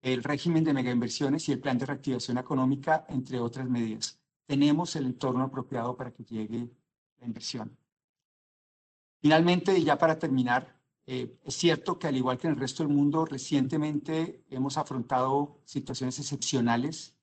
el 0.00 0.22
régimen 0.22 0.64
de 0.64 0.72
megainversiones 0.72 1.48
y 1.48 1.52
el 1.52 1.60
plan 1.60 1.76
de 1.76 1.86
reactivación 1.86 2.38
económica, 2.38 3.04
entre 3.08 3.38
otras 3.38 3.68
medidas. 3.68 4.18
Tenemos 4.46 4.96
el 4.96 5.06
entorno 5.06 5.44
apropiado 5.44 5.96
para 5.96 6.12
que 6.12 6.24
llegue 6.24 6.70
la 7.18 7.26
inversión. 7.26 7.76
Finalmente, 9.20 9.76
y 9.76 9.84
ya 9.84 9.98
para 9.98 10.18
terminar, 10.18 10.75
eh, 11.06 11.38
es 11.44 11.56
cierto 11.56 11.98
que 11.98 12.08
al 12.08 12.16
igual 12.16 12.38
que 12.38 12.48
en 12.48 12.54
el 12.54 12.60
resto 12.60 12.82
del 12.82 12.92
mundo, 12.92 13.24
recientemente 13.24 14.44
hemos 14.50 14.76
afrontado 14.76 15.60
situaciones 15.64 16.18
excepcionales 16.18 17.14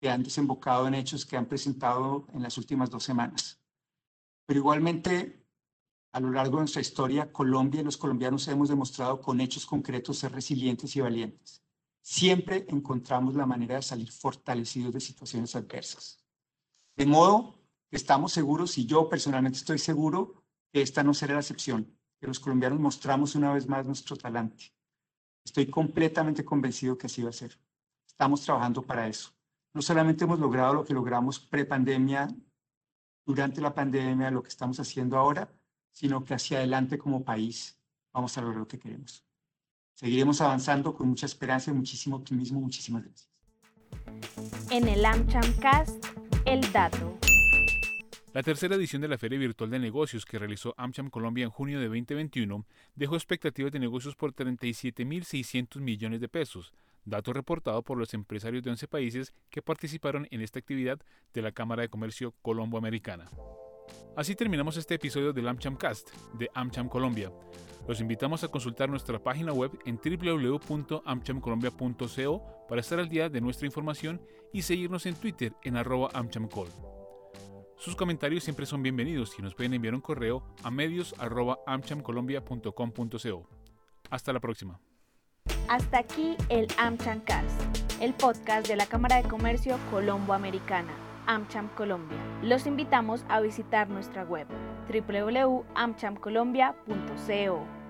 que 0.00 0.10
han 0.10 0.24
desembocado 0.24 0.88
en 0.88 0.94
hechos 0.94 1.24
que 1.24 1.36
han 1.36 1.46
presentado 1.46 2.26
en 2.32 2.42
las 2.42 2.58
últimas 2.58 2.90
dos 2.90 3.04
semanas. 3.04 3.60
Pero 4.46 4.58
igualmente 4.58 5.42
a 6.12 6.20
lo 6.20 6.30
largo 6.30 6.56
de 6.56 6.62
nuestra 6.62 6.82
historia, 6.82 7.32
Colombia 7.32 7.80
y 7.80 7.84
los 7.84 7.96
colombianos 7.96 8.46
hemos 8.48 8.68
demostrado 8.68 9.20
con 9.20 9.40
hechos 9.40 9.64
concretos 9.64 10.18
ser 10.18 10.32
resilientes 10.32 10.94
y 10.94 11.00
valientes. 11.00 11.62
Siempre 12.02 12.66
encontramos 12.68 13.34
la 13.34 13.46
manera 13.46 13.76
de 13.76 13.82
salir 13.82 14.12
fortalecidos 14.12 14.92
de 14.92 15.00
situaciones 15.00 15.56
adversas. 15.56 16.22
De 16.96 17.06
modo 17.06 17.58
que 17.88 17.96
estamos 17.96 18.32
seguros, 18.32 18.76
y 18.76 18.84
yo 18.84 19.08
personalmente 19.08 19.58
estoy 19.58 19.78
seguro, 19.78 20.44
que 20.70 20.82
esta 20.82 21.02
no 21.02 21.14
será 21.14 21.34
la 21.34 21.40
excepción, 21.40 21.96
que 22.22 22.28
los 22.28 22.38
colombianos 22.38 22.78
mostramos 22.78 23.34
una 23.34 23.52
vez 23.52 23.66
más 23.66 23.84
nuestro 23.84 24.16
talante. 24.16 24.72
Estoy 25.44 25.66
completamente 25.66 26.44
convencido 26.44 26.96
que 26.96 27.08
así 27.08 27.20
va 27.20 27.30
a 27.30 27.32
ser. 27.32 27.58
Estamos 28.06 28.42
trabajando 28.42 28.80
para 28.80 29.08
eso. 29.08 29.32
No 29.74 29.82
solamente 29.82 30.22
hemos 30.22 30.38
logrado 30.38 30.72
lo 30.72 30.84
que 30.84 30.94
logramos 30.94 31.40
pre-pandemia, 31.40 32.28
durante 33.26 33.60
la 33.60 33.74
pandemia, 33.74 34.30
lo 34.30 34.40
que 34.40 34.50
estamos 34.50 34.78
haciendo 34.78 35.18
ahora, 35.18 35.52
sino 35.90 36.24
que 36.24 36.34
hacia 36.34 36.58
adelante 36.58 36.96
como 36.96 37.24
país 37.24 37.76
vamos 38.12 38.38
a 38.38 38.40
lograr 38.40 38.60
lo 38.60 38.68
que 38.68 38.78
queremos. 38.78 39.24
Seguiremos 39.94 40.40
avanzando 40.40 40.94
con 40.94 41.08
mucha 41.08 41.26
esperanza 41.26 41.72
y 41.72 41.74
muchísimo 41.74 42.14
optimismo. 42.14 42.60
Muchísimas 42.60 43.02
gracias. 43.02 43.30
En 44.70 44.86
el 44.86 45.04
AmChamcast, 45.04 46.06
el 46.44 46.72
dato. 46.72 47.18
La 48.34 48.42
tercera 48.42 48.76
edición 48.76 49.02
de 49.02 49.08
la 49.08 49.18
Feria 49.18 49.38
Virtual 49.38 49.68
de 49.68 49.78
Negocios 49.78 50.24
que 50.24 50.38
realizó 50.38 50.72
AmCham 50.78 51.10
Colombia 51.10 51.44
en 51.44 51.50
junio 51.50 51.78
de 51.78 51.88
2021 51.88 52.64
dejó 52.94 53.14
expectativas 53.14 53.72
de 53.72 53.78
negocios 53.78 54.16
por 54.16 54.32
37.600 54.32 55.80
millones 55.80 56.18
de 56.18 56.30
pesos, 56.30 56.72
dato 57.04 57.34
reportado 57.34 57.82
por 57.82 57.98
los 57.98 58.14
empresarios 58.14 58.62
de 58.62 58.70
11 58.70 58.88
países 58.88 59.34
que 59.50 59.60
participaron 59.60 60.28
en 60.30 60.40
esta 60.40 60.60
actividad 60.60 60.98
de 61.34 61.42
la 61.42 61.52
Cámara 61.52 61.82
de 61.82 61.90
Comercio 61.90 62.32
Colombo-Americana. 62.40 63.28
Así 64.16 64.34
terminamos 64.34 64.78
este 64.78 64.94
episodio 64.94 65.34
del 65.34 65.48
AmCham 65.48 65.76
Cast 65.76 66.08
de 66.32 66.48
AmCham 66.54 66.88
Colombia. 66.88 67.30
Los 67.86 68.00
invitamos 68.00 68.44
a 68.44 68.48
consultar 68.48 68.88
nuestra 68.88 69.18
página 69.18 69.52
web 69.52 69.78
en 69.84 70.00
www.amchamcolombia.co 70.02 72.66
para 72.66 72.80
estar 72.80 72.98
al 72.98 73.10
día 73.10 73.28
de 73.28 73.42
nuestra 73.42 73.66
información 73.66 74.22
y 74.54 74.62
seguirnos 74.62 75.04
en 75.04 75.16
Twitter 75.16 75.52
en 75.64 75.76
arroba 75.76 76.08
amchamcol. 76.14 76.68
Sus 77.82 77.96
comentarios 77.96 78.44
siempre 78.44 78.64
son 78.64 78.80
bienvenidos 78.80 79.36
y 79.40 79.42
nos 79.42 79.56
pueden 79.56 79.74
enviar 79.74 79.92
un 79.92 80.00
correo 80.00 80.44
a 80.62 80.70
medios 80.70 81.16
Hasta 84.08 84.32
la 84.32 84.38
próxima. 84.38 84.78
Hasta 85.68 85.98
aquí 85.98 86.36
el 86.48 86.68
AmCham 86.78 87.22
Cast, 87.22 87.60
el 88.00 88.14
podcast 88.14 88.68
de 88.68 88.76
la 88.76 88.86
Cámara 88.86 89.20
de 89.20 89.28
Comercio 89.28 89.76
Colombo-Americana. 89.90 90.92
AmCham 91.26 91.74
Colombia. 91.74 92.18
Los 92.42 92.66
invitamos 92.66 93.24
a 93.28 93.40
visitar 93.40 93.90
nuestra 93.90 94.22
web 94.22 94.46
www.amchamcolombia.co 94.88 97.81